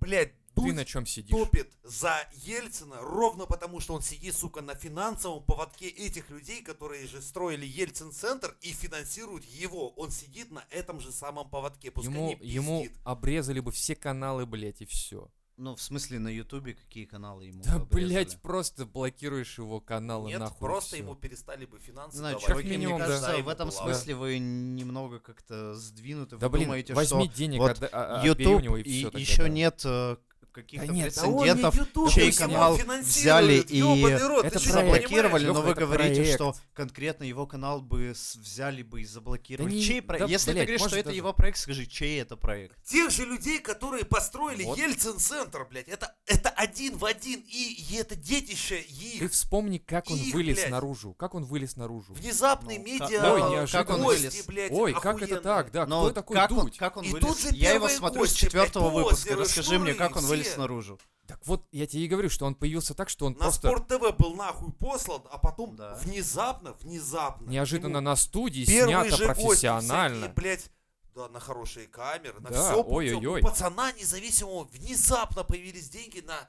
блядь, 0.00 0.32
Ты 0.54 0.72
на 0.72 0.84
чем 0.84 1.06
сидишь? 1.06 1.30
топит 1.36 1.72
за 1.82 2.14
Ельцина 2.44 2.96
ровно 3.00 3.46
потому, 3.46 3.80
что 3.80 3.94
он 3.94 4.02
сидит, 4.02 4.34
сука, 4.36 4.60
на 4.62 4.74
финансовом 4.74 5.42
поводке 5.42 5.88
этих 5.88 6.30
людей, 6.30 6.62
которые 6.62 7.06
же 7.06 7.20
строили 7.22 7.66
Ельцин-центр 7.66 8.56
и 8.62 8.72
финансируют 8.72 9.44
его. 9.44 9.90
Он 9.90 10.10
сидит 10.10 10.50
на 10.50 10.64
этом 10.70 11.00
же 11.00 11.12
самом 11.12 11.48
поводке, 11.48 11.90
пускай 11.90 12.12
Ему, 12.14 12.28
не 12.40 12.46
ему 12.48 12.86
обрезали 13.04 13.60
бы 13.60 13.72
все 13.72 13.94
каналы, 13.96 14.46
блядь, 14.46 14.80
и 14.82 14.86
все. 14.86 15.30
Ну, 15.56 15.76
в 15.76 15.80
смысле, 15.80 16.18
на 16.18 16.26
Ютубе 16.28 16.74
какие 16.74 17.04
каналы 17.04 17.44
ему 17.44 17.62
Да, 17.62 17.74
обрезали? 17.76 18.06
блядь, 18.08 18.40
просто 18.40 18.86
блокируешь 18.86 19.56
его 19.58 19.80
каналы 19.80 20.28
Нет, 20.30 20.40
нахуй. 20.40 20.56
и 20.56 20.58
просто 20.58 20.96
всё. 20.96 21.04
ему 21.04 21.14
перестали 21.14 21.64
бы 21.64 21.78
финансы 21.78 22.16
знаю, 22.18 22.34
давать. 22.34 22.48
чуваки, 22.48 22.68
минимум, 22.70 22.94
мне 22.96 23.04
да. 23.04 23.06
кажется, 23.06 23.32
ему 23.34 23.44
в 23.44 23.48
этом 23.48 23.68
была. 23.68 23.82
смысле 23.84 24.14
вы 24.16 24.38
немного 24.40 25.20
как-то 25.20 25.74
сдвинуты. 25.74 26.38
Да 26.38 26.48
вы 26.48 26.54
блин, 26.58 26.64
думаете, 26.66 26.94
возьми 26.94 27.26
что 27.28 27.36
денег 27.36 27.60
вот 27.60 27.70
от, 27.82 27.84
от 27.84 28.24
YouTube 28.24 28.64
и 28.78 28.80
и 28.80 28.98
все. 29.08 29.16
еще 29.16 29.48
нет 29.48 29.80
э, 29.84 30.16
каких-то 30.54 30.86
Да 30.86 30.92
нет, 30.92 31.12
прецедентов, 31.14 31.74
YouTube, 31.74 32.10
чей 32.12 32.32
канал 32.32 32.78
взяли 33.02 33.54
и 33.68 33.82
рот, 33.82 34.44
это 34.44 34.58
заблокировали, 34.58 35.46
но 35.46 35.60
вы 35.62 35.70
это 35.72 35.80
говорите, 35.80 36.14
проект. 36.22 36.34
что 36.36 36.54
конкретно 36.72 37.24
его 37.24 37.46
канал 37.46 37.80
бы 37.82 38.14
взяли 38.34 38.82
бы 38.82 39.02
и 39.02 39.04
заблокировали. 39.04 39.68
Да 39.70 39.76
не- 39.76 39.82
чей 39.82 40.00
проект? 40.00 40.26
да, 40.26 40.30
Если 40.32 40.52
блядь, 40.52 40.62
ты 40.62 40.66
говоришь, 40.72 40.86
что 40.88 40.96
это 40.96 41.04
даже- 41.06 41.16
его 41.16 41.32
проект, 41.32 41.58
скажи, 41.58 41.86
чей 41.86 42.20
это 42.22 42.36
проект? 42.36 42.82
Тех 42.84 43.10
же 43.10 43.24
людей, 43.26 43.58
которые 43.58 44.04
построили 44.04 44.64
Вот. 44.64 44.78
Ельцин-центр, 44.78 45.66
блядь. 45.68 45.88
Это, 45.88 46.14
это 46.26 46.48
один 46.50 46.96
в 46.96 47.04
один. 47.04 47.40
И, 47.40 47.72
и 47.90 47.96
это 47.96 48.14
детище 48.14 48.80
их. 48.80 49.18
Ты 49.20 49.28
вспомни, 49.28 49.78
как 49.78 50.10
он 50.10 50.16
Их, 50.18 50.32
вылез 50.34 50.56
блядь. 50.58 50.70
наружу. 50.70 51.14
Как 51.14 51.34
он 51.34 51.44
вылез 51.44 51.76
наружу. 51.76 52.12
Внезапный 52.14 52.78
Ну, 52.78 52.84
медиа 52.84 53.32
Ой, 53.32 53.40
неожиданно. 53.50 53.84
как 53.84 53.90
он 53.90 54.04
вылез? 54.04 54.44
блядь, 54.46 54.72
Ой, 54.72 54.92
как 54.94 55.20
это 55.22 55.40
так? 55.40 55.72
Да, 55.72 55.86
Но 55.86 56.04
кто 56.04 56.12
такой 56.12 56.36
как 56.36 56.50
он, 56.52 56.60
Дудь? 56.66 56.76
как 56.78 56.96
он 56.96 57.04
И 57.04 57.10
вылез? 57.10 57.26
тут 57.26 57.38
же 57.40 57.48
Я 57.54 57.72
его 57.74 57.88
смотрю 57.88 58.24
с 58.26 58.32
четвертого 58.32 58.90
выпуска. 58.90 59.34
Расскажи 59.36 59.78
мне, 59.78 59.94
как 59.94 60.16
он 60.16 60.24
вылез 60.26 60.43
все. 60.50 60.58
наружу. 60.60 60.98
Так 61.26 61.40
вот, 61.46 61.66
я 61.72 61.86
тебе 61.86 62.04
и 62.04 62.08
говорю, 62.08 62.28
что 62.28 62.44
он 62.44 62.54
появился 62.54 62.92
так, 62.94 63.08
что 63.08 63.24
он 63.26 63.32
На 63.32 63.38
просто 63.38 63.68
Спорт 63.68 63.88
ТВ 63.88 64.16
был 64.18 64.34
нахуй 64.34 64.72
послан, 64.72 65.22
а 65.30 65.38
потом 65.38 65.74
Да. 65.74 65.94
внезапно, 66.02 66.74
внезапно. 66.74 67.48
неожиданно 67.48 67.96
ему 67.96 68.04
на 68.04 68.16
студии 68.16 68.64
первые 68.66 69.04
снято 69.10 69.16
же 69.16 69.24
профессионально. 69.26 70.16
всякие, 70.16 70.34
блядь, 70.34 70.70
да, 71.14 71.28
на 71.30 71.40
хорошие 71.40 71.86
камеры, 71.86 72.40
на 72.40 72.50
Да, 72.50 72.72
все 72.72 72.82
ой-ой-ой. 72.82 73.40
У 73.40 73.44
пацана 73.44 73.92
независимого 73.92 74.64
внезапно 74.64 75.44
появились 75.44 75.88
деньги 75.88 76.20
на 76.20 76.46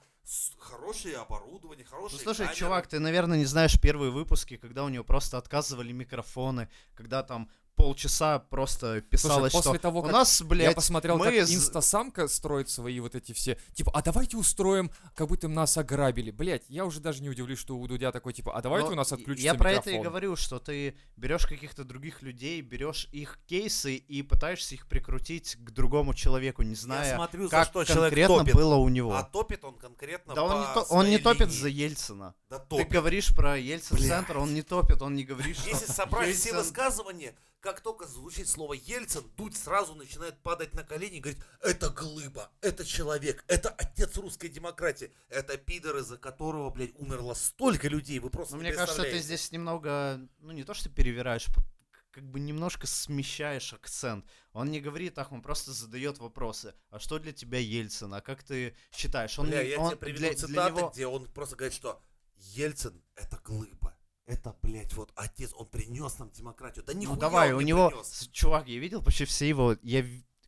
хорошее 0.60 1.18
оборудование, 1.18 1.86
Ну, 1.90 1.96
хорошие 1.98 2.20
слушай, 2.20 2.40
камеры. 2.48 2.56
чувак, 2.56 2.88
ты, 2.88 3.00
наверное, 3.00 3.38
не 3.38 3.46
знаешь 3.46 3.80
первые 3.80 4.12
выпуски, 4.12 4.58
когда 4.58 4.84
у 4.84 4.90
него 4.90 5.04
просто 5.04 5.38
отказывали 5.38 5.92
микрофоны, 5.92 6.68
когда 6.96 7.24
там 7.24 7.50
полчаса 7.76 8.40
просто 8.40 9.02
писалось, 9.02 9.54
после 9.54 9.74
что 9.74 9.80
того, 9.82 10.00
у 10.00 10.04
как 10.04 10.12
нас, 10.12 10.42
блядь, 10.42 10.70
я 10.70 10.76
посмотрел, 10.76 11.18
мы 11.18 11.26
как 11.26 11.50
инстасамка 11.50 12.28
строит 12.28 12.70
свои 12.70 13.00
вот 13.00 13.16
эти 13.16 13.32
все, 13.34 13.58
типа, 13.74 13.92
а 13.94 14.02
давайте 14.02 14.38
устроим, 14.38 14.92
как 15.14 15.28
будто 15.28 15.48
нас 15.48 15.78
ограбили. 15.78 16.32
Блять, 16.32 16.64
я 16.70 16.86
уже 16.86 17.00
даже 17.00 17.22
не 17.22 17.30
удивлюсь, 17.30 17.60
что 17.60 17.76
у 17.78 17.88
Дудя 17.88 18.12
такой, 18.12 18.34
типа, 18.34 18.56
а 18.58 18.62
давайте 18.62 18.88
Но 18.88 18.94
у 18.94 18.96
нас 18.96 19.12
я- 19.12 19.18
отключится 19.18 19.46
Я 19.46 19.54
про 19.56 19.72
это 19.72 19.90
и 19.90 19.94
микрофон». 19.94 20.04
говорю, 20.12 20.36
что 20.36 20.60
ты 20.60 20.98
берешь 21.18 21.46
каких-то 21.46 21.84
других 21.84 22.22
людей, 22.22 22.62
берешь 22.62 23.08
их 23.12 23.40
кейсы 23.48 23.96
и 23.96 24.22
пытаешься 24.24 24.76
их 24.76 24.88
прикрутить 24.88 25.56
к 25.60 25.72
другому 25.72 26.14
человеку, 26.14 26.62
не 26.64 26.72
Я 26.72 26.76
зная, 26.76 27.16
смотрю, 27.16 27.44
за 27.46 27.50
как 27.50 27.68
что 27.68 27.84
человек 27.84 28.10
конкретно 28.10 28.38
топит. 28.40 28.56
было 28.56 28.76
у 28.76 28.90
него. 28.90 29.14
А 29.16 29.24
топит 29.24 29.64
он 29.64 29.76
конкретно 29.76 30.34
да 30.34 30.44
он 30.44 30.60
не, 30.62 30.74
то- 30.74 30.86
он 30.90 31.10
не 31.10 31.18
топит 31.18 31.48
линии. 31.48 31.60
за 31.62 31.68
Ельцина. 31.70 32.36
Да 32.50 32.60
Ты 32.60 32.68
топит. 32.70 32.90
говоришь 32.90 33.36
про 33.36 33.58
Ельцин-центр, 33.58 34.38
он 34.38 34.54
не 34.54 34.62
топит, 34.62 35.02
он 35.02 35.16
не 35.16 35.24
говорит, 35.24 35.58
что 35.58 35.70
Если 35.70 35.92
собрать 35.92 36.36
все 36.36 36.54
высказывания, 36.54 37.36
как 37.66 37.82
только 37.82 38.06
звучит 38.06 38.48
слово 38.48 38.74
Ельцин, 38.74 39.24
Дудь 39.38 39.58
сразу 39.58 39.96
начинает 39.96 40.38
падать 40.44 40.76
на 40.76 40.84
колени 40.84 41.18
и 41.18 41.20
говорит, 41.20 41.42
это 41.62 41.90
глыба, 41.90 42.52
это 42.62 42.86
человек, 42.86 43.44
это 43.48 43.70
отец 43.70 44.16
русской 44.18 44.50
демократии, 44.50 45.12
это 45.30 45.58
пидор, 45.58 45.98
из-за 45.98 46.18
которого, 46.18 46.70
блядь, 46.70 46.94
умерло 47.00 47.34
столько 47.34 47.88
людей, 47.88 48.20
вы 48.20 48.30
просто 48.30 48.56
Ну, 48.56 48.62
не 48.62 48.68
мне 48.68 48.78
кажется, 48.78 49.02
ты 49.02 49.18
здесь 49.18 49.52
немного, 49.52 50.20
ну 50.42 50.52
не 50.52 50.64
то, 50.64 50.76
что 50.76 50.90
перевираешь, 50.90 51.48
как 52.12 52.24
бы 52.24 52.40
немножко 52.40 52.86
смещаешь 52.86 53.74
акцент. 53.74 54.26
Он 54.54 54.70
не 54.70 54.80
говорит 54.80 55.16
так, 55.16 55.32
он 55.32 55.42
просто 55.42 55.74
задает 55.74 56.20
вопросы. 56.20 56.76
А 56.92 57.00
что 57.00 57.18
для 57.18 57.34
тебя 57.34 57.58
Ельцин? 57.58 58.14
А 58.14 58.22
как 58.22 58.44
ты 58.44 58.76
считаешь? 58.92 59.40
Он, 59.40 59.48
Бля, 59.48 59.62
я 59.62 59.80
он 59.80 59.90
тебе 59.90 59.98
приведу 59.98 60.20
для, 60.20 60.30
для 60.30 60.38
цитаты, 60.38 60.78
него... 60.78 60.90
где 60.92 61.08
он 61.08 61.26
просто 61.34 61.56
говорит, 61.56 61.74
что 61.74 62.00
Ельцин 62.38 63.02
это 63.16 63.38
глыба. 63.44 63.95
Это, 64.26 64.56
блядь, 64.64 64.94
вот 64.94 65.12
отец, 65.16 65.52
он 65.56 65.68
принес 65.68 66.18
нам 66.18 66.32
демократию. 66.32 66.84
Да 66.86 66.94
Ну 66.94 67.00
нихуя 67.00 67.18
давай, 67.20 67.52
он 67.52 67.58
у 67.58 67.62
не 67.62 67.68
него, 67.68 67.90
принес. 67.90 68.30
чувак, 68.32 68.68
я 68.68 68.80
видел 68.80 69.04
почти 69.04 69.26
все 69.26 69.48
его, 69.48 69.76
я 69.84 70.04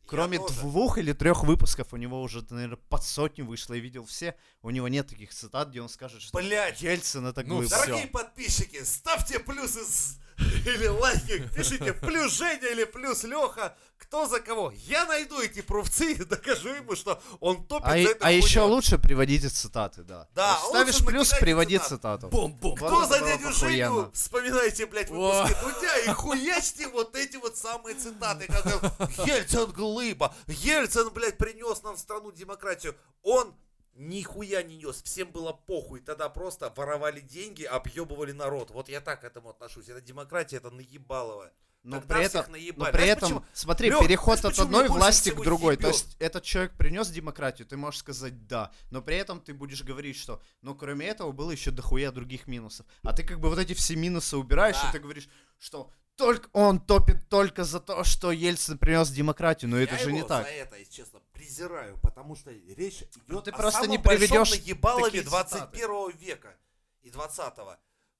кроме 0.06 0.38
тоже. 0.38 0.60
двух 0.60 0.98
или 0.98 1.12
трех 1.12 1.44
выпусков, 1.44 1.92
у 1.92 1.96
него 1.96 2.20
уже, 2.20 2.44
наверное, 2.50 2.76
под 2.88 3.04
сотню 3.04 3.46
вышло, 3.46 3.74
я 3.74 3.80
видел 3.80 4.04
все. 4.04 4.34
У 4.62 4.70
него 4.70 4.88
нет 4.88 5.06
таких 5.06 5.32
цитат, 5.32 5.68
где 5.68 5.80
он 5.80 5.88
скажет, 5.88 6.22
что 6.22 6.36
Блядь, 6.38 6.80
Ельцин 6.82 7.26
это 7.26 7.42
Ну, 7.44 7.58
глыба. 7.58 7.68
всё. 7.76 7.86
Дорогие 7.86 8.08
подписчики, 8.08 8.82
ставьте 8.82 9.38
плюсы 9.38 9.84
с- 9.84 10.18
или 10.64 10.86
лайки, 10.86 11.48
пишите 11.54 11.92
плюс 11.92 12.32
Женя 12.32 12.68
или 12.68 12.84
плюс 12.84 13.24
Леха, 13.24 13.76
кто 13.98 14.26
за 14.26 14.40
кого. 14.40 14.72
Я 14.86 15.04
найду 15.06 15.40
эти 15.40 15.60
пруфцы 15.60 16.12
и 16.12 16.24
докажу 16.24 16.68
ему, 16.68 16.94
что 16.94 17.20
он 17.40 17.64
топит 17.66 17.86
А, 17.86 17.90
за 17.90 17.98
это 18.10 18.26
а 18.26 18.30
еще 18.30 18.60
лучше 18.60 18.98
приводите 18.98 19.48
цитаты, 19.48 20.02
да. 20.02 20.28
Да, 20.34 20.56
ставишь 20.68 21.04
плюс, 21.04 21.30
приводи 21.30 21.78
цитаты. 21.78 21.96
цитату. 21.96 22.28
Бум-бум. 22.28 22.76
Вот 22.78 22.88
Кто 22.88 23.06
за 23.06 23.18
дядю 23.18 23.52
Женю? 23.52 23.86
охуенно. 23.86 24.10
Вспоминайте, 24.12 24.86
блядь, 24.86 25.10
выпуски 25.10 25.56
Дудя 25.62 25.98
и 26.06 26.08
хуячьте 26.08 26.88
вот 26.88 27.16
эти 27.16 27.36
вот 27.36 27.56
самые 27.56 27.96
цитаты. 27.96 28.46
Как 28.46 29.26
Ельцин 29.26 29.70
глыба, 29.72 30.34
Ельцин, 30.46 31.10
блядь, 31.10 31.36
принес 31.36 31.82
нам 31.82 31.96
в 31.96 31.98
страну 31.98 32.30
демократию. 32.30 32.94
Он 33.22 33.52
нихуя 33.94 34.62
не 34.62 34.76
нес, 34.76 35.02
всем 35.02 35.30
было 35.30 35.52
похуй. 35.52 36.00
Тогда 36.00 36.28
просто 36.28 36.72
воровали 36.76 37.20
деньги, 37.20 37.64
объебывали 37.64 38.32
народ. 38.32 38.70
Вот 38.70 38.88
я 38.88 39.00
так 39.00 39.20
к 39.20 39.24
этому 39.24 39.50
отношусь. 39.50 39.88
Это 39.88 40.00
демократия, 40.00 40.56
это 40.56 40.70
наебалово. 40.70 41.50
Но 41.84 42.00
Тогда 42.00 42.16
при 42.16 42.24
этом, 42.24 42.44
но 42.50 42.56
при 42.58 42.90
Знаешь, 42.90 43.08
этом, 43.10 43.28
почему? 43.28 43.44
смотри, 43.52 43.90
Лёх, 43.90 44.02
переход 44.02 44.44
от 44.44 44.58
одной 44.58 44.88
власти 44.88 45.30
к 45.30 45.40
другой. 45.40 45.76
То 45.76 45.82
ебёт? 45.88 45.94
есть 45.94 46.16
этот 46.18 46.42
человек 46.42 46.72
принес 46.76 47.08
демократию, 47.08 47.68
ты 47.68 47.76
можешь 47.76 48.00
сказать 48.00 48.46
да, 48.48 48.72
но 48.90 49.00
при 49.00 49.16
этом 49.16 49.40
ты 49.40 49.54
будешь 49.54 49.84
говорить, 49.84 50.16
что, 50.16 50.42
ну 50.60 50.74
кроме 50.74 51.06
этого 51.06 51.30
было 51.30 51.52
еще 51.52 51.70
дохуя 51.70 52.10
других 52.10 52.48
минусов. 52.48 52.84
А 53.04 53.12
ты 53.12 53.22
как 53.22 53.38
бы 53.38 53.48
вот 53.48 53.58
эти 53.60 53.74
все 53.74 53.94
минусы 53.94 54.36
убираешь, 54.36 54.76
Да. 54.82 54.88
и 54.88 54.92
ты 54.92 54.98
говоришь, 54.98 55.28
что 55.60 55.90
только 56.16 56.48
он 56.52 56.80
топит 56.80 57.28
только 57.28 57.62
за 57.62 57.78
то, 57.78 58.02
что 58.02 58.32
Ельцин 58.32 58.76
принес 58.76 59.08
демократию, 59.10 59.70
но 59.70 59.78
это 59.78 59.94
я 59.94 60.02
же 60.02 60.12
не 60.12 60.24
так. 60.24 60.46
за 60.46 60.52
это, 60.52 60.76
если 60.76 60.92
честно, 60.92 61.20
презираю, 61.38 61.98
потому 62.02 62.34
что 62.34 62.50
речь 62.50 63.04
идет 63.28 63.44
ты 63.44 63.50
о 63.52 63.56
просто 63.56 63.80
самом 63.82 63.90
не 63.92 63.98
большом 63.98 64.18
приведёшь 64.18 64.50
наебалове 64.50 65.04
такие 65.04 65.22
цитаты. 65.24 65.56
21 65.72 66.10
века 66.18 66.56
и 67.02 67.10
20 67.10 67.54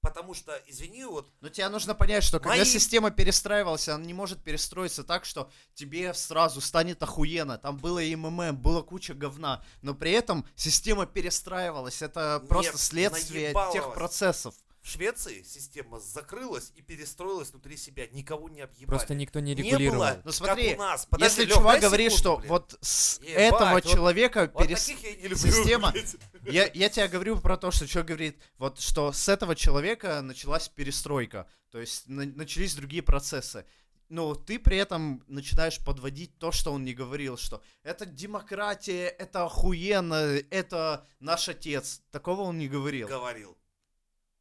Потому 0.01 0.33
что, 0.33 0.55
извини, 0.65 1.03
вот 1.03 1.29
Но 1.41 1.49
тебе 1.49 1.67
нужно 1.67 1.93
понять, 1.93 2.23
что 2.23 2.39
когда 2.39 2.55
Мои- 2.55 2.63
система 2.65 3.11
перестраивалась, 3.11 3.89
она 3.89 4.05
не 4.05 4.13
может 4.13 4.41
перестроиться 4.41 5.03
так, 5.03 5.25
что 5.25 5.51
тебе 5.73 6.13
сразу 6.13 6.61
станет 6.61 7.03
охуенно. 7.03 7.57
Там 7.57 7.75
было 7.77 7.99
и 7.99 8.15
МММ, 8.15 8.55
было 8.55 8.81
куча 8.81 9.13
говна. 9.13 9.61
Но 9.81 9.93
при 9.93 10.11
этом 10.13 10.45
система 10.55 11.05
перестраивалась. 11.05 12.01
Это 12.01 12.41
просто 12.47 12.71
Нет, 12.71 12.79
следствие 12.81 13.47
наебалово. 13.47 13.73
тех 13.73 13.93
процессов. 13.93 14.55
В 14.81 14.87
Швеции 14.87 15.43
система 15.43 15.99
закрылась 15.99 16.71
и 16.75 16.81
перестроилась 16.81 17.49
внутри 17.51 17.75
себя. 17.77 18.07
Никого 18.07 18.47
не 18.49 18.61
объебали. 18.61 18.85
Просто 18.85 19.13
никто 19.13 19.39
не 19.39 19.53
Не 19.53 19.63
регулировал. 19.63 19.97
было, 19.99 20.21
Ну 20.23 20.31
смотри, 20.31 20.69
как 20.69 20.77
у 20.77 20.81
нас. 20.81 21.05
Подожди, 21.05 21.41
Если 21.41 21.49
Лёх, 21.49 21.57
чувак 21.59 21.81
говорит, 21.81 22.11
секунду, 22.13 22.19
что 22.19 22.37
блин. 22.37 22.49
вот 22.49 22.77
с 22.81 23.19
Ебать, 23.19 23.33
этого 23.53 23.69
вот- 23.71 23.83
человека 23.85 24.51
Вот 24.53 24.63
перес- 24.67 24.85
таких 24.87 25.03
я 25.03 25.15
не 25.17 25.21
люблю. 25.23 25.37
система- 25.37 25.91
блядь. 25.91 26.15
Я, 26.43 26.71
я 26.73 26.89
тебе 26.89 27.07
говорю 27.09 27.39
про 27.39 27.57
то, 27.57 27.71
что 27.71 27.87
человек 27.87 28.07
говорит, 28.07 28.39
вот 28.57 28.79
что 28.79 29.11
с 29.11 29.27
этого 29.27 29.55
человека 29.55 30.21
началась 30.21 30.69
перестройка, 30.69 31.45
то 31.71 31.79
есть 31.79 32.07
на- 32.07 32.25
начались 32.25 32.73
другие 32.75 33.03
процессы. 33.03 33.65
Но 34.07 34.33
ты 34.33 34.57
при 34.57 34.77
этом 34.77 35.23
начинаешь 35.27 35.77
подводить 35.85 36.35
то, 36.39 36.51
что 36.51 36.71
он 36.73 36.83
не 36.83 36.95
говорил, 36.95 37.37
что 37.37 37.61
это 37.83 38.07
демократия, 38.07 39.07
это 39.07 39.43
охуенно, 39.45 40.39
это 40.49 41.05
наш 41.19 41.47
отец. 41.49 42.01
Такого 42.09 42.41
он 42.41 42.57
не 42.57 42.67
говорил. 42.67 43.07
говорил. 43.07 43.55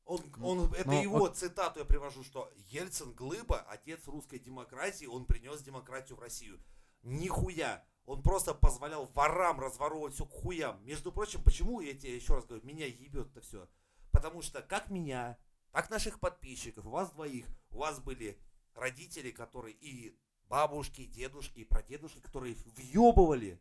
Он, 0.08 0.22
он, 0.42 0.72
это 0.72 0.88
Ну, 0.88 1.02
его 1.02 1.28
цитату 1.28 1.80
я 1.80 1.84
привожу, 1.84 2.24
что 2.24 2.50
Ельцин 2.70 3.12
Глыба, 3.12 3.60
отец 3.68 4.06
русской 4.06 4.38
демократии, 4.38 5.04
он 5.04 5.26
принес 5.26 5.60
демократию 5.60 6.16
в 6.16 6.20
Россию. 6.20 6.58
Нихуя. 7.02 7.84
Он 8.06 8.22
просто 8.22 8.54
позволял 8.54 9.04
ворам 9.14 9.60
разворовывать 9.60 10.14
все 10.14 10.24
к 10.24 10.30
хуям. 10.30 10.82
Между 10.86 11.12
прочим, 11.12 11.42
почему, 11.42 11.80
я 11.80 11.92
тебе 11.92 12.16
еще 12.16 12.36
раз 12.36 12.46
говорю, 12.46 12.64
меня 12.64 12.86
ебет 12.86 13.28
это 13.28 13.42
все? 13.42 13.68
Потому 14.10 14.40
что 14.40 14.62
как 14.62 14.88
меня, 14.88 15.36
так 15.72 15.90
наших 15.90 16.20
подписчиков, 16.20 16.86
у 16.86 16.90
вас 16.90 17.10
двоих, 17.10 17.44
у 17.70 17.76
вас 17.76 18.00
были 18.00 18.40
родители, 18.74 19.30
которые 19.30 19.74
и 19.74 20.18
бабушки, 20.48 21.02
и 21.02 21.06
дедушки, 21.06 21.60
и 21.60 21.64
прадедушки, 21.64 22.20
которые 22.20 22.56
въебывали, 22.76 23.60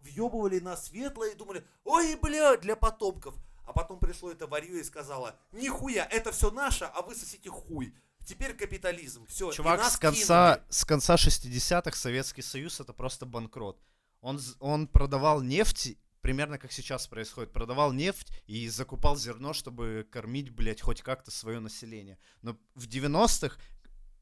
въебывали 0.00 0.58
на 0.58 0.76
светлое 0.76 1.30
и 1.30 1.36
думали, 1.36 1.64
ой, 1.84 2.16
бля, 2.16 2.56
для 2.56 2.74
потомков. 2.74 3.36
А 3.64 3.72
потом 3.72 3.98
пришло 3.98 4.30
это 4.30 4.46
варье 4.46 4.80
и 4.80 4.84
сказала, 4.84 5.38
нихуя, 5.52 6.04
это 6.10 6.32
все 6.32 6.50
наше, 6.50 6.84
а 6.84 7.02
вы 7.02 7.14
сосите 7.14 7.50
хуй. 7.50 7.94
Теперь 8.24 8.54
капитализм. 8.54 9.26
Все, 9.26 9.52
Чувак, 9.52 9.84
с 9.84 9.98
конца, 9.98 10.64
с 10.70 10.84
конца 10.84 11.16
60-х 11.16 11.96
Советский 11.96 12.42
Союз 12.42 12.80
это 12.80 12.92
просто 12.92 13.26
банкрот. 13.26 13.78
Он, 14.20 14.40
он 14.60 14.86
продавал 14.86 15.42
нефть, 15.42 15.98
примерно 16.22 16.58
как 16.58 16.72
сейчас 16.72 17.06
происходит, 17.06 17.52
продавал 17.52 17.92
нефть 17.92 18.32
и 18.46 18.66
закупал 18.68 19.16
зерно, 19.16 19.52
чтобы 19.52 20.08
кормить, 20.10 20.48
блядь, 20.48 20.80
хоть 20.80 21.02
как-то 21.02 21.30
свое 21.30 21.60
население. 21.60 22.18
Но 22.40 22.56
в 22.74 22.88
90-х 22.88 23.58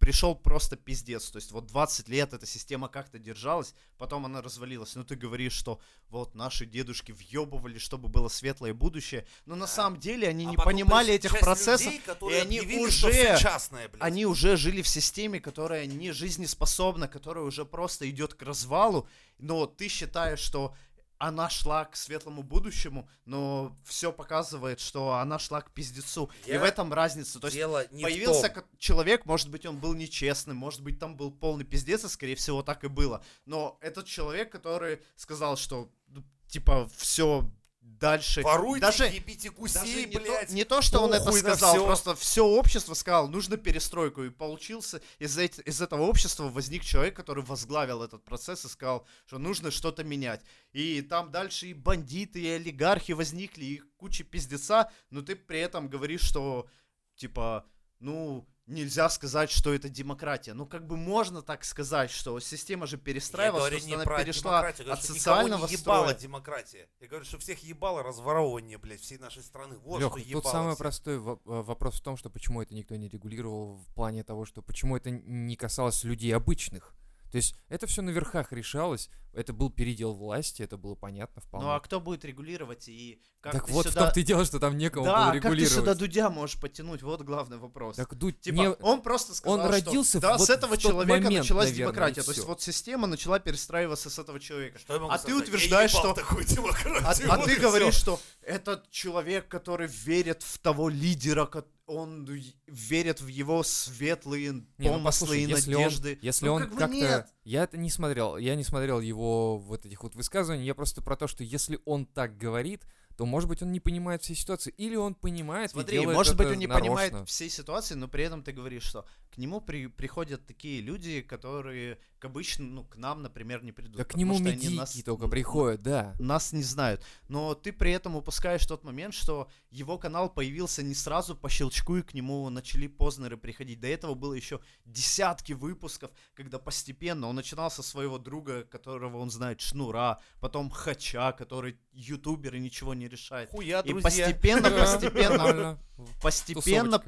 пришел 0.03 0.35
просто 0.35 0.75
пиздец. 0.75 1.31
То 1.31 1.37
есть 1.39 1.53
вот 1.53 1.67
20 1.69 2.09
лет 2.09 2.33
эта 2.33 2.45
система 2.45 2.89
как-то 2.89 3.21
держалась, 3.21 3.73
потом 3.99 4.27
она 4.27 4.43
развалилась. 4.43 4.97
Ну 4.97 5.05
ты 5.05 5.15
говоришь, 5.15 5.53
что 5.53 5.81
вот 6.09 6.35
наши 6.35 6.67
дедушки 6.67 7.13
въебывали, 7.13 7.79
чтобы 7.79 8.09
было 8.09 8.27
светлое 8.27 8.75
будущее. 8.75 9.25
Но 9.47 9.55
на 9.55 9.69
самом 9.69 10.01
деле 10.01 10.27
они 10.27 10.47
А 10.47 10.51
не 10.51 10.57
потом 10.57 10.73
понимали 10.73 11.15
этих 11.15 11.39
процессов, 11.39 11.87
людей, 11.87 12.01
которые 12.05 12.43
они 12.43 12.59
объявили, 12.59 12.85
уже- 12.89 13.39
частное, 13.39 13.89
они 14.01 14.27
уже 14.27 14.57
жили 14.57 14.83
в 14.83 14.89
системе, 14.89 15.39
которая 15.39 15.87
не 15.87 16.11
жизнеспособна, 16.11 17.07
которая 17.07 17.45
уже 17.45 17.65
просто 17.65 18.11
идет 18.11 18.35
к 18.35 18.43
развалу, 18.43 19.07
но 19.39 19.67
ты 19.67 19.87
считаешь, 19.87 20.41
что 20.41 20.75
она 21.23 21.49
шла 21.49 21.85
к 21.85 21.95
светлому 21.95 22.43
будущему, 22.43 23.09
но 23.27 23.77
все 23.85 24.13
показывает, 24.13 24.81
что 24.81 25.13
она 25.15 25.39
шла 25.39 25.61
к 25.61 25.71
пиздецу. 25.71 26.29
И 26.47 26.51
Я- 26.51 26.59
в 26.59 26.65
этом 26.65 26.93
разница. 26.93 27.39
То 27.39 27.47
есть 27.47 27.57
Дело 27.57 27.87
не 27.93 28.03
появился 28.03 28.51
в 28.51 28.55
том. 28.55 28.65
человек, 28.79 29.25
может 29.25 29.49
быть, 29.49 29.65
он 29.65 29.79
был 29.79 29.95
нечестным, 29.95 30.57
может 30.57 30.83
быть, 30.83 30.99
там 30.99 31.17
был 31.17 31.31
полный 31.31 31.65
пиздец, 31.65 32.03
и, 32.05 32.09
скорее 32.09 32.35
всего, 32.35 32.65
так 32.65 32.83
и 32.83 32.89
было. 32.89 33.23
Но 33.47 33.79
этот 33.81 34.07
человек, 34.07 34.51
который 34.51 35.01
сказал, 35.15 35.57
что, 35.57 35.89
ну, 36.09 36.25
типа, 36.49 36.89
все 36.97 37.49
дальше... 37.83 38.43
Воруйте, 38.43 38.81
даже, 38.81 39.05
ебите 39.05 39.51
гусей, 39.51 39.81
даже 39.81 40.07
не, 40.07 40.17
блядь. 40.17 40.49
то, 40.49 40.55
не 40.55 40.65
то, 40.65 40.83
что 40.83 41.01
он 41.01 41.13
это 41.13 41.31
сказал, 41.33 41.75
всё. 41.75 41.85
просто 41.85 42.15
все 42.15 42.45
общество 42.45 42.95
сказал, 42.95 43.29
нужно 43.29 43.57
перестройку. 43.57 44.23
И 44.25 44.31
получился, 44.31 45.03
из, 45.19 45.37
эти- 45.37 45.61
из 45.63 45.81
этого 45.81 46.03
общества 46.03 46.49
возник 46.49 46.83
человек, 46.85 47.17
который 47.17 47.45
возглавил 47.45 48.03
этот 48.03 48.25
процесс 48.25 48.65
и 48.65 48.69
сказал, 48.69 49.07
что 49.27 49.39
нужно 49.39 49.71
что-то 49.71 50.05
менять. 50.05 50.43
И 50.73 51.03
там 51.03 51.31
дальше 51.31 51.69
и 51.69 51.75
бандиты, 51.75 52.41
и 52.41 52.49
олигархи 52.49 53.13
возникли, 53.13 53.65
и 53.65 53.83
куча 53.97 54.25
пиздеца, 54.25 54.91
но 55.11 55.23
ты 55.23 55.37
при 55.37 55.61
этом 55.61 55.89
говоришь, 55.89 56.23
что, 56.23 56.69
типа, 57.17 57.67
ну, 57.99 58.47
нельзя 58.67 59.09
сказать, 59.09 59.51
что 59.51 59.73
это 59.73 59.89
демократия. 59.89 60.55
Ну, 60.55 60.67
как 60.67 60.87
бы 60.87 60.97
можно 60.97 61.43
так 61.43 61.65
сказать, 61.65 62.11
что 62.11 62.39
система 62.41 62.87
же 62.87 62.97
Я 62.97 63.03
перестраивалась, 63.03 63.71
говорю 63.71 63.87
не 63.87 63.95
она 63.95 64.05
про 64.05 64.23
перешла 64.23 64.53
демократию, 64.53 64.87
я 64.87 64.93
от 64.93 64.99
говорю, 64.99 65.05
что 65.05 65.15
социального 65.15 65.59
никого 65.61 65.67
не 65.69 65.75
ебала 65.75 66.05
строя. 66.05 66.21
демократия. 66.21 66.89
Я 67.01 67.09
говорю, 67.09 67.25
что 67.25 67.39
всех 67.39 67.59
ебало 67.61 68.03
разворовывание, 68.03 68.79
блядь, 68.79 69.01
всей 69.01 69.19
нашей 69.19 69.43
страны. 69.43 69.79
Вот 69.79 70.01
Лёх, 70.01 70.13
что 70.13 70.21
тут 70.21 70.29
ебало 70.29 70.53
самый 70.53 70.69
всех. 70.71 70.79
простой 70.79 71.17
э, 71.17 71.37
вопрос 71.45 72.01
в 72.01 72.03
том, 72.03 72.17
что 72.17 72.31
почему 72.31 72.63
это 72.63 72.75
никто 72.75 72.97
не 72.97 73.09
регулировал 73.09 73.77
в 73.77 73.95
плане 73.95 74.25
того, 74.25 74.45
что 74.45 74.63
почему 74.63 74.97
это 74.97 75.11
не 75.11 75.57
касалось 75.57 76.05
людей 76.05 76.35
обычных. 76.35 76.95
То 77.33 77.37
есть 77.37 77.57
это 77.69 77.87
все 77.87 78.03
на 78.03 78.11
верхах 78.11 78.53
решалось, 78.53 79.09
это 79.33 79.55
был 79.55 79.71
передел 79.71 80.13
власти, 80.13 80.63
это 80.63 80.77
было 80.77 80.95
понятно 80.95 81.41
вполне. 81.41 81.67
Ну, 81.67 81.73
а 81.73 81.81
кто 81.81 81.99
будет 81.99 82.25
регулировать 82.27 82.87
и 82.89 83.23
как 83.41 83.53
так 83.55 83.67
ты 83.67 83.73
вот 83.73 83.87
в 83.87 83.89
сюда... 83.89 84.03
том-то 84.05 84.21
и 84.21 84.23
дело, 84.23 84.45
что 84.45 84.61
там 84.61 84.77
некому 84.77 85.07
да, 85.07 85.15
было 85.17 85.25
как 85.33 85.33
ты 85.33 85.39
регулировать. 85.49 85.73
сюда 85.73 85.95
Дудя 85.95 86.29
можешь 86.29 86.61
подтянуть? 86.61 87.03
Вот 87.03 87.23
главный 87.23 87.57
вопрос. 87.57 87.97
Так 87.97 88.15
Дудь 88.15 88.39
Типа, 88.41 88.55
не- 88.55 88.69
он 88.69 89.01
просто 89.01 89.35
сказал, 89.35 89.59
он 89.59 89.65
что 89.65 89.73
родился 89.73 90.21
да, 90.21 90.37
вот 90.37 90.47
с 90.47 90.51
этого 90.51 90.75
в 90.75 90.79
человека 90.79 91.25
момент, 91.25 91.43
началась 91.43 91.71
наверное, 91.71 91.87
демократия. 91.95 92.23
То 92.23 92.33
есть 92.33 92.45
вот 92.45 92.61
система 92.61 93.07
начала 93.07 93.39
перестраиваться 93.39 94.11
с 94.11 94.19
этого 94.19 94.39
человека. 94.39 94.79
Что 94.79 94.93
я 94.93 95.01
могу 95.01 95.13
А 95.13 95.17
ты 95.17 95.23
сказать? 95.23 95.39
Я 95.39 95.45
утверждаешь, 95.49 95.91
ебал 95.93 96.03
что- 96.03 96.15
такую 96.15 96.45
А, 96.45 96.49
демократию, 96.49 97.33
а 97.33 97.37
вот 97.39 97.47
ты 97.47 97.57
говоришь, 97.57 97.95
всё. 97.95 98.01
что 98.03 98.21
этот 98.43 98.91
человек, 98.91 99.49
который 99.49 99.89
верит 99.89 100.43
в 100.43 100.59
того 100.59 100.91
лидера, 100.91 101.47
ко- 101.47 101.65
он 101.87 102.25
верит 102.67 103.21
в 103.21 103.27
его 103.27 103.63
светлые 103.63 104.53
Не, 104.53 104.65
ну, 104.79 104.95
помыслы 104.95 105.03
послушай, 105.05 105.43
и 105.45 105.49
если 105.49 105.75
он- 105.75 105.83
надежды. 105.83 106.19
Если 106.23 106.47
Ну, 106.47 106.53
он 106.55 106.63
как 106.63 106.71
бы 106.73 106.79
как-то... 106.79 106.97
нет. 106.97 107.27
Я 107.45 107.65
это 107.65 107.77
не 107.77 107.91
смотрел, 107.91 108.37
я 108.37 108.55
не 108.55 108.65
смотрел 108.65 109.01
его 109.01 109.59
вот 109.59 109.85
этих 109.85 110.03
вот 110.03 110.15
высказываний, 110.15 110.65
я 110.65 110.75
просто 110.75 111.03
про 111.03 111.17
то, 111.17 111.27
что 111.27 111.43
если 111.45 111.79
он 111.85 112.07
так 112.07 112.37
говорит, 112.39 112.85
то, 113.17 113.27
может 113.27 113.49
быть, 113.49 113.63
он 113.63 113.73
не 113.73 113.81
понимает 113.81 114.23
всей 114.23 114.35
ситуации, 114.37 114.73
или 114.77 114.97
он 114.97 115.15
понимает 115.15 115.71
и 115.71 115.73
Смотри, 115.75 115.99
делает 115.99 116.17
может 116.17 116.37
быть, 116.37 116.47
это 116.47 116.55
он 116.55 116.59
не 116.61 116.67
нарочно. 116.67 116.87
понимает 116.97 117.29
всей 117.29 117.51
ситуации, 117.51 117.95
но 117.95 118.09
при 118.09 118.25
этом 118.25 118.43
ты 118.43 118.53
говоришь, 118.53 118.83
что 118.85 119.05
к 119.31 119.39
нему 119.39 119.61
при- 119.61 119.87
приходят 119.87 120.47
такие 120.47 120.81
люди, 120.81 121.21
которые 121.23 121.99
к 122.19 122.25
обычно, 122.27 122.65
ну, 122.67 122.85
к 122.85 122.97
нам, 122.97 123.23
например, 123.23 123.65
не 123.65 123.73
придут. 123.73 123.97
Да 123.97 124.05
к 124.05 124.15
нему 124.15 124.39
медики 124.39 124.75
нас- 124.75 124.93
только 125.05 125.27
приходят, 125.29 125.83
да. 125.83 126.15
нас 126.21 126.53
не 126.53 126.63
знают. 126.63 127.03
Но 127.29 127.55
ты 127.55 127.73
при 127.73 127.91
этом 127.93 128.15
упускаешь 128.17 128.65
тот 128.67 128.85
момент, 128.85 129.13
что 129.15 129.49
его 129.71 129.99
канал 129.99 130.31
появился 130.33 130.83
не 130.83 130.95
сразу 130.95 131.35
по 131.37 131.49
щелчку, 131.49 131.97
и 131.97 132.03
к 132.03 132.15
нему 132.15 132.49
начали 132.51 132.87
Познеры 132.87 133.37
приходить. 133.37 133.81
До 133.81 133.89
этого 133.89 134.15
было 134.15 134.35
еще 134.35 134.61
десятки 134.85 135.53
выпусков, 135.53 136.11
когда 136.35 136.59
постепенно 136.59 137.27
он 137.27 137.37
начинал 137.37 137.71
со 137.71 137.83
своего 137.83 138.19
друга, 138.19 138.63
которого 138.65 139.19
он 139.19 139.31
знает, 139.31 139.61
Шнура, 139.61 140.21
потом 140.41 140.71
Хача, 140.71 141.33
который 141.33 141.77
ютубер 141.93 142.55
и 142.55 142.61
ничего 142.61 142.95
не 142.95 143.02
решает. 143.09 143.51
Хуя, 143.51 143.81
И 143.81 143.95
постепенно, 143.95 144.71
постепенно, 144.71 145.79
постепенно, 146.21 146.99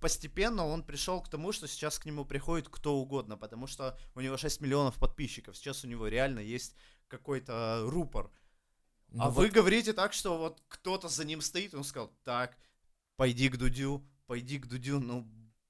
постепенно 0.00 0.66
он 0.66 0.82
пришел 0.82 1.20
к 1.20 1.28
тому, 1.28 1.52
что 1.52 1.66
сейчас 1.68 1.98
к 1.98 2.06
нему 2.06 2.24
приходит 2.24 2.68
кто 2.68 2.96
угодно, 2.96 3.36
потому 3.36 3.66
что 3.66 3.98
у 4.14 4.20
него 4.20 4.36
6 4.36 4.60
миллионов 4.60 4.96
подписчиков. 4.96 5.56
Сейчас 5.56 5.84
у 5.84 5.88
него 5.88 6.08
реально 6.08 6.40
есть 6.40 6.74
какой-то 7.08 7.82
рупор. 7.84 8.30
Ну 9.08 9.24
а 9.24 9.30
вот 9.30 9.40
вы 9.40 9.48
говорите 9.48 9.92
так, 9.92 10.12
что 10.12 10.36
вот 10.38 10.62
кто-то 10.68 11.08
за 11.08 11.24
ним 11.24 11.40
стоит, 11.40 11.74
он 11.74 11.84
сказал, 11.84 12.12
так, 12.24 12.56
пойди 13.16 13.48
к 13.48 13.56
Дудю, 13.56 14.04
пойди 14.26 14.58
к 14.58 14.66
Дудю, 14.66 15.00
ну, 15.00 15.26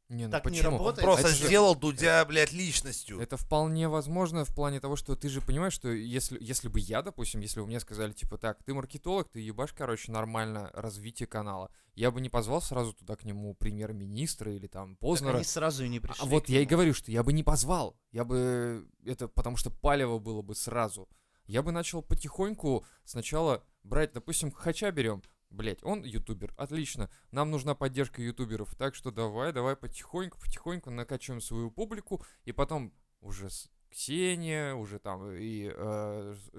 Не, 0.08 0.26
ну 0.26 0.30
так 0.30 0.44
не 0.44 0.50
почему? 0.58 0.78
работает. 0.78 1.04
Просто 1.04 1.28
Это 1.28 1.36
же- 1.36 1.46
сделал 1.46 1.74
Дудя, 1.74 2.24
блядь, 2.26 2.52
личностью. 2.52 3.18
Это 3.20 3.36
вполне 3.36 3.88
возможно 3.88 4.44
в 4.44 4.54
плане 4.54 4.78
того, 4.78 4.94
что 4.94 5.16
ты 5.16 5.28
же 5.28 5.40
понимаешь, 5.40 5.72
что 5.72 5.88
если, 5.88 6.38
если 6.40 6.68
бы 6.68 6.78
я, 6.78 7.02
допустим, 7.02 7.40
если 7.40 7.58
бы 7.60 7.66
мне 7.66 7.80
сказали, 7.80 8.12
типа, 8.12 8.38
так, 8.38 8.62
ты 8.62 8.72
маркетолог, 8.72 9.28
ты 9.28 9.40
ебашь, 9.40 9.72
короче, 9.72 10.12
нормально 10.12 10.70
развитие 10.74 11.26
канала, 11.26 11.70
я 11.96 12.12
бы 12.12 12.20
не 12.20 12.28
позвал 12.28 12.62
сразу 12.62 12.92
туда 12.92 13.16
к 13.16 13.24
нему 13.24 13.54
премьер-министра 13.54 14.54
или 14.54 14.68
там 14.68 14.90
так 14.90 15.00
Познера. 15.00 15.36
они 15.36 15.44
сразу 15.44 15.84
и 15.84 15.88
не 15.88 15.98
пришли. 15.98 16.22
А 16.22 16.26
вот 16.26 16.48
я 16.48 16.60
и 16.60 16.66
говорю, 16.66 16.94
что 16.94 17.10
я 17.10 17.22
бы 17.24 17.32
не 17.32 17.42
позвал. 17.42 17.98
Я 18.12 18.24
бы... 18.24 18.86
Это 19.04 19.26
потому 19.28 19.56
что 19.56 19.70
палево 19.70 20.18
было 20.20 20.42
бы 20.42 20.54
сразу. 20.54 21.08
Я 21.46 21.62
бы 21.62 21.72
начал 21.72 22.02
потихоньку 22.02 22.84
сначала 23.04 23.64
брать, 23.82 24.12
допустим, 24.12 24.50
Хача 24.52 24.90
берем. 24.90 25.22
Блять, 25.56 25.78
он 25.82 26.02
ютубер, 26.04 26.52
отлично. 26.58 27.08
Нам 27.30 27.50
нужна 27.50 27.74
поддержка 27.74 28.20
ютуберов, 28.20 28.74
так 28.74 28.94
что 28.94 29.10
давай, 29.10 29.52
давай 29.54 29.74
потихоньку, 29.74 30.38
потихоньку 30.38 30.90
накачиваем 30.90 31.40
свою 31.40 31.70
публику, 31.70 32.22
и 32.44 32.52
потом 32.52 32.92
уже 33.22 33.48
с 33.48 33.70
Ксения, 33.90 34.74
уже 34.74 34.98
там 34.98 35.30
и 35.32 35.70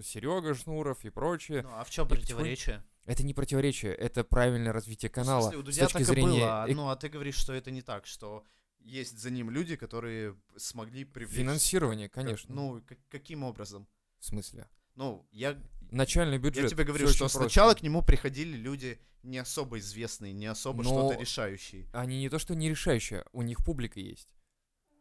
Серега 0.02 0.56
Шнуров 0.56 1.06
и 1.06 1.10
прочее. 1.12 1.62
Ну, 1.62 1.70
а 1.74 1.84
в 1.84 1.90
чем 1.92 2.08
И 2.08 2.10
противоречие? 2.10 2.84
Это 3.06 3.24
не 3.24 3.34
противоречие, 3.36 3.94
это 3.94 4.24
правильное 4.24 4.74
развитие 4.74 5.10
Ну, 5.10 5.14
в 5.14 5.16
канала. 5.16 5.42
смысле, 5.44 5.58
у 5.60 5.62
с 5.62 5.66
Дудя 5.66 5.82
точки 5.84 5.94
так 5.94 6.02
и 6.02 6.06
зрения 6.06 6.40
было, 6.40 6.64
а, 6.64 6.68
эк- 6.68 6.74
ну 6.74 6.90
а 6.90 6.96
ты 6.96 7.10
говоришь, 7.10 7.36
что 7.36 7.54
это 7.54 7.70
не 7.70 7.82
так, 7.84 8.08
что 8.08 8.44
есть 8.80 9.20
за 9.20 9.30
ним 9.30 9.52
люди, 9.52 9.76
которые 9.76 10.36
смогли 10.56 11.06
привлечь... 11.06 11.38
финансирования, 11.38 12.10
как- 12.10 12.24
конечно. 12.26 12.56
Ну, 12.56 12.82
как- 12.88 12.98
каким 13.10 13.44
образом? 13.44 13.88
в 14.20 14.26
смысле? 14.26 14.68
Ну, 14.96 15.28
я, 15.32 15.56
Начальный 15.92 16.38
бюджет. 16.38 16.64
я 16.64 16.70
тебе 16.70 16.84
говорю, 16.84 17.08
что 17.08 17.28
сначала 17.28 17.70
просто. 17.70 17.82
к 17.82 17.84
нему 17.84 18.02
приходили 18.04 18.56
люди 18.58 19.00
не 19.24 19.38
особо 19.38 19.80
известные, 19.80 20.34
не 20.34 20.46
особо 20.46 20.84
что-то 20.84 21.20
решающие. 21.20 21.86
Они 21.94 22.20
не 22.20 22.30
то 22.30 22.40
что 22.40 22.56
не 22.56 22.70
решающие, 22.70 23.26
у 23.32 23.42
них 23.42 23.64
публика 23.64 24.00
есть. 24.00 24.30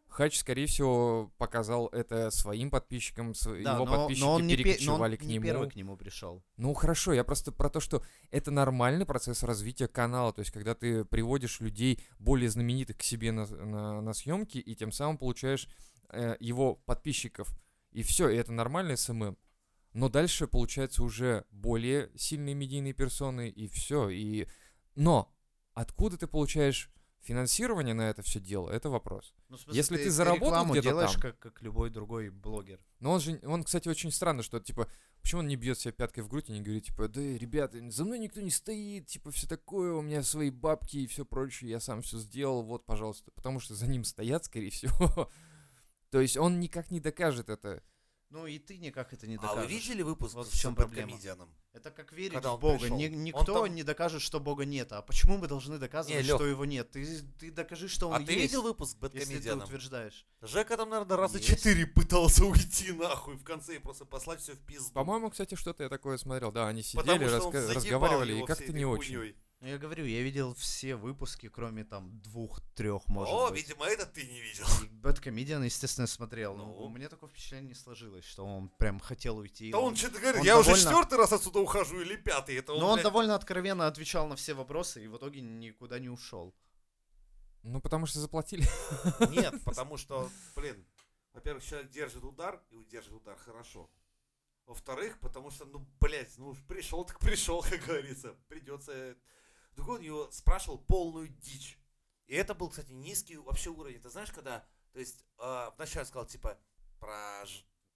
Хач, 0.09 0.39
скорее 0.39 0.67
всего, 0.67 1.31
показал 1.37 1.89
это 1.89 2.31
своим 2.31 2.71
подписчикам, 2.71 3.35
Да, 3.45 3.75
его 3.75 3.85
но, 3.85 3.87
подписчики 3.87 4.25
но 4.25 4.33
он 4.33 4.47
не, 4.47 4.57
пе- 4.57 4.63
но 4.63 4.65
он 4.65 4.69
перекочевали 4.71 5.17
к 5.17 5.23
не 5.23 5.35
нему. 5.35 5.45
первый 5.45 5.71
к 5.71 5.77
нему 5.77 5.97
пришел. 5.99 6.43
Ну 6.57 6.73
хорошо, 6.73 7.13
я 7.13 7.23
просто 7.23 7.53
про 7.53 7.69
то, 7.69 7.81
что 7.81 8.03
это 8.31 8.51
нормальный 8.51 9.05
процесс 9.05 9.43
развития 9.43 9.89
канала, 9.89 10.33
то 10.33 10.41
есть 10.41 10.53
когда 10.53 10.75
ты 10.75 11.05
приводишь 11.05 11.61
людей 11.61 12.01
более 12.19 12.49
знаменитых 12.49 12.97
к 12.97 13.03
себе 13.03 13.31
на, 13.31 13.47
на, 13.47 14.01
на 14.01 14.13
съемки 14.15 14.57
и 14.57 14.75
тем 14.75 14.91
самым 14.91 15.19
получаешь 15.19 15.69
э, 16.09 16.37
его 16.41 16.77
подписчиков. 16.77 17.49
И 17.93 18.03
все, 18.03 18.31
и 18.31 18.37
это 18.37 18.53
нормальный 18.53 18.97
SMM. 18.97 19.37
Но 19.97 20.11
дальше 20.11 20.47
получается 20.47 21.03
уже 21.03 21.47
более 21.51 22.11
сильные 22.17 22.55
медийные 22.55 22.93
персоны 22.93 23.49
и 23.49 23.67
все. 23.67 24.11
И... 24.11 24.47
Но 24.95 25.35
откуда 25.73 26.19
ты 26.19 26.27
получаешь 26.27 26.91
финансирование 27.23 27.95
на 27.95 28.11
это 28.11 28.21
все 28.21 28.39
дело, 28.39 28.69
это 28.69 28.91
вопрос. 28.91 29.35
Ну, 29.49 29.57
смысле, 29.57 29.75
Если 29.75 29.97
ты 29.97 30.11
заработал 30.11 30.49
рекламу 30.49 30.73
где-то 30.75 30.89
делаешь, 30.89 31.13
там. 31.13 31.21
как, 31.23 31.39
как 31.39 31.63
любой 31.63 31.89
другой 31.89 32.29
блогер. 32.29 32.79
Но 33.01 33.13
он 33.13 33.21
же, 33.21 33.41
он, 33.45 33.65
кстати, 33.65 33.89
очень 33.89 34.11
странно, 34.13 34.43
что, 34.43 34.61
типа, 34.61 34.87
почему 35.23 35.39
он 35.41 35.49
не 35.49 35.57
бьет 35.57 35.79
себя 35.79 35.93
пяткой 35.93 36.25
в 36.25 36.29
грудь 36.29 36.51
и 36.51 36.53
не 36.53 36.61
говорит, 36.61 36.85
типа, 36.85 37.09
да, 37.09 37.23
ребята, 37.23 37.79
за 37.91 38.05
мной 38.05 38.19
никто 38.19 38.43
не 38.43 38.51
стоит, 38.51 39.07
типа, 39.07 39.31
все 39.31 39.47
такое, 39.47 39.95
у 39.95 40.03
меня 40.03 40.23
свои 40.23 40.51
бабки 40.51 40.99
и 40.99 41.07
все 41.07 41.25
прочее, 41.25 41.71
я 41.71 41.81
сам 41.81 42.03
все 42.03 42.19
сделал, 42.19 42.63
вот, 42.63 42.85
пожалуйста. 42.85 43.31
Потому 43.31 43.61
что 43.61 43.75
за 43.75 43.87
ним 43.87 44.05
стоят, 44.05 44.45
скорее 44.45 44.69
всего. 44.69 45.31
То 46.11 46.21
есть 46.21 46.37
он 46.37 46.61
никак 46.61 46.91
не 46.91 47.01
докажет 47.01 47.49
это. 47.49 47.83
Ну 48.31 48.47
и 48.47 48.59
ты 48.59 48.77
никак 48.79 49.13
это 49.13 49.27
не 49.27 49.37
А 49.37 49.41
докажешь. 49.41 49.65
вы 49.65 49.71
видели 49.71 50.03
выпуск 50.03 50.35
Вот 50.35 50.49
в 50.49 50.51
с 50.55 50.65
Бэткомедианом? 50.65 51.49
проблема. 51.49 51.49
Это 51.73 51.91
как 51.91 52.13
верить 52.13 52.33
Когда 52.33 52.53
в 52.53 52.59
Бога. 52.61 52.89
Ни- 52.89 53.07
никто 53.09 53.45
там- 53.65 53.75
не 53.75 53.83
докажет, 53.83 54.21
что 54.23 54.41
Бога 54.41 54.65
нет. 54.65 54.93
А 54.93 55.03
почему 55.03 55.37
мы 55.37 55.47
должны 55.47 55.79
доказывать, 55.79 56.17
Не, 56.23 56.27
Лёх. 56.27 56.39
что 56.41 56.47
его 56.47 56.65
нет? 56.65 56.91
Ты, 56.91 57.21
ты 57.39 57.51
докажи, 57.53 57.87
что 57.89 58.09
он 58.09 58.15
А 58.15 58.19
ты 58.19 58.33
есть, 58.33 58.43
видел 58.45 58.63
выпуск 58.63 58.93
с 58.93 58.95
если 58.95 59.09
ты 59.09 59.19
Бэткомедианом? 59.19 59.65
утверждаешь. 59.65 60.27
Жека 60.41 60.77
там, 60.77 60.89
наверное, 60.91 61.17
раза 61.19 61.37
Есть. 61.39 61.49
четыре 61.51 61.87
пытался 61.87 62.45
уйти 62.47 62.93
нахуй 62.93 63.37
в 63.37 63.45
конце 63.45 63.77
и 63.77 63.79
просто 63.79 64.05
послать 64.07 64.41
все 64.41 64.55
в 64.55 64.59
пизду. 64.61 64.91
По-моему, 64.93 65.31
кстати, 65.31 65.55
что-то 65.55 65.83
я 65.85 65.89
такое 65.89 66.17
смотрел. 66.19 66.51
Да, 66.51 66.67
они 66.67 66.83
сидели, 66.83 67.05
заебал 67.29 67.53
разговаривали, 67.53 68.43
и 68.43 68.45
как-то 68.47 68.73
не 68.73 68.85
очень. 68.87 69.17
хуйней. 69.17 69.37
Ну, 69.61 69.69
я 69.69 69.79
говорю, 69.79 70.05
я 70.05 70.23
видел 70.23 70.55
все 70.55 70.97
выпуски, 70.97 71.49
кроме 71.49 71.83
там 71.85 72.21
двух-трех, 72.21 73.09
может 73.09 73.33
О, 73.35 73.49
быть. 73.51 73.63
видимо, 73.63 73.87
это 73.87 74.05
ты 74.05 74.27
не 74.27 74.41
видел. 74.43 74.67
Бэткомедиан, 75.03 75.63
естественно, 75.65 76.07
смотрел. 76.07 76.55
но 76.57 76.67
Ну. 76.67 76.73
у 76.85 76.89
меня 76.91 77.09
такое 77.09 77.31
впечатление 77.31 77.69
не 77.69 77.75
сложилось, 77.75 78.25
что 78.27 78.45
он 78.45 78.69
прям 78.69 79.01
хотел 79.01 79.39
уйти. 79.39 79.73
Да 79.73 79.79
он 79.81 79.97
что-то 79.97 80.21
говорит, 80.21 80.41
он 80.41 80.47
я 80.47 80.59
уже 80.59 80.71
довольно- 80.71 80.85
четвертый 80.85 81.19
раз 81.19 81.33
отсюда 81.33 81.61
ухожу 81.61 82.01
или 82.03 82.17
пятый. 82.17 82.57
Это 82.57 82.75
он, 82.75 82.81
Но 82.81 82.89
он 82.89 82.95
блядь, 82.97 83.05
довольно 83.05 83.35
откровенно 83.35 83.87
отвечал 83.87 84.27
на 84.29 84.37
все 84.37 84.53
вопросы 84.53 85.03
и 85.03 85.09
в 85.09 85.17
итоге 85.17 85.41
никуда 85.41 85.99
не 85.99 86.11
ушел. 86.11 86.55
Ну, 87.63 87.81
потому 87.81 88.05
что 88.05 88.21
заплатили. 88.21 88.65
Нет, 89.31 89.55
потому 89.65 89.97
что, 89.97 90.31
блин, 90.55 90.87
во-первых, 91.33 91.65
человек 91.65 91.91
держит 91.91 92.23
удар 92.25 92.63
и 92.69 92.77
удержит 92.77 93.13
удар 93.15 93.37
хорошо. 93.39 93.91
Во-вторых, 94.67 95.19
потому 95.21 95.51
что, 95.51 95.65
ну, 95.65 95.79
блядь, 95.99 96.37
ну 96.37 96.49
уж 96.49 96.59
пришел, 96.69 97.05
так 97.07 97.19
пришел, 97.21 97.63
как 97.71 97.81
говорится. 97.87 98.35
Придется. 98.49 99.17
Другой 99.77 99.99
он 99.99 100.03
его 100.03 100.31
спрашивал 100.33 100.79
полную 100.79 101.29
дичь. 101.29 101.79
И 102.27 102.35
это 102.35 102.55
был, 102.55 102.71
кстати, 102.71 102.91
низкий 102.91 103.37
вообще 103.37 103.71
уровень. 103.71 104.01
Ты 104.01 104.11
знаешь, 104.11 104.33
когда, 104.33 104.65
то 104.93 104.99
есть, 104.99 105.25
э, 105.39 105.71
вначале 105.77 106.07
сказал, 106.07 106.27
типа, 106.27 106.59
про, 106.99 107.45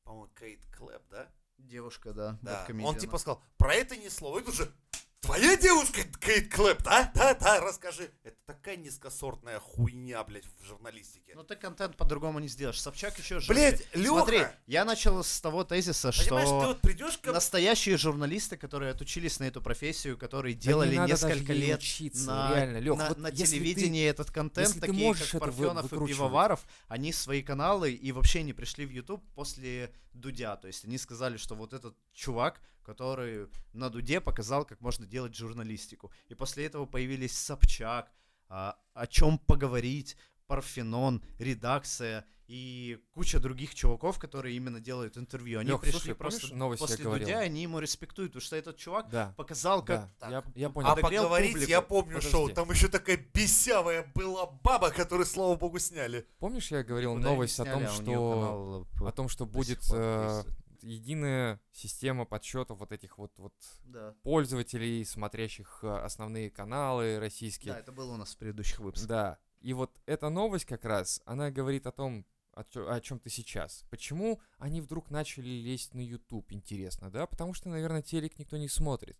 по-моему, 0.04 0.28
Кейт 0.38 0.64
Клэп, 0.76 1.02
да? 1.10 1.28
Девушка, 1.58 2.12
да, 2.12 2.38
Да. 2.42 2.66
Он 2.84 2.96
типа 2.96 3.18
сказал, 3.18 3.42
про 3.56 3.74
это 3.74 3.96
ни 3.96 4.08
слова. 4.08 4.38
Это 4.38 4.52
же 4.52 4.72
твоя 5.20 5.56
девушка 5.56 6.02
Кейт 6.20 6.52
Клэп, 6.52 6.82
да? 6.82 7.10
Да, 7.14 7.34
да, 7.34 7.60
расскажи. 7.60 8.10
Это 8.24 8.36
такая 8.46 8.76
низкосортная 8.76 9.58
хуйня, 9.60 10.22
блядь, 10.24 10.44
в 10.60 10.64
журналистике. 10.66 11.32
Ну 11.34 11.44
ты 11.44 11.56
контент 11.56 11.96
по-другому 11.96 12.38
не 12.38 12.48
сделаешь. 12.48 12.80
Собчак 12.80 13.18
еще 13.18 13.40
же. 13.40 13.48
Блять, 13.48 13.84
Смотри, 13.94 14.38
Леха, 14.38 14.54
я 14.66 14.84
начал 14.84 15.22
с 15.22 15.40
того 15.40 15.64
тезиса, 15.64 16.10
понимаешь, 16.10 16.48
ты 16.48 16.54
что 16.54 16.66
вот 16.68 16.80
придешь 16.80 17.18
к... 17.18 17.26
настоящие 17.32 17.96
журналисты, 17.96 18.56
которые 18.56 18.92
отучились 18.92 19.38
на 19.40 19.44
эту 19.44 19.62
профессию, 19.62 20.16
которые 20.18 20.54
Да 20.54 20.60
делали 20.60 20.96
не 20.96 21.06
несколько 21.06 21.52
лет 21.52 21.80
учиться, 21.80 22.26
на, 22.26 22.54
реально, 22.54 22.78
Лёх, 22.78 22.98
на, 22.98 23.08
вот 23.08 23.18
на 23.18 23.28
если 23.28 23.44
ты- 23.44 23.50
телевидении 23.52 24.06
этот 24.06 24.30
контент, 24.30 24.80
такие 24.80 25.06
можешь 25.06 25.30
как 25.30 25.40
Парфенов 25.40 25.92
и. 25.92 26.06
Пивоваров, 26.06 26.64
они 26.88 27.12
свои 27.12 27.42
каналы 27.42 27.92
и 27.92 28.12
вообще 28.12 28.42
не 28.42 28.52
пришли 28.52 28.86
в 28.86 28.90
YouTube 28.90 29.22
после 29.34 29.92
Дудя. 30.12 30.56
То 30.56 30.66
есть 30.66 30.84
они 30.84 30.98
сказали, 30.98 31.36
что 31.36 31.54
вот 31.54 31.72
этот 31.72 31.96
чувак, 32.12 32.60
который 32.90 33.46
на 33.72 33.88
Дуде 33.88 34.20
показал, 34.20 34.64
как 34.64 34.80
можно 34.80 35.06
делать 35.06 35.36
журналистику. 35.36 36.10
И 36.28 36.34
после 36.34 36.66
этого 36.66 36.86
появились 36.86 37.38
Собчак, 37.38 38.10
а, 38.48 38.76
о 38.94 39.06
чем 39.06 39.38
поговорить, 39.38 40.16
Парфенон, 40.48 41.22
редакция 41.38 42.26
и 42.48 42.98
куча 43.14 43.38
других 43.38 43.76
чуваков, 43.76 44.18
которые 44.18 44.56
именно 44.56 44.80
делают 44.80 45.16
интервью. 45.16 45.60
Они 45.60 45.70
Лёх, 45.70 45.82
пришли 45.82 46.00
слушай, 46.00 46.14
просто 46.16 46.52
новость 46.56 46.80
я 46.80 46.88
после 46.88 47.04
говорил? 47.04 47.28
Дудя, 47.28 47.38
они 47.38 47.62
ему 47.62 47.78
респектуют, 47.78 48.32
потому 48.32 48.44
что 48.44 48.56
этот 48.56 48.76
чувак 48.76 49.08
Да, 49.08 49.34
показал, 49.36 49.84
как 49.84 50.00
да, 50.00 50.10
так, 50.18 50.30
я, 50.30 50.44
я 50.56 50.70
понял. 50.70 50.88
А 50.88 50.96
поговорить, 50.96 51.52
публику. 51.52 51.70
я 51.70 51.80
помню 51.80 52.14
Подожди. 52.16 52.30
шоу, 52.32 52.48
там 52.48 52.68
еще 52.72 52.88
такая 52.88 53.24
бесявая 53.32 54.10
была 54.16 54.46
баба, 54.46 54.90
которую, 54.90 55.26
слава 55.26 55.54
богу, 55.54 55.78
сняли. 55.78 56.26
Помнишь, 56.40 56.72
я 56.72 56.82
говорил 56.82 57.12
Никуда 57.12 57.28
новость 57.28 57.60
о 57.60 57.64
том, 57.66 57.82
сняли, 57.82 57.84
а 57.84 57.92
что 57.92 58.02
канал, 58.02 58.88
о 59.08 59.12
том, 59.12 59.28
что 59.28 59.46
будет 59.46 59.78
э. 59.92 60.42
Единая 60.82 61.60
система 61.72 62.24
подсчета 62.24 62.74
вот 62.74 62.92
этих 62.92 63.18
вот 63.18 63.32
вот 63.38 63.54
Да. 63.84 64.14
пользователей, 64.22 65.04
смотрящих 65.04 65.80
э, 65.82 65.88
основные 65.98 66.50
каналы 66.50 67.18
российские. 67.18 67.74
да, 67.74 67.80
это 67.80 67.92
было 67.92 68.12
у 68.14 68.16
нас 68.16 68.34
в 68.34 68.38
предыдущих 68.38 68.78
выпусках. 68.80 69.08
Да. 69.08 69.38
И 69.60 69.72
вот 69.72 70.00
эта 70.06 70.28
новость 70.30 70.64
как 70.64 70.84
раз, 70.84 71.20
она 71.26 71.50
говорит 71.50 71.86
о 71.86 71.92
том, 71.92 72.24
о, 72.54 73.00
чем 73.00 73.18
ты 73.20 73.30
сейчас. 73.30 73.84
Почему 73.90 74.40
они 74.58 74.80
вдруг 74.80 75.10
начали 75.10 75.48
лезть 75.48 75.94
на 75.94 76.00
YouTube, 76.00 76.50
интересно, 76.52 77.10
да? 77.10 77.26
Потому 77.26 77.54
что, 77.54 77.68
наверное, 77.68 78.02
телек 78.02 78.38
никто 78.38 78.56
не 78.56 78.68
смотрит. 78.68 79.18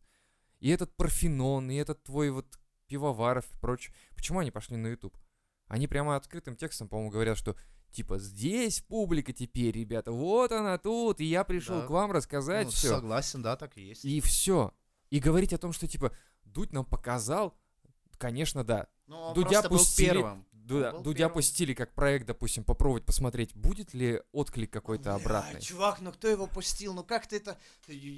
И 0.58 0.68
этот 0.68 0.94
Парфенон, 0.96 1.70
и 1.70 1.76
этот 1.76 2.02
твой 2.02 2.30
вот 2.30 2.58
Пивоваров 2.86 3.50
и 3.54 3.58
прочее. 3.58 3.94
Почему 4.16 4.40
они 4.40 4.50
пошли 4.50 4.76
на 4.76 4.88
YouTube? 4.88 5.16
Они 5.68 5.86
прямо 5.86 6.16
открытым 6.16 6.56
текстом, 6.56 6.88
по-моему, 6.88 7.11
говорят, 7.12 7.38
что 7.38 7.54
типа 7.93 8.18
здесь 8.18 8.80
публика 8.80 9.32
теперь, 9.32 9.76
ребята, 9.76 10.12
вот 10.12 10.53
она 10.53 10.78
тут, 10.78 11.20
и 11.20 11.24
я 11.24 11.45
пришел 11.45 11.80
Да. 11.80 11.86
к 11.86 11.91
вам 11.91 12.12
рассказать 12.12 12.66
Ну, 12.66 12.70
все. 12.72 12.88
Согласен, 12.88 13.43
да, 13.43 13.57
так 13.57 13.76
и 13.78 13.82
есть. 13.82 14.05
И 14.05 14.20
все. 14.20 14.72
И 15.11 15.18
говорить 15.20 15.53
о 15.53 15.59
том, 15.59 15.72
что 15.72 15.86
типа 15.88 16.12
Дудь 16.45 16.72
нам 16.72 16.84
показал, 16.84 17.55
конечно, 18.18 18.64
да. 18.64 18.86
Ну, 19.07 19.16
он 19.18 19.34
Дудя 19.34 19.49
просто 19.62 19.68
был 19.70 19.78
пустили- 19.78 20.11
первым. 20.12 20.47
Был 20.70 21.02
Дудя 21.02 21.18
первым. 21.18 21.34
пустили 21.34 21.74
как 21.74 21.92
проект, 21.94 22.26
допустим, 22.26 22.64
попробовать 22.64 23.04
посмотреть, 23.04 23.54
будет 23.54 23.92
ли 23.94 24.22
отклик 24.32 24.72
какой-то 24.72 25.14
обратный. 25.14 25.60
Чувак, 25.60 26.00
ну 26.00 26.12
кто 26.12 26.28
его 26.28 26.46
пустил? 26.46 26.94
Ну 26.94 27.04
как 27.04 27.26
ты 27.26 27.36
это 27.36 27.58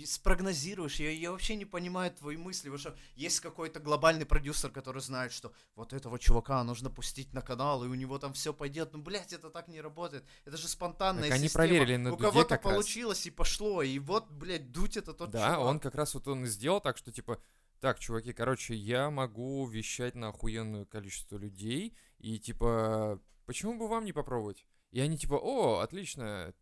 спрогнозируешь? 0.07 0.97
Я, 1.01 1.11
я 1.11 1.31
вообще 1.33 1.57
не 1.57 1.65
понимаю 1.65 2.11
твои 2.13 2.37
мысли. 2.37 2.69
Потому 2.69 2.79
что 2.79 2.97
есть 3.17 3.41
какой-то 3.41 3.81
глобальный 3.81 4.27
продюсер, 4.27 4.71
который 4.71 5.03
знает, 5.03 5.33
что 5.33 5.53
вот 5.75 5.93
этого 5.93 6.19
чувака 6.19 6.63
нужно 6.65 6.91
пустить 6.91 7.33
на 7.33 7.41
канал, 7.43 7.85
и 7.85 7.89
у 7.89 7.95
него 7.95 8.19
там 8.19 8.33
все 8.33 8.53
пойдет. 8.53 8.93
Ну, 8.93 9.03
блядь, 9.03 9.33
это 9.33 9.51
так 9.51 9.69
не 9.69 9.81
работает. 9.81 10.25
Это 10.45 10.57
же 10.57 10.69
спонтанная 10.69 11.25
Так 11.25 11.33
они 11.39 11.45
система. 11.49 11.67
проверили 11.67 11.97
на 11.97 12.13
У 12.13 12.17
кого-то 12.17 12.57
как 12.57 12.65
раз. 12.65 12.73
получилось 12.75 13.27
и 13.27 13.31
пошло. 13.31 13.83
И 13.83 13.99
вот, 13.99 14.31
блядь, 14.31 14.73
Дудь 14.73 14.97
это 14.97 15.13
тот 15.13 15.31
Да, 15.31 15.55
чувак. 15.55 15.61
он 15.69 15.81
как 15.81 15.95
раз 15.95 16.15
вот 16.15 16.29
он 16.29 16.45
и 16.45 16.49
сделал 16.49 16.81
так, 16.81 16.97
что 16.97 17.13
типа, 17.13 17.41
так, 17.81 17.99
чуваки, 17.99 18.33
короче, 18.33 18.75
я 18.75 19.11
могу 19.11 19.67
вещать 19.67 20.15
на 20.15 20.29
охуенное 20.29 20.85
количество 20.85 21.37
людей, 21.37 21.97
и 22.23 22.39
типа, 22.39 23.21
почему 23.47 23.79
бы 23.79 23.87
вам 23.89 24.05
не 24.07 24.13
попробовать? 24.13 24.67
И 24.91 25.01
они 25.01 25.19
типа, 25.19 25.35
о, 25.35 25.81
отлично, 25.81 26.55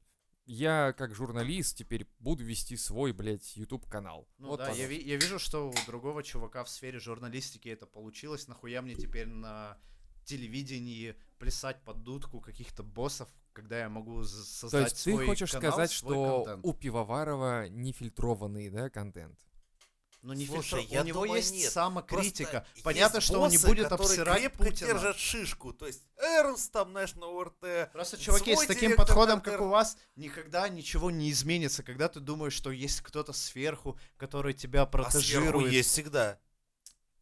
я 0.46 0.92
как 0.92 1.14
журналист 1.14 1.76
теперь 1.76 2.06
буду 2.18 2.42
вести 2.44 2.76
свой, 2.76 3.12
блядь, 3.12 3.56
YouTube 3.56 3.86
канал. 3.88 4.26
Ну 4.38 4.48
вот, 4.48 4.58
да, 4.58 4.70
я, 4.70 4.86
ви- 4.88 5.02
я 5.02 5.16
вижу, 5.16 5.38
что 5.38 5.68
у 5.70 5.74
другого 5.86 6.22
чувака 6.22 6.64
в 6.64 6.68
сфере 6.68 6.98
журналистики 6.98 7.68
это 7.68 7.86
получилось. 7.86 8.48
Нахуя 8.48 8.82
мне 8.82 8.94
теперь 8.94 9.26
на 9.28 9.78
телевидении 10.24 11.14
плясать 11.38 11.82
под 11.84 12.02
дудку 12.04 12.40
каких-то 12.40 12.82
боссов, 12.82 13.28
когда 13.52 13.78
я 13.80 13.88
могу 13.88 14.22
з- 14.22 14.32
То 14.38 14.44
создать 14.44 14.92
есть 14.92 15.04
ты 15.04 15.12
свой 15.12 15.26
хочешь 15.26 15.50
канал, 15.52 15.72
сказать, 15.72 15.90
свой 15.90 16.14
что 16.14 16.44
контент. 16.44 16.64
у 16.64 16.72
Пивоварова 16.72 17.68
нефильтрованный, 17.68 18.70
да, 18.70 18.90
контент? 18.90 19.38
Ну 20.22 20.34
не 20.34 20.46
Слушай, 20.46 20.82
фильтр- 20.82 20.92
я 20.92 21.00
у 21.00 21.04
него 21.04 21.22
думаю, 21.22 21.38
есть 21.40 21.54
нет. 21.54 21.72
самокритика. 21.72 22.60
Просто 22.60 22.82
Понятно, 22.84 23.16
есть 23.16 23.26
что 23.26 23.40
он 23.40 23.48
не 23.50 23.56
боссы, 23.56 23.66
будет 23.68 23.90
обсирать 23.92 24.38
крепко 24.38 24.64
Путина. 24.64 24.86
держат 24.88 25.16
шишку. 25.18 25.72
То 25.72 25.86
есть 25.86 26.02
Эрнст 26.18 26.70
там, 26.72 26.90
знаешь, 26.90 27.14
на 27.14 27.26
ОРТ. 27.26 27.90
Просто 27.92 28.18
чуваки 28.18 28.54
с 28.54 28.66
таким 28.66 28.96
подходом, 28.96 29.40
как 29.40 29.62
у 29.62 29.68
вас, 29.68 29.96
никогда 30.16 30.68
ничего 30.68 31.10
не 31.10 31.30
изменится, 31.30 31.82
когда 31.82 32.08
ты 32.08 32.20
думаешь, 32.20 32.52
что 32.52 32.70
есть 32.70 33.00
кто-то 33.00 33.32
сверху, 33.32 33.98
который 34.18 34.52
тебя 34.52 34.82
А 34.82 34.86
протежирует. 34.86 35.72
есть 35.72 35.88
всегда. 35.90 36.38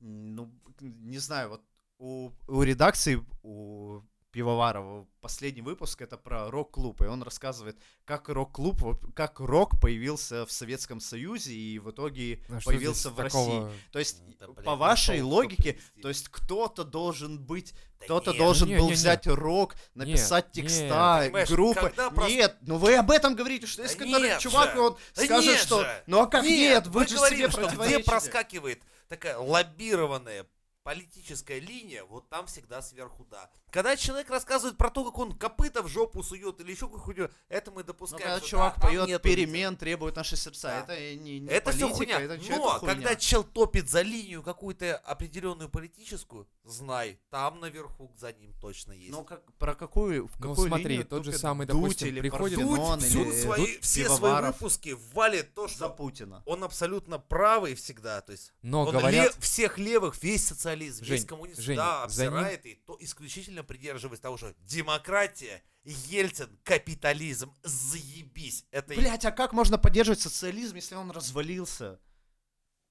Ну, 0.01 0.51
не 0.80 1.18
знаю, 1.18 1.51
вот 1.51 1.62
у, 1.99 2.30
у 2.49 2.62
редакции, 2.62 3.24
у 3.42 4.01
Пивоварова 4.31 5.07
последний 5.22 5.62
выпуск 5.62 6.03
это 6.03 6.18
про 6.18 6.51
рок-клуб, 6.51 7.01
и 7.01 7.07
он 7.07 7.22
рассказывает, 7.22 7.79
как 8.05 8.29
рок-клуб, 8.29 8.83
как 9.14 9.41
рок 9.41 9.81
появился 9.81 10.45
в 10.45 10.53
Советском 10.53 11.01
Союзе 11.01 11.55
и 11.55 11.79
в 11.79 11.91
итоге 11.91 12.45
А 12.51 12.59
появился 12.64 13.09
в 13.11 13.16
такого? 13.16 13.64
России. 13.68 13.81
То 13.91 13.99
есть, 13.99 14.20
Да, 14.39 14.49
блядь, 14.49 14.64
по 14.66 14.76
вашей 14.76 15.22
логике, 15.22 15.72
привести. 15.74 16.01
то 16.03 16.09
есть 16.09 16.29
кто-то 16.29 16.85
должен 16.85 17.39
быть, 17.43 17.72
Да 17.99 18.05
кто-то 18.05 18.31
нет. 18.33 18.39
должен 18.39 18.68
Не, 18.68 18.76
был 18.76 18.85
не, 18.85 18.91
не. 18.91 18.95
взять 18.95 19.26
рок, 19.26 19.74
написать 19.95 20.55
не, 20.55 20.62
текста, 20.62 21.20
понимаешь, 21.24 21.49
группы. 21.51 21.81
когда 21.81 22.09
прос- 22.09 22.29
Нет, 22.29 22.57
ну 22.61 22.76
вы 22.76 22.97
об 22.97 23.11
этом 23.11 23.35
говорите, 23.35 23.66
что 23.66 23.79
Да 23.83 23.89
если 23.89 23.99
который 23.99 24.29
нет 24.29 24.41
чувак, 24.41 24.72
же. 24.74 24.81
он 24.81 24.97
Да 25.16 25.24
скажет, 25.24 25.51
нет 25.53 25.61
что... 25.61 25.81
же. 25.83 26.03
Ну 26.07 26.20
а 26.20 26.26
как 26.26 26.45
нет? 26.45 26.87
Вы, 26.87 27.01
мы 27.01 27.09
же 27.09 27.16
говорим, 27.16 27.39
себе 27.39 27.51
что 27.51 27.85
где 27.87 27.99
проскакивает 28.01 28.83
такая 29.09 29.39
лоббированная 29.39 30.47
политическая 30.89 31.61
линия, 31.61 32.03
вот 32.05 32.30
там 32.30 32.47
всегда 32.47 32.80
сверху 32.80 33.26
да. 33.30 33.51
Когда 33.70 33.95
человек 33.95 34.30
рассказывает 34.30 34.78
про 34.78 34.89
то, 34.91 35.05
как 35.05 35.18
он 35.18 35.36
копыта 35.36 35.82
в 35.82 35.89
жопу 35.89 36.22
сует 36.22 36.59
или 36.62 36.70
еще 36.70 36.89
какую-то, 36.89 37.30
это 37.51 37.70
мы 37.70 37.82
Ну, 37.82 37.89
допускаем. 37.89 38.22
когда 38.24 38.39
что 38.39 38.49
чувак 38.49 38.74
да, 38.80 38.86
поет 38.86 39.07
нету 39.09 39.22
перемен, 39.22 39.76
требует 39.76 40.16
наши 40.16 40.34
сердца, 40.36 40.68
Да. 40.86 40.95
это 40.95 41.16
не, 41.22 41.41
не 41.41 41.49
Это 41.49 41.72
все 41.72 41.91
политика, 41.91 41.97
хуйня. 42.14 42.20
это 42.20 42.36
Но 42.36 42.70
это 42.70 42.78
хуйня. 42.78 42.95
когда 42.95 43.16
чел 43.16 43.45
топит 43.45 43.91
за 43.91 44.01
линию 44.01 44.43
какую-то 44.43 44.97
определенную 44.97 45.68
политическую, 45.68 46.49
знай, 46.68 47.20
там 47.30 47.60
наверху 47.60 48.12
за 48.16 48.32
ним 48.32 48.52
точно 48.60 48.92
есть. 48.92 49.10
Ну, 49.10 49.24
как, 49.24 49.52
про 49.54 49.74
какую, 49.74 50.28
в 50.28 50.38
Ну, 50.40 50.50
какую 50.50 50.68
смотри, 50.68 50.88
линию 50.88 51.06
тот 51.06 51.24
же 51.24 51.32
самый, 51.32 51.66
Дудь 51.66 51.76
допустим, 51.82 52.08
или 52.08 52.20
приходит- 52.20 52.58
Дудь 52.58 53.02
всю 53.02 53.22
или 53.24 53.42
свои, 53.42 53.60
Дудь 53.60 53.80
все 53.82 54.08
свои 54.08 54.42
выпуски 54.42 54.96
валит 55.14 55.54
то, 55.54 55.66
за 55.68 55.74
что 55.74 55.90
Путина. 55.90 56.42
он 56.46 56.62
абсолютно 56.64 57.18
правый 57.18 57.74
всегда. 57.74 58.20
То 58.20 58.32
есть 58.32 58.52
Но 58.62 58.82
он 58.86 58.92
говорят, 58.92 59.34
ле- 59.34 59.40
всех 59.40 59.78
левых, 59.78 60.22
весь 60.22 60.46
социализм, 60.46 61.04
Жень, 61.04 61.16
весь 61.16 61.24
коммунизм, 61.24 61.60
Жень, 61.62 61.76
да, 61.76 62.06
за 62.08 62.24
ним- 62.24 62.34
обсирает 62.34 62.66
и 62.66 62.74
то 62.86 62.96
исключительно 63.00 63.64
придерживаясь 63.64 64.20
того, 64.20 64.36
что 64.36 64.54
демократия, 64.60 65.62
Ельцин, 65.84 66.58
капитализм, 66.64 67.54
заебись. 67.62 68.66
Это 68.70 68.94
Блять, 68.94 69.24
а 69.24 69.32
как 69.32 69.52
можно 69.52 69.78
поддерживать 69.78 70.20
социализм, 70.20 70.76
если 70.76 70.94
он 70.96 71.10
развалился? 71.10 71.98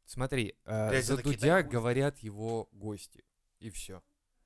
смотри, 0.05 0.55
э, 0.65 0.89
Блядь, 0.89 1.05
за 1.05 1.15
это 1.15 1.23
Дудя 1.23 1.61
говорят 1.63 2.19
его 2.19 2.69
гости. 2.71 3.23
И 3.59 3.69
все. 3.69 4.01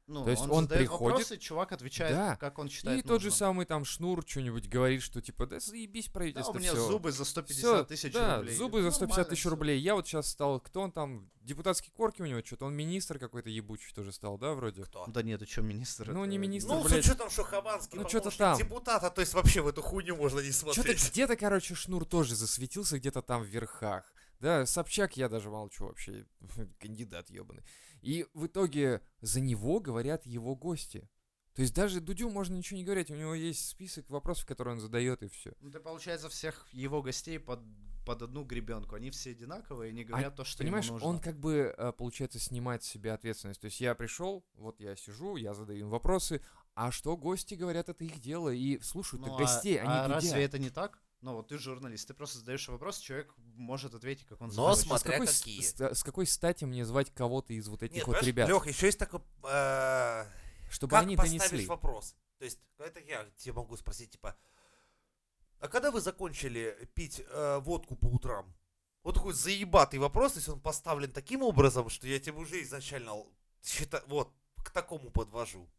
Ну, 0.08 0.26
То 0.26 0.32
есть 0.32 0.42
он, 0.44 0.52
он 0.52 0.64
задает 0.64 0.82
приходит- 0.90 1.12
вопросы, 1.14 1.38
чувак 1.38 1.72
отвечает, 1.72 2.14
Да. 2.16 2.36
как 2.36 2.60
он 2.60 2.68
считает 2.70 3.00
И 3.00 3.08
тот 3.08 3.22
же 3.22 3.32
самый 3.32 3.66
там 3.66 3.86
Шнур 3.86 4.26
что-нибудь 4.28 4.68
говорит, 4.68 5.02
что 5.04 5.22
типа, 5.22 5.46
да 5.46 5.60
заебись 5.62 6.08
Да, 6.08 6.12
правительство, 6.12 6.52
у 6.52 6.60
меня 6.60 6.72
всё. 6.74 6.88
зубы 6.88 7.12
за 7.14 7.24
150 7.24 7.58
Всё, 7.64 7.84
тысяч 7.86 8.12
да, 8.12 8.38
рублей. 8.38 8.56
зубы 8.56 8.82
за 8.82 8.92
150 8.92 9.10
Нормально 9.10 9.30
тысяч 9.30 9.46
рублей. 9.46 9.80
Я 9.80 9.96
вот 9.96 10.08
сейчас 10.08 10.28
стал, 10.28 10.60
кто 10.60 10.82
он 10.82 10.92
там, 10.92 11.30
депутатские 11.42 11.94
корки 11.94 12.22
у 12.22 12.26
него, 12.26 12.42
что-то 12.44 12.66
он 12.66 12.74
министр 12.74 13.20
какой-то 13.20 13.50
ебучий 13.50 13.94
тоже 13.94 14.12
стал, 14.12 14.38
да, 14.38 14.54
вроде? 14.54 14.84
Кто? 14.84 15.06
Да 15.08 15.24
нет, 15.24 15.40
ты 15.40 15.46
что, 15.46 15.62
министр? 15.62 16.12
Ну, 16.12 16.22
это- 16.24 16.30
не 16.32 16.38
министр, 16.40 16.74
Ну, 16.74 16.84
с 16.84 16.92
блядь. 16.92 17.06
учетом, 17.06 17.30
что 17.30 17.44
Хованский 17.44 17.98
Ну, 17.98 18.04
помощник 18.04 18.24
чё-то 18.24 18.38
там. 18.38 18.58
депутата, 18.58 19.10
то 19.12 19.22
есть 19.22 19.34
вообще 19.34 19.62
в 19.62 19.68
эту 19.68 19.82
хуйню 19.82 20.18
можно 20.18 20.40
не 20.42 20.52
Что-то 20.52 20.74
смотреть. 20.74 21.10
где-то, 21.12 21.38
короче, 21.38 21.74
Шнур 21.76 22.06
тоже 22.06 22.36
засветился 22.36 22.98
где-то 23.00 23.22
там 23.22 23.44
в 23.44 23.46
верхах. 23.46 24.12
Да, 24.42 24.66
Собчак 24.66 25.16
я 25.18 25.30
даже 25.30 25.52
молчу 25.52 25.86
вообще, 25.86 26.26
кандидат 26.80 27.30
ебаный. 27.30 27.64
И 28.02 28.26
в 28.34 28.48
итоге 28.48 29.02
за 29.22 29.42
него 29.42 29.80
говорят 29.80 30.26
его 30.26 30.56
гости. 30.56 31.10
То 31.54 31.62
есть 31.62 31.76
даже 31.76 32.00
Дудю 32.00 32.30
можно 32.30 32.56
ничего 32.56 32.78
не 32.78 32.86
говорить, 32.86 33.12
у 33.12 33.16
него 33.16 33.34
есть 33.36 33.68
список 33.68 34.10
вопросов, 34.10 34.46
которые 34.46 34.76
он 34.76 34.80
задает, 34.80 35.22
и 35.22 35.28
все. 35.28 35.52
Ну, 35.60 35.70
ты, 35.70 35.80
получается, 35.80 36.30
всех 36.30 36.66
его 36.72 37.02
гостей 37.02 37.40
под, 37.40 37.60
под 38.06 38.22
одну 38.22 38.46
гребенку. 38.46 38.96
Они 38.96 39.12
все 39.12 39.32
одинаковые, 39.32 39.90
они 39.90 40.06
говорят 40.06 40.34
то, 40.36 40.46
что 40.46 40.64
А 40.64 40.66
Понимаешь, 40.66 40.86
ему 40.86 40.94
нужно. 40.96 41.10
он 41.10 41.20
как 41.20 41.38
бы, 41.38 41.76
э, 41.78 41.92
получается, 41.92 42.40
снимает 42.40 42.84
с 42.84 42.88
себя 42.88 43.14
ответственность. 43.16 43.60
То 43.60 43.66
есть 43.66 43.82
я 43.82 43.94
пришел, 43.96 44.46
вот 44.54 44.80
я 44.80 44.96
сижу, 44.96 45.36
я 45.36 45.54
задаю 45.54 45.82
им 45.82 45.90
вопросы, 45.90 46.42
а 46.74 46.90
что 46.90 47.18
гости 47.18 47.56
говорят, 47.56 47.90
это 47.90 48.04
их 48.06 48.22
дело, 48.22 48.48
и 48.50 48.80
слушают 48.80 49.26
Ну, 49.26 49.34
их 49.34 49.38
гостей, 49.40 49.78
а, 49.78 49.82
они 49.82 49.92
а 49.92 50.04
Дудя. 50.04 50.16
разве 50.16 50.44
это 50.46 50.58
не 50.58 50.70
так? 50.70 51.00
Ну, 51.22 51.36
вот 51.36 51.50
ты 51.50 51.58
журналист, 51.60 52.08
ты 52.08 52.14
просто 52.16 52.40
задаешь 52.40 52.68
вопрос, 52.68 52.98
человек 52.98 53.32
может 53.56 53.94
ответить, 53.94 54.26
как 54.26 54.42
он 54.42 54.48
Но 54.50 54.74
захочет. 54.74 54.88
смотри, 54.88 55.00
с 55.00 55.12
какой, 55.14 55.28
какие. 55.28 55.62
с- 55.62 56.00
с 56.00 56.04
какой 56.04 56.26
стати 56.26 56.66
мне 56.66 56.84
звать 56.84 57.14
кого-то 57.14 57.54
из 57.54 57.68
вот 57.68 57.84
этих 57.84 57.98
Нет, 57.98 58.08
вот 58.08 58.24
ребят, 58.24 58.50
Лех, 58.50 58.66
еще 58.66 58.88
есть 58.88 58.98
такой... 58.98 59.22
э, 59.44 60.26
чтобы 60.72 60.92
как 60.92 61.04
они 61.04 61.16
поставишь 61.16 61.42
донесли? 61.50 61.68
вопрос? 61.68 62.16
То 62.40 62.46
есть, 62.46 62.60
это 62.80 63.00
я 63.02 63.28
тебе 63.38 63.54
могу 63.54 63.78
спросить, 63.78 64.10
типа, 64.12 64.36
а 65.60 65.68
когда 65.68 65.92
вы 65.92 66.02
закончили 66.02 66.90
пить 66.96 67.22
э, 67.30 67.60
водку 67.60 67.96
по 67.96 68.08
утрам? 68.08 68.52
Вот 69.04 69.14
такой 69.16 69.34
заебатый 69.34 70.00
вопрос, 70.00 70.36
если 70.36 70.50
он 70.52 70.60
поставлен 70.60 71.12
таким 71.12 71.44
образом, 71.44 71.90
что 71.90 72.08
я 72.08 72.20
тебе 72.20 72.38
уже 72.38 72.62
изначально 72.64 73.14
считаю, 73.64 74.04
вот, 74.08 74.34
к 74.64 74.72
такому 74.72 75.12
подвожу. 75.12 75.70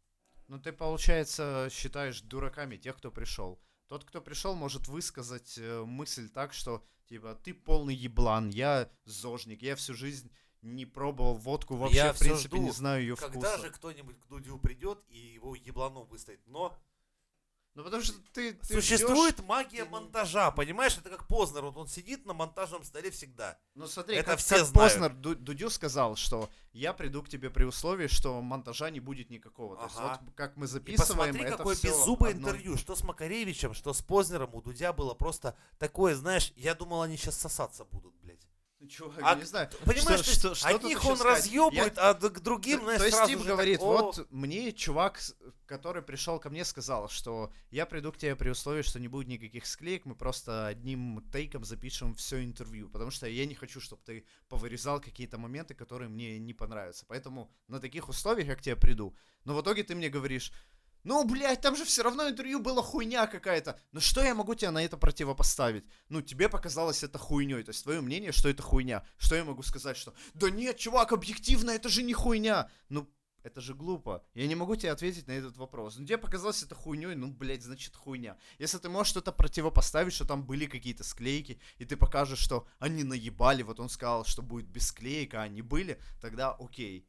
Ну, 0.47 0.59
ты, 0.59 0.71
получается, 0.71 1.67
считаешь 1.71 2.21
дураками 2.21 2.77
тех, 2.77 2.95
кто 2.97 3.11
пришел. 3.11 3.59
Тот, 3.87 4.03
кто 4.05 4.21
пришел, 4.21 4.55
может 4.55 4.87
высказать 4.87 5.57
э, 5.57 5.83
мысль 5.83 6.29
так, 6.29 6.53
что, 6.53 6.83
типа, 7.05 7.35
ты 7.43 7.53
полный 7.53 7.95
еблан, 7.95 8.49
я 8.49 8.89
зожник, 9.05 9.61
я 9.61 9.75
всю 9.75 9.93
жизнь 9.93 10.31
не 10.61 10.85
пробовал 10.85 11.35
водку, 11.35 11.75
вообще, 11.75 11.97
Я 11.97 12.13
в 12.13 12.19
принципе, 12.19 12.55
жду, 12.55 12.65
не 12.65 12.71
знаю 12.71 13.01
ее 13.01 13.15
Когда 13.15 13.51
вкуса. 13.51 13.67
же 13.67 13.71
кто-нибудь 13.71 14.19
к 14.19 14.27
Дудю 14.27 14.57
придет 14.57 15.03
и 15.09 15.17
его 15.17 15.55
ебланом 15.55 16.05
выстоит? 16.05 16.39
Но 16.47 16.75
Ну, 17.75 17.83
потому 17.83 18.03
что 18.03 18.13
ты, 18.33 18.53
ты 18.53 18.81
существует 18.81 19.35
ждёшь- 19.39 19.45
магия 19.47 19.83
ты 19.85 19.89
монтажа, 19.89 20.51
понимаешь? 20.51 20.95
Это 20.95 21.09
как 21.09 21.27
Познер, 21.27 21.63
вот 21.63 21.75
он 21.75 21.87
сидит 21.87 22.23
на 22.25 22.33
монтажном 22.33 22.83
столе 22.83 23.09
всегда. 23.09 23.57
Ну 23.73 23.87
смотри, 23.87 24.15
Это 24.17 24.31
как, 24.31 24.39
все 24.39 24.57
как 24.57 24.65
знают. 24.67 24.93
Познер 24.93 25.13
Ду- 25.15 25.35
Дудю 25.35 25.71
сказал, 25.71 26.15
что 26.15 26.51
я 26.71 26.93
приду 26.93 27.23
к 27.23 27.29
тебе 27.29 27.49
при 27.49 27.63
условии, 27.63 28.05
что 28.05 28.39
монтажа 28.43 28.91
не 28.91 28.99
будет 28.99 29.31
никакого. 29.31 29.75
То 29.75 29.85
есть 29.85 29.95
Ага. 29.97 30.19
вот 30.23 30.35
как 30.35 30.55
мы 30.55 30.65
И 30.65 30.67
записываем, 30.67 31.07
посмотри, 31.31 31.41
это 31.47 31.57
какое 31.57 31.75
беззубое 31.75 32.31
одно- 32.31 32.49
интервью, 32.49 32.77
что 32.77 32.95
с 32.95 33.03
Макаревичем, 33.03 33.73
что 33.73 33.91
с 33.93 34.03
Познером, 34.03 34.53
у 34.53 34.61
Дудя 34.61 34.93
было 34.93 35.15
просто 35.15 35.57
такое, 35.79 36.15
знаешь, 36.15 36.53
я 36.55 36.75
думал, 36.75 37.01
они 37.01 37.17
сейчас 37.17 37.39
сосаться 37.39 37.85
будут, 37.85 38.13
блядь. 38.21 38.47
Ну, 38.83 38.89
чувак, 38.89 39.19
А 39.23 39.29
я 39.31 39.35
не 39.35 39.43
знаю. 39.45 39.69
Понимаешь, 39.85 40.21
что- 40.25 40.33
что- 40.33 40.55
что 40.55 40.67
одних 40.67 41.05
он 41.05 41.21
разъебывает, 41.21 41.97
а 41.97 42.13
д- 42.13 42.29
к 42.29 42.39
другим, 42.41 42.81
знаешь, 42.81 42.99
То 42.99 43.05
есть 43.05 43.17
сразу 43.17 43.31
Стив 43.33 43.45
говорит, 43.45 43.79
так, 43.79 43.87
«О, 43.87 43.91
вот 44.03 44.27
мне 44.31 44.71
чувак, 44.73 45.19
который 45.65 46.01
пришел 46.01 46.39
ко 46.39 46.49
мне, 46.49 46.65
сказал, 46.65 47.09
что 47.09 47.51
я 47.71 47.85
приду 47.85 48.11
к 48.11 48.17
тебе 48.17 48.35
при 48.35 48.49
условии, 48.49 48.81
что 48.81 48.99
не 48.99 49.07
будет 49.07 49.27
никаких 49.27 49.65
склеек, 49.65 50.05
мы 50.05 50.15
просто 50.15 50.67
одним 50.67 51.23
тейком 51.31 51.63
запишем 51.63 52.13
все 52.15 52.43
интервью, 52.43 52.89
потому 52.89 53.11
что 53.11 53.27
я 53.27 53.45
не 53.45 53.55
хочу, 53.55 53.79
чтобы 53.79 54.01
ты 54.05 54.25
повырезал 54.49 54.99
какие-то 54.99 55.37
моменты, 55.37 55.73
которые 55.73 56.09
мне 56.09 56.37
не 56.39 56.53
понравятся. 56.53 57.05
Поэтому 57.07 57.51
на 57.67 57.79
таких 57.79 58.09
условиях 58.09 58.47
я 58.49 58.55
к 58.55 58.61
тебе 58.61 58.75
приду. 58.75 59.15
Но 59.45 59.55
в 59.55 59.61
итоге 59.61 59.83
ты 59.83 59.95
мне 59.95 60.09
говоришь, 60.09 60.51
ну, 61.03 61.25
блядь, 61.25 61.61
там 61.61 61.75
же 61.75 61.83
все 61.83 62.03
равно 62.03 62.29
интервью 62.29 62.59
было 62.59 62.81
хуйня 62.81 63.27
какая-то. 63.27 63.79
Ну 63.91 63.99
что 63.99 64.23
я 64.23 64.33
могу 64.33 64.55
тебе 64.55 64.71
на 64.71 64.83
это 64.83 64.97
противопоставить? 64.97 65.85
Ну, 66.09 66.21
тебе 66.21 66.47
показалось 66.47 67.03
это 67.03 67.17
хуйней. 67.17 67.63
То 67.63 67.69
есть 67.69 67.83
твое 67.83 68.01
мнение, 68.01 68.31
что 68.31 68.49
это 68.49 68.63
хуйня. 68.63 69.05
Что 69.17 69.35
я 69.35 69.43
могу 69.43 69.63
сказать, 69.63 69.97
что 69.97 70.13
да 70.33 70.49
нет, 70.49 70.77
чувак, 70.77 71.11
объективно, 71.11 71.71
это 71.71 71.89
же 71.89 72.03
не 72.03 72.13
хуйня. 72.13 72.69
Ну, 72.89 73.09
это 73.43 73.59
же 73.59 73.73
глупо. 73.73 74.23
Я 74.33 74.47
не 74.47 74.55
могу 74.55 74.77
тебе 74.77 74.91
ответить 74.91 75.27
на 75.27 75.33
этот 75.33 75.57
вопрос. 75.57 75.97
Ну, 75.97 76.05
тебе 76.05 76.17
показалось 76.17 76.63
это 76.63 76.75
хуйней, 76.75 77.15
ну, 77.15 77.27
блядь, 77.31 77.63
значит 77.63 77.95
хуйня. 77.95 78.37
Если 78.57 78.77
ты 78.77 78.87
можешь 78.87 79.09
что-то 79.11 79.33
противопоставить, 79.33 80.13
что 80.13 80.25
там 80.25 80.45
были 80.45 80.65
какие-то 80.65 81.03
склейки, 81.03 81.59
и 81.77 81.85
ты 81.85 81.97
покажешь, 81.97 82.39
что 82.39 82.65
они 82.79 83.03
наебали, 83.03 83.63
вот 83.63 83.81
он 83.81 83.89
сказал, 83.89 84.23
что 84.23 84.41
будет 84.41 84.67
без 84.67 84.87
склеек, 84.87 85.33
а 85.33 85.41
они 85.41 85.61
были, 85.61 85.99
тогда 86.21 86.51
окей. 86.51 87.05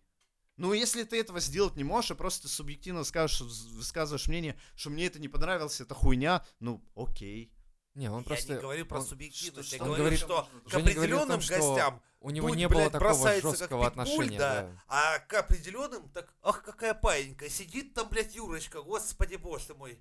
Ну, 0.56 0.72
если 0.72 1.02
ты 1.02 1.18
этого 1.20 1.40
сделать 1.40 1.76
не 1.76 1.84
можешь, 1.84 2.12
а 2.12 2.14
просто 2.14 2.48
субъективно 2.48 3.02
скажешь, 3.04 3.40
высказываешь 3.40 4.28
мнение, 4.28 4.58
что 4.76 4.90
мне 4.90 5.06
это 5.06 5.18
не 5.18 5.28
понравилось, 5.28 5.80
это 5.80 5.94
хуйня, 5.94 6.44
ну, 6.60 6.84
окей. 6.94 7.52
Не, 7.94 8.10
он 8.10 8.20
Я 8.20 8.24
просто... 8.24 8.54
не 8.54 8.60
говорю 8.60 8.86
про 8.86 8.98
он- 8.98 9.06
субъективность, 9.06 9.68
что- 9.68 9.76
я 9.76 9.82
он 9.82 9.88
говорю, 9.88 10.02
говорит- 10.02 10.18
что 10.20 10.48
к 10.68 10.74
определенным 10.74 11.28
том, 11.28 11.40
что 11.40 11.58
гостям 11.58 12.02
У 12.20 12.30
него 12.30 12.48
Дудь, 12.48 12.56
не 12.58 12.68
было 12.68 12.78
блядь, 12.80 12.92
такого 12.92 13.24
как 13.24 13.34
жесткого 13.42 13.58
питбуль, 13.58 13.86
отношения, 13.86 14.38
да. 14.38 14.62
да. 14.62 14.82
А 14.88 15.18
к 15.20 15.34
определенным, 15.34 16.08
так, 16.10 16.32
ах, 16.42 16.62
какая 16.62 16.94
паинька, 16.94 17.48
сидит 17.48 17.94
там, 17.94 18.08
блядь, 18.08 18.34
Юрочка, 18.34 18.82
господи 18.82 19.36
боже 19.36 19.66
ты 19.66 19.74
мой. 19.74 20.00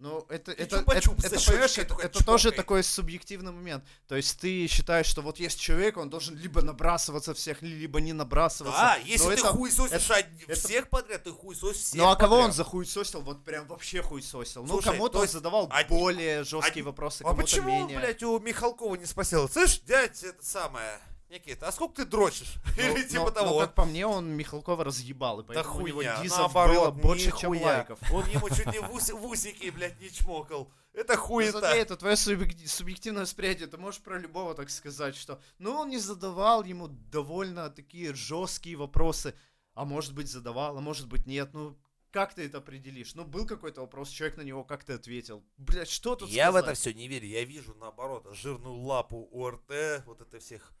Ну, 0.00 0.24
это, 0.28 0.52
И 0.52 0.62
это, 0.62 0.76
это, 0.76 0.92
это, 0.92 1.10
понимаешь, 1.44 1.76
это, 1.76 1.96
это 2.00 2.24
тоже 2.24 2.52
такой 2.52 2.84
субъективный 2.84 3.50
момент. 3.50 3.82
То 4.06 4.14
есть 4.14 4.38
ты 4.38 4.68
считаешь, 4.68 5.06
что 5.06 5.22
вот 5.22 5.40
есть 5.40 5.58
человек, 5.58 5.96
он 5.96 6.08
должен 6.08 6.36
либо 6.36 6.62
набрасываться 6.62 7.34
всех, 7.34 7.62
либо 7.62 8.00
не 8.00 8.12
набрасываться. 8.12 8.78
Да, 8.80 8.94
если 9.04 9.24
Но 9.24 9.30
ты 9.34 9.40
это- 9.40 9.48
хуесосишь 9.48 10.10
од- 10.10 10.26
это- 10.46 10.54
всех 10.60 10.88
подряд, 10.88 11.24
ты 11.24 11.32
хуесосишь 11.32 11.82
всех 11.82 11.94
Ну 12.00 12.08
а 12.08 12.14
кого 12.14 12.36
он 12.36 12.40
подряд. 12.42 12.56
захуесосил? 12.56 13.22
Вот 13.22 13.44
прям 13.44 13.66
вообще 13.66 14.00
хуесосил. 14.00 14.62
Ну, 14.62 14.74
Слушай, 14.74 14.92
кому-то 14.92 15.14
то 15.14 15.18
он 15.22 15.28
задавал 15.28 15.66
одни- 15.72 15.88
более 15.98 16.44
жесткие 16.44 16.70
одни- 16.70 16.82
вопросы, 16.82 17.22
А 17.22 17.24
кому-то 17.24 17.42
почему, 17.42 17.66
менее. 17.68 17.98
блядь, 17.98 18.22
у 18.22 18.38
Михалкова 18.38 18.94
не 18.94 19.04
спросил? 19.06 19.48
Слышь, 19.48 19.80
дядь, 19.80 20.22
это 20.22 20.44
самое, 20.46 21.00
Никита, 21.30 21.68
а 21.68 21.72
сколько 21.72 21.94
ты 21.96 22.04
дрочишь? 22.04 22.54
Ну, 22.76 22.96
Или 22.96 23.02
типа 23.06 23.24
но- 23.24 23.30
того. 23.30 23.50
но, 23.50 23.58
как 23.66 23.74
по 23.74 23.84
мне, 23.84 24.06
он 24.06 24.28
Михалкова 24.30 24.84
разъебал, 24.84 25.40
и 25.40 25.42
Да 25.46 25.52
поэтому 25.54 25.76
у 25.82 25.86
него 25.86 26.02
дизов 26.02 26.38
наоборот, 26.38 26.94
было 26.94 27.02
больше, 27.02 27.32
чем 27.36 27.52
нихуя. 27.52 27.76
лайков. 27.78 27.98
Он 28.12 28.24
ему 28.28 28.48
чуть 28.48 28.66
не 28.66 28.80
в, 28.80 28.90
ус- 28.94 29.10
в 29.10 29.24
усики, 29.26 29.70
блядь, 29.70 30.00
не 30.00 30.10
чмокал. 30.10 30.70
Это 30.94 31.14
Ну, 31.14 31.20
хуета. 31.20 31.58
смотри, 31.60 31.78
это 31.80 31.96
твое 31.96 32.14
субъек- 32.16 32.66
субъективное 32.66 33.22
восприятие. 33.22 33.66
Ты 33.68 33.76
можешь 33.76 34.00
про 34.00 34.18
любого 34.18 34.54
так 34.54 34.70
сказать, 34.70 35.14
что 35.16 35.40
ну 35.58 35.72
он 35.74 35.90
не 35.90 35.98
задавал 35.98 36.64
ему 36.64 36.88
довольно 36.88 37.68
такие 37.70 38.14
жесткие 38.14 38.76
вопросы. 38.76 39.34
А 39.74 39.84
может 39.84 40.14
быть 40.14 40.28
задавал, 40.28 40.76
а 40.76 40.80
может 40.80 41.06
быть 41.08 41.26
нет. 41.26 41.50
Ну 41.52 41.76
как 42.10 42.34
ты 42.34 42.46
это 42.46 42.58
определишь? 42.58 43.14
Ну 43.14 43.24
был 43.24 43.46
какой-то 43.46 43.82
вопрос, 43.82 44.08
человек 44.08 44.38
на 44.38 44.42
него 44.42 44.64
как-то 44.64 44.94
ответил. 44.94 45.44
Блять, 45.56 45.88
что 45.90 46.16
тут 46.16 46.30
Я 46.30 46.50
в 46.50 46.54
сказать? 46.54 46.70
это 46.70 46.74
все 46.80 46.94
не 46.94 47.06
верю. 47.06 47.26
Я 47.28 47.44
вижу, 47.44 47.74
наоборот, 47.74 48.26
жирную 48.32 48.74
лапу 48.74 49.28
ОРТ, 49.30 50.02
вот 50.06 50.20
это 50.20 50.40
всех, 50.40 50.72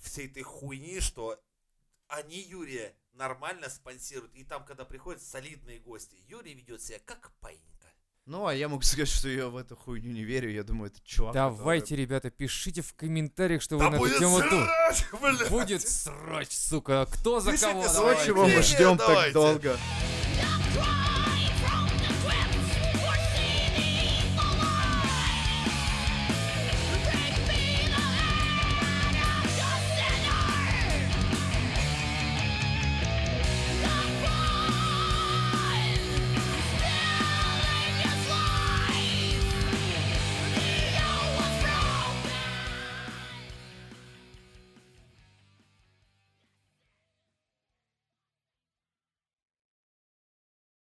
всей 0.00 0.26
этой 0.26 0.42
хуйни, 0.42 1.00
что 1.00 1.40
они 2.08 2.40
Юрия 2.40 2.94
нормально 3.12 3.68
спонсируют. 3.68 4.34
И 4.34 4.44
там, 4.44 4.64
когда 4.64 4.84
приходят 4.84 5.22
солидные 5.22 5.78
гости, 5.80 6.16
Юрий 6.28 6.54
ведет 6.54 6.80
себя 6.82 6.98
как 7.04 7.32
паинька. 7.40 7.64
Ну, 8.26 8.46
а 8.46 8.54
я 8.54 8.68
могу 8.68 8.82
сказать, 8.82 9.08
что 9.08 9.28
я 9.28 9.48
в 9.48 9.56
эту 9.56 9.74
хуйню 9.76 10.12
не 10.12 10.22
верю. 10.24 10.50
Я 10.50 10.62
думаю, 10.62 10.90
это 10.90 11.00
чувак. 11.02 11.34
Давайте, 11.34 11.96
ребята, 11.96 12.30
пишите 12.30 12.82
в 12.82 12.94
комментариях, 12.94 13.62
что 13.62 13.78
Да 13.78 13.86
вы 13.86 13.90
на 13.90 13.94
эту 13.96 14.04
будет 14.04 14.18
тему 14.18 14.40
тут. 14.40 14.50
срач, 14.50 15.04
блядь. 15.20 15.50
Будет 15.50 15.88
срач, 15.88 16.50
сука. 16.50 17.06
Кто 17.10 17.40
за 17.40 17.52
Пишите 17.52 17.68
кого? 17.72 17.82
который- 17.82 17.94
Давайте. 18.00 18.26
Чего 18.26 18.46
мы 18.46 18.62
ждем 18.62 18.98
так 18.98 19.06
давайте. 19.08 19.32
долго. 19.32 19.78